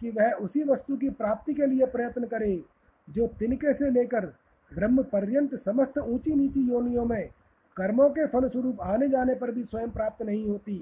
कि 0.00 0.10
वह 0.10 0.30
उसी 0.34 0.64
वस्तु 0.64 0.96
की 0.96 1.10
प्राप्ति 1.10 1.54
के 1.54 1.66
लिए 1.66 1.86
प्रयत्न 1.86 2.26
करे, 2.26 2.62
जो 3.08 3.26
तिनके 3.38 3.74
से 3.74 3.90
लेकर 3.90 4.26
ब्रह्म 4.72 5.02
पर्यंत 5.02 5.54
समस्त 5.54 5.98
ऊँची 5.98 6.34
नीची 6.34 6.60
योनियों 6.68 7.04
में 7.04 7.28
कर्मों 7.76 8.08
के 8.10 8.26
फलस्वरूप 8.26 8.80
आने 8.82 9.08
जाने 9.08 9.34
पर 9.34 9.50
भी 9.50 9.64
स्वयं 9.64 9.90
प्राप्त 9.90 10.22
नहीं 10.22 10.46
होती। 10.48 10.78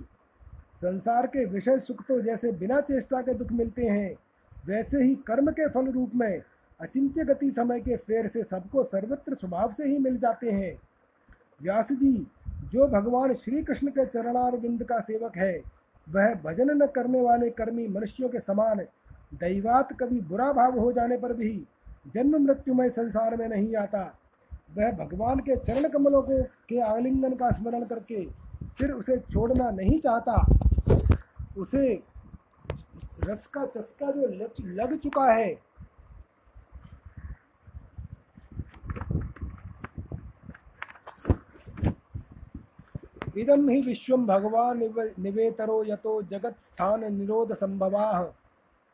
संसार 0.76 1.26
के 1.26 1.44
विषय 1.44 1.78
सुख 1.78 2.02
तो 2.08 2.20
जैसे 2.20 2.52
बिना 2.52 2.80
चेष्टा 2.80 3.20
के 3.22 3.34
दुख 3.34 3.52
मिलते 3.52 3.82
हैं, 3.82 4.14
वैसे 4.66 5.02
ही 5.04 5.14
कर्म 5.26 5.50
के 5.50 5.68
फल 5.68 5.90
रूप 5.92 6.14
में 6.14 6.42
अचिंत्य 6.80 7.24
गति 7.24 7.50
समय 7.50 7.80
के 7.80 7.96
फेर 7.96 8.28
से 8.28 8.42
सबको 8.44 8.84
सर्वत्र 8.84 9.34
स्वभाव 9.34 9.72
से 9.72 9.88
ही 9.88 9.98
मिल 9.98 10.16
जाते 10.18 10.50
हैं। 10.50 10.76
व्यास 11.62 11.92
जी, 11.92 12.14
जो 12.72 12.86
भगवान 12.88 13.34
श्री 13.34 13.62
कृष्ण 13.62 13.88
के 13.88 14.06
चरणारविंद 14.06 14.82
का 14.84 14.98
सेवक 15.00 15.36
है, 15.36 15.62
वह 16.06 16.34
भजन 16.44 16.70
न 16.72 16.86
करने 16.86 17.20
वाले 17.20 17.50
कर्मी 17.50 17.86
मनुष्यों 17.88 18.28
के 18.28 18.40
समान 18.40 18.78
दैवात 19.34 19.92
कभी 19.92 20.20
बुरा 20.20 20.52
भाव 20.52 20.78
हो 20.78 20.92
जाने 20.92 21.16
पर 21.16 21.32
भी 21.32 21.52
जन्म 22.14 22.36
मृत्युमय 22.38 22.90
संसार 22.90 23.36
में 23.36 23.48
नहीं 23.48 23.74
आता। 23.76 24.02
वह 24.78 24.90
भगवान 24.92 25.38
के 25.38 25.56
चरण 25.56 25.88
कमलों 25.88 26.22
को 26.22 26.42
के 26.68 26.80
आलिंगन 26.80 27.34
का 27.34 27.50
स्मरण 27.50 27.84
करके 27.84 28.24
फिर 28.78 28.90
उसे 28.90 29.16
छोड़ना 29.32 29.70
नहीं 29.70 29.98
चाहता। 30.00 30.36
उसे 31.58 32.02
रस 33.24 33.46
का 33.46 33.64
चस्का 33.66 34.10
जो 34.10 34.26
लग, 34.26 34.52
लग 34.60 34.98
चुका 34.98 35.32
है। 35.32 35.50
इदम 43.36 43.68
ही 43.68 43.80
विश्व 43.82 44.16
भगवान 44.16 44.80
निवेतरो 45.18 45.84
यतो 45.84 46.22
जगत 46.22 46.56
स्थान 46.62 47.12
निरोध 47.14 47.52
संभवा। 47.52 48.10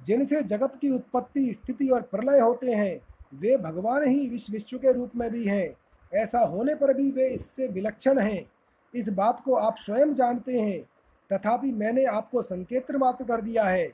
जिनसे 0.05 0.43
जगत 0.43 0.79
की 0.81 0.91
उत्पत्ति, 0.91 1.55
स्थिति 1.55 1.89
और 1.89 2.03
प्रलय 2.03 2.41
होते 2.41 2.73
हैं, 2.73 3.01
वे 3.35 3.57
भगवान 3.57 4.09
ही 4.09 4.29
विश्व 4.29 4.53
विश्व 4.53 4.79
के 4.79 4.93
रूप 4.93 5.11
में 5.16 5.31
भी 5.31 5.45
हैं। 5.45 5.77
ऐसा 6.14 6.39
होने 6.39 6.75
पर 6.75 6.95
भी 6.95 7.11
वे 7.11 7.29
इससे 7.29 7.66
विलक्षण 7.66 8.18
हैं। 8.18 8.53
इस 8.95 9.09
बात 9.09 9.43
को 9.45 9.55
आप 9.55 9.77
स्वयं 9.79 10.14
जानते 10.14 10.61
हैं। 10.61 10.83
तथापि 11.33 11.73
मैंने 11.73 12.05
आपको 12.05 12.43
संकेत 12.43 12.91
मात्र 12.91 13.25
कर 13.25 13.41
दिया 13.41 13.64
है। 13.64 13.93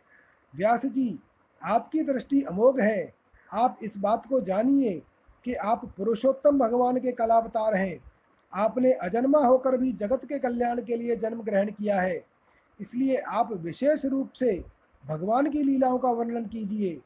व्यास 0.57 0.87
जी, 0.87 1.19
आपकी 1.63 2.03
दृष्टि 2.03 2.43
अमोघ 2.43 2.81
है। 2.81 3.15
आप 3.53 3.79
इस 3.83 3.99
बात 3.99 4.27
को 4.27 4.41
जानिए 4.41 5.03
कि 5.45 5.55
आप 5.55 5.85
पुरुषोत्तम 5.85 6.59
भगवान 6.59 6.99
के 7.01 7.13
कलावतार 7.13 7.75
हैं। 7.75 8.08
आपने 8.53 8.93
अजन्मा 8.93 9.39
होकर 9.39 9.77
भी 9.77 9.93
जगत 9.93 10.25
के 10.25 10.39
कल्याण 10.39 10.83
के 10.83 10.97
लिए 10.97 11.17
जन्म 11.17 11.43
ग्रहण 11.43 11.71
किया 11.71 12.01
है। 12.01 12.25
इसलिए 12.81 13.17
आप 13.17 13.53
विशेष 13.53 14.05
रूप 14.05 14.33
से 14.33 14.65
भगवान 15.07 15.51
की 15.51 15.63
लीलाओं 15.63 15.99
का 15.99 16.11
वर्णन 16.11 16.47
कीजिए। 16.47 17.01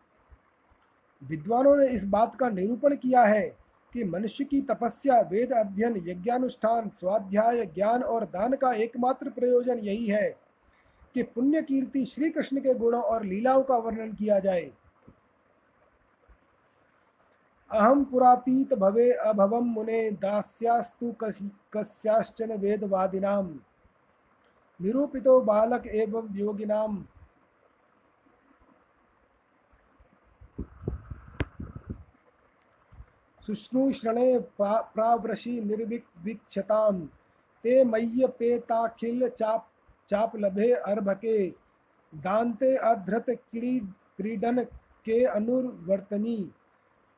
विद्वानों 1.23 1.77
ने 1.77 1.89
इस 1.89 2.05
बात 2.05 2.37
का 2.37 2.49
निरूपण 2.49 2.95
किया 2.95 3.25
है 3.25 3.57
कि 3.93 4.05
मनुष्य 4.05 4.45
की 4.45 4.61
तपस्या, 4.61 5.21
वेद 5.21 5.53
अध्ययन, 5.53 6.05
यज्ञानुष्ठान, 6.09 6.89
स्वाध्याय, 6.89 7.67
ज्ञान 7.67 8.03
और 8.03 8.25
दान 8.25 8.53
का 8.53 8.73
एकमात्र 8.73 9.31
प्रयोजन 9.31 9.79
यही 9.79 10.07
है 10.07 10.37
कि 11.15 11.23
पुण्य 11.23 11.63
कीर्ति 11.63 12.05
श्री 12.07 12.31
कृष्ण 12.31 12.61
के 12.61 12.75
गुणों 12.75 13.03
और 13.03 13.25
लीलाओं 13.25 13.63
का 13.63 13.77
वर्णन 13.77 14.13
किया 14.13 14.39
जाए। 14.39 14.71
अहम 17.73 18.05
पुरातीत 18.05 18.73
भवे 18.75 19.11
अभवम 19.27 19.69
मुने 19.69 20.11
दास्यास्तु 20.23 21.13
कस्याश्चन 21.23 22.53
वेदवादिनाम 22.61 23.47
निरूपितो 24.81 25.41
बालक 25.41 25.87
एवं 25.87 26.29
योगिनाम 26.37 27.05
शुश्रूषणे 33.47 34.39
प्रावृषि 34.61 35.61
निर्विक्षताम 35.61 37.01
ते 37.65 37.83
मय्यपेताखिल 37.85 39.29
चाप 39.29 39.69
चाप 40.09 40.37
लभे 40.37 40.73
अर्भके। 40.73 41.39
दान्ते 42.13 42.77
अधृत 42.77 43.27
क्रीडन 43.31 44.65
के 45.07 45.25
अनुवर्तनी। 45.27 46.53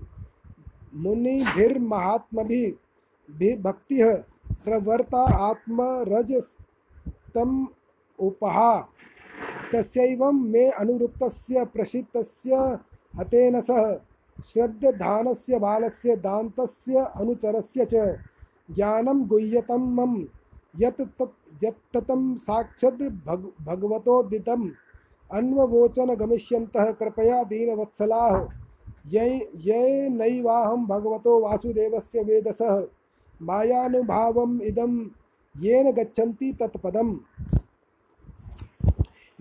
मुनिभिर्महात्मभिः 0.95 3.61
भक्तिः 3.61 4.23
प्रवर्ता 4.65 5.49
आत्मरजस्तम् 5.49 7.65
उपहा। 8.19 8.87
तस्यैवं 9.73 10.33
मे 10.33 10.69
अनुरुक्तस्य 10.69 11.65
प्रसिद्धस्य 11.65 12.79
हतेन 13.15 13.61
सह, 13.61 13.93
श्रद्धधानस्य 14.53 15.59
बालस्य 15.59 16.15
दान्तस्य 16.15 16.95
अनुचरस्य 17.15 17.85
च, 17.85 17.93
ज्ञानं 18.71 19.27
गुह्यतं 19.27 19.95
मम, 19.95 20.27
यत् 20.79 21.01
तत् 21.01 21.63
यत्ततं 21.63 22.37
साक्षात् 22.37 23.01
भग, 23.01 23.51
भगवतोदितम्। 23.61 24.69
अन्ववोचन 25.31 26.15
गमिष्यन्तः 26.15 26.91
कृपया 26.91 27.43
दीनवत्सलाः। 27.43 28.47
ये 29.07 29.51
ये 29.55 30.09
नैवाहं 30.09 30.85
भगवतो 30.85 31.39
वासुदेवस्य 31.39 32.23
वेदसः। 32.23 32.87
मायानुभावम् 33.41 34.61
इदं, 34.61 35.05
येन 35.59 35.91
गच्छन्ति 35.91 36.57
तत्पदम्। 36.59 37.17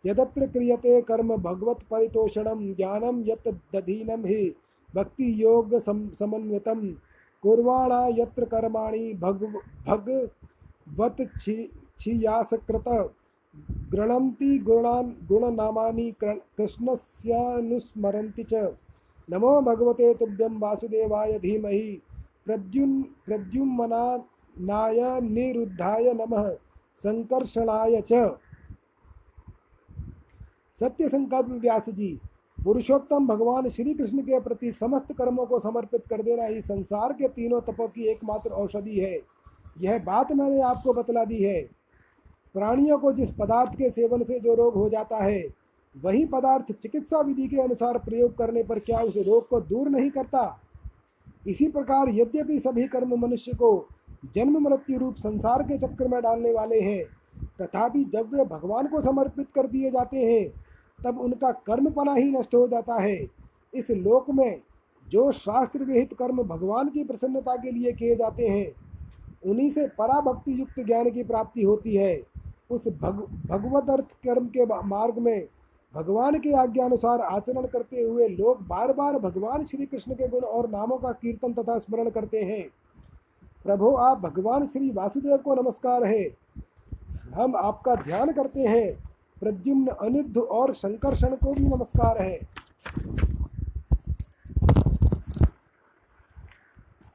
यदत्र 0.06 0.48
क्रियते 0.48 1.02
कर्म 1.02 1.38
भगवत 1.38 1.78
परितोषणम 1.92 2.74
ज्ञानम 2.74 3.24
यत 3.26 3.60
दधीनम 3.76 4.26
ही 4.26 4.56
भक्ति 4.96 5.44
योग 5.44 5.80
समन्वितम 5.80 6.96
कुर्वाणा 7.44 8.08
यत्र 8.08 8.46
कर्माणि 8.46 9.14
भग 9.14 9.62
भगवत 9.88 11.18
छियासकृत। 12.02 13.14
गृणन्ति 13.92 14.58
गुणान्, 14.58 15.28
गुणनामानि 15.28 16.14
कृष्णस्यानुस्मरन्ति 16.24 18.44
च। 18.44 18.54
नमो 19.30 19.62
भगवते 19.62 20.14
तुभ्यं 20.14 20.60
वासुदेवाय 20.60 21.40
धीमहि। 21.40 22.02
प्रद्युन् 22.46 23.04
प्रद्युम्नाय 23.26 25.00
निरुद्धाय 25.22 26.14
नमः। 26.14 26.50
संकर्षणाय 27.04 28.02
च। 28.02 28.38
सत्य 30.80 31.08
संकल्प 31.10 31.48
व्यास 31.52 31.90
जी 31.90 32.20
पुरुषोत्तम 32.58 33.28
भगवान 33.28 33.70
श्री 33.70 33.94
कृष्ण 33.94 34.22
के 34.22 34.40
प्रति 34.40 34.72
समस्त 34.72 35.12
कर्मों 35.14 35.46
को 35.46 35.60
समर्पित 35.60 36.06
कर 36.10 36.22
देना 36.22 36.44
ही 36.44 36.62
संसार 36.62 37.14
के 37.14 37.28
तीनों 37.28 37.62
तपों 37.62 37.88
की 37.88 38.08
एकमात्र 38.08 38.50
औषधि 38.52 39.00
है। 39.00 39.20
यह 39.82 39.98
बात 40.00 40.32
मैंने 40.32 40.62
आपको 40.62 40.94
बतला 40.94 41.26
दी 41.26 41.42
है। 41.44 41.62
प्राणियों 42.56 42.98
को 42.98 43.12
जिस 43.12 43.32
पदार्थ 43.32 43.74
के 43.74 43.90
सेवन 43.90 44.24
से 44.24 44.40
जो 44.40 44.54
रोग 44.56 44.74
हो 44.74 44.90
जाता 44.90 45.18
है 45.18 45.42
वही 45.96 46.26
पदार्थ 46.26 46.72
चिकित्सा 46.72 47.20
विधि 47.20 47.48
के 47.48 47.62
अनुसार 47.62 47.98
प्रयोग 47.98 48.38
करने 48.38 48.64
पर 48.64 48.80
क्या 48.80 49.00
उस 49.00 49.18
रोग 49.18 49.48
को 49.48 49.62
दूर 49.62 49.90
नहीं 49.90 50.10
करता? 50.10 50.60
इसी 51.48 51.68
प्रकार 51.68 52.10
यद्यपि 52.10 52.60
सभी 52.60 52.88
कर्म 52.88 53.16
मनुष्य 53.20 53.52
को 53.54 53.88
जन्म 54.36 54.58
मृत्यु 54.70 55.00
रूप 55.00 55.16
संसार 55.16 55.64
के 55.64 55.78
चक्कर 55.78 56.08
में 56.08 56.22
डालने 56.22 56.54
वाले 56.54 56.80
हैं, 56.82 57.04
तथापि 57.62 58.04
जब 58.04 58.34
वे 58.34 58.46
भगवान 58.46 58.88
को 58.88 59.02
समर्पित 59.02 59.48
कर 59.56 59.68
दिए 59.68 59.92
जाते 59.92 60.18
हैं, 60.18 60.50
तब 61.04 61.20
उनका 61.20 61.52
कर्मपना 61.52 62.14
ही 62.14 62.24
नष्ट 62.24 62.56
हो 62.56 62.68
जाता 62.68 63.02
है। 63.02 63.28
इस 63.74 63.92
लोक 63.92 64.30
में 64.30 64.62
जो 65.10 65.32
शास्त्र 65.32 65.84
विहित 65.84 66.14
कर्म 66.14 66.44
भगवान 66.44 66.90
की 66.90 67.04
प्रसन्नता 67.04 67.56
के 67.56 67.72
लिए 67.72 67.92
किए 67.92 68.16
जाते 68.16 68.48
हैं, 68.48 68.72
उन्हीं 69.46 69.70
से 69.70 69.88
पराभक्ति 69.88 70.60
युक्त 70.60 70.80
ज्ञान 70.80 71.10
की 71.10 71.24
प्राप्ति 71.24 71.64
होती 71.64 71.96
है। 71.96 72.22
उस 72.72 72.88
भग 72.88 73.28
भगवत 73.46 73.90
अर्थ 73.90 74.06
कर्म 74.26 74.46
के 74.48 74.66
मार्ग 74.66 75.18
में 75.18 75.48
भगवान 75.96 76.40
के 76.40 76.54
आज्ञानुसार 76.54 77.22
आचरण 77.22 77.68
करते 77.68 78.02
हुए 78.02 78.28
लोग 78.28 78.68
बार 78.68 78.94
बार 78.94 79.20
भगवान 79.20 79.66
श्री 79.66 79.86
कृष्ण 79.86 80.14
के 80.14 80.28
गुण 80.28 80.42
और 80.42 80.70
नामों 80.70 80.98
का 80.98 81.12
कीर्तन 81.12 81.54
तथा 81.54 81.80
स्मरण 81.80 82.10
करते 82.10 82.44
हैं। 82.44 82.70
प्रभु, 83.64 83.96
आप 83.96 84.18
भगवान 84.18 84.68
श्री 84.68 84.92
वासुदेव 84.92 85.38
को 85.38 85.56
नमस्कार 85.56 86.04
है। 86.04 86.38
हम 87.36 87.56
आपका 87.56 87.96
ध्यान 87.96 88.32
करते 88.32 88.62
हैं। 88.62 89.04
प्रद्युम्न 89.40 89.88
अनिरुद्ध 89.88 90.38
और 90.38 90.74
शंकरषण 90.74 91.36
को 91.36 91.54
भी 91.54 91.68
नमस्कार 91.68 92.22
है। 92.22 92.40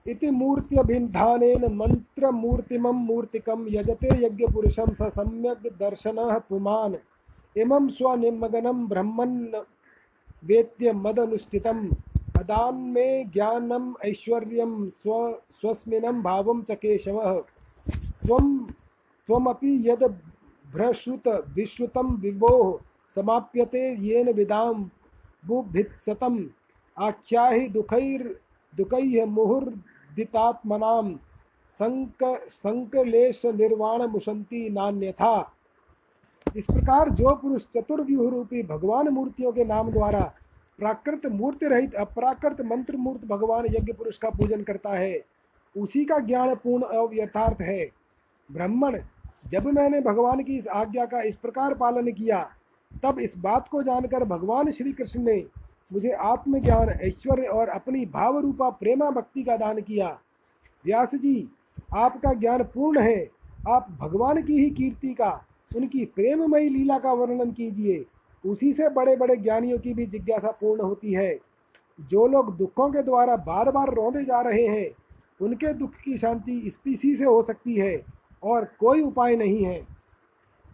इति 0.06 0.30
मूर्त्यभिधानेन 0.30 1.74
मन्त्रमूर्तिमं 1.74 2.92
मूर्तिकं 2.92 3.66
यजते 3.68 4.26
यज्ञपुरुषं 4.26 4.94
स 4.94 5.02
सम्यक् 5.02 5.78
दर्शनः 5.78 6.38
पुमान्। 6.38 6.94
इमं 7.58 7.88
स्वनिमग्नं 7.88 8.88
ब्रह्मन् 8.88 9.46
वेत्य 10.44 10.92
मदनुष्ठितम् 10.92 11.92
अदान्मे 12.36 13.24
ज्ञानम् 13.24 13.94
ऐश्वर्यं 14.04 14.90
स्व 14.90 15.38
स्वस्मिनं 15.50 16.22
भावं 16.22 16.62
च 16.62 16.70
केशवः। 16.70 17.38
त्वं, 18.26 18.58
त्वमपि 19.26 19.90
यद् 19.90 20.02
भ्रश्रुत 20.72 21.28
विश्रुतं 21.28 22.16
विभोः 22.16 22.78
समाप्यते 23.14 23.94
येन 23.94 24.32
विदां 24.32 24.88
बुभित्सतम् 25.46 26.46
आख्याहि 26.98 27.68
दुखैर्, 27.68 28.28
दुःखैः 28.76 29.26
मुहुर्दितात्मनां। 29.26 31.16
संक 31.68 32.46
संकलेश 32.48 33.46
निर्वाण 33.46 34.02
मुशंति 34.02 34.70
नान्यथा। 34.70 35.52
इस 36.56 36.64
प्रकार 36.64 37.08
जो 37.10 37.34
पुरुष 37.34 37.64
चतुर्व्यूह 37.76 38.30
रूपी 38.30 38.62
भगवान 38.62 39.08
मूर्तियों 39.08 39.52
के 39.52 39.64
नाम 39.64 39.90
द्वारा 39.90 40.20
प्राकृत 40.78 41.26
मूर्ति 41.26 41.66
रहित 41.66 41.94
अप्राकृत 41.94 42.60
मंत्र 42.60 42.96
मूर्त 42.96 43.24
भगवान 43.24 43.64
यज्ञ 43.66 43.92
पुरुष 43.92 44.18
का 44.18 44.30
पूजन 44.30 44.62
करता 44.62 44.90
है, 44.90 45.20
उसी 45.76 46.04
का 46.04 46.18
ज्ञान 46.18 46.54
पूर्ण 46.54 46.84
यथार्थ 47.14 47.60
है। 47.60 47.88
ब्राह्मण, 48.50 48.98
जब 49.48 49.66
मैंने 49.66 50.00
भगवान 50.00 50.42
की 50.42 50.58
इस 50.58 50.66
आज्ञा 50.66 51.04
का 51.04 51.22
इस 51.22 51.36
प्रकार 51.36 51.74
पालन 51.74 52.10
किया, 52.12 52.42
तब 53.02 53.18
इस 53.18 53.36
बात 53.38 53.68
को 53.68 53.82
जानकर 53.82 54.24
भगवान 54.24 54.70
श्री 54.70 54.92
कृष्ण 54.92 55.22
ने 55.22 55.44
मुझे 55.92 56.10
आत्मज्ञान, 56.10 56.88
ऐश्वर्य 56.88 57.46
और 57.46 57.68
अपनी 57.68 58.06
भाव 58.06 58.38
रूपा 58.38 58.70
प्रेमा 58.70 59.10
भक्ति 59.10 59.42
का 59.42 59.56
दान 59.56 59.80
किया। 59.80 60.08
व्यास 60.84 61.14
जी, 61.14 61.48
आपका 61.96 62.32
ज्ञान 62.32 62.62
पूर्ण 62.64 63.00
है, 63.00 63.30
आप 63.68 63.86
भगवान 64.00 64.42
की 64.42 64.58
ही 64.58 64.70
कीर्ति 64.70 65.14
का 65.14 65.30
उनकी 65.76 66.04
प्रेममयी 66.04 66.68
लीला 66.68 66.98
का 66.98 67.12
वर्णन 67.12 67.50
कीजिए। 67.50 68.04
उसी 68.46 68.72
से 68.72 68.88
बड़े 68.88 69.16
बड़े 69.16 69.36
ज्ञानियों 69.36 69.78
की 69.78 69.94
भी 69.94 70.06
जिज्ञासा 70.06 70.50
पूर्ण 70.50 70.80
होती 70.80 71.12
है। 71.12 71.38
जो 71.98 72.26
लोग 72.26 72.56
दुखों 72.56 72.88
के 72.90 73.02
द्वारा 73.02 73.36
बार 73.36 73.70
बार 73.72 73.94
रोंदे 73.94 74.24
जा 74.24 74.40
रहे 74.40 74.66
हैं, 74.66 74.90
उनके 75.42 75.72
दुख 75.74 75.90
की 76.04 76.18
शांति 76.18 76.58
इस 76.58 76.76
पीसी 76.76 77.16
से 77.16 77.24
हो 77.24 77.42
सकती 77.42 77.74
है 77.74 78.04
और 78.42 78.64
कोई 78.64 79.02
उपाय 79.02 79.36
नहीं 79.36 79.64
है। 79.64 79.86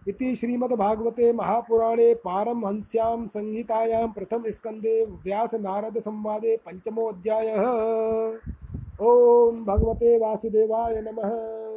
इति 0.09 0.37
श्रीमद्भागवते 0.37 1.33
महापुराणे 1.33 2.15
पारमहंस्यां 2.15 3.27
संहितायां 3.27 4.09
प्रथम 4.09 4.51
स्कंदे 4.51 5.05
व्यास 5.05 5.55
नारद 5.55 5.99
संवादे 5.99 6.57
पंचमो 6.57 7.07
अध्यायः 7.07 7.61
ओम 9.01 9.65
भगवते 9.65 10.19
वासुदेवाय 10.19 11.01
नमः। 11.01 11.74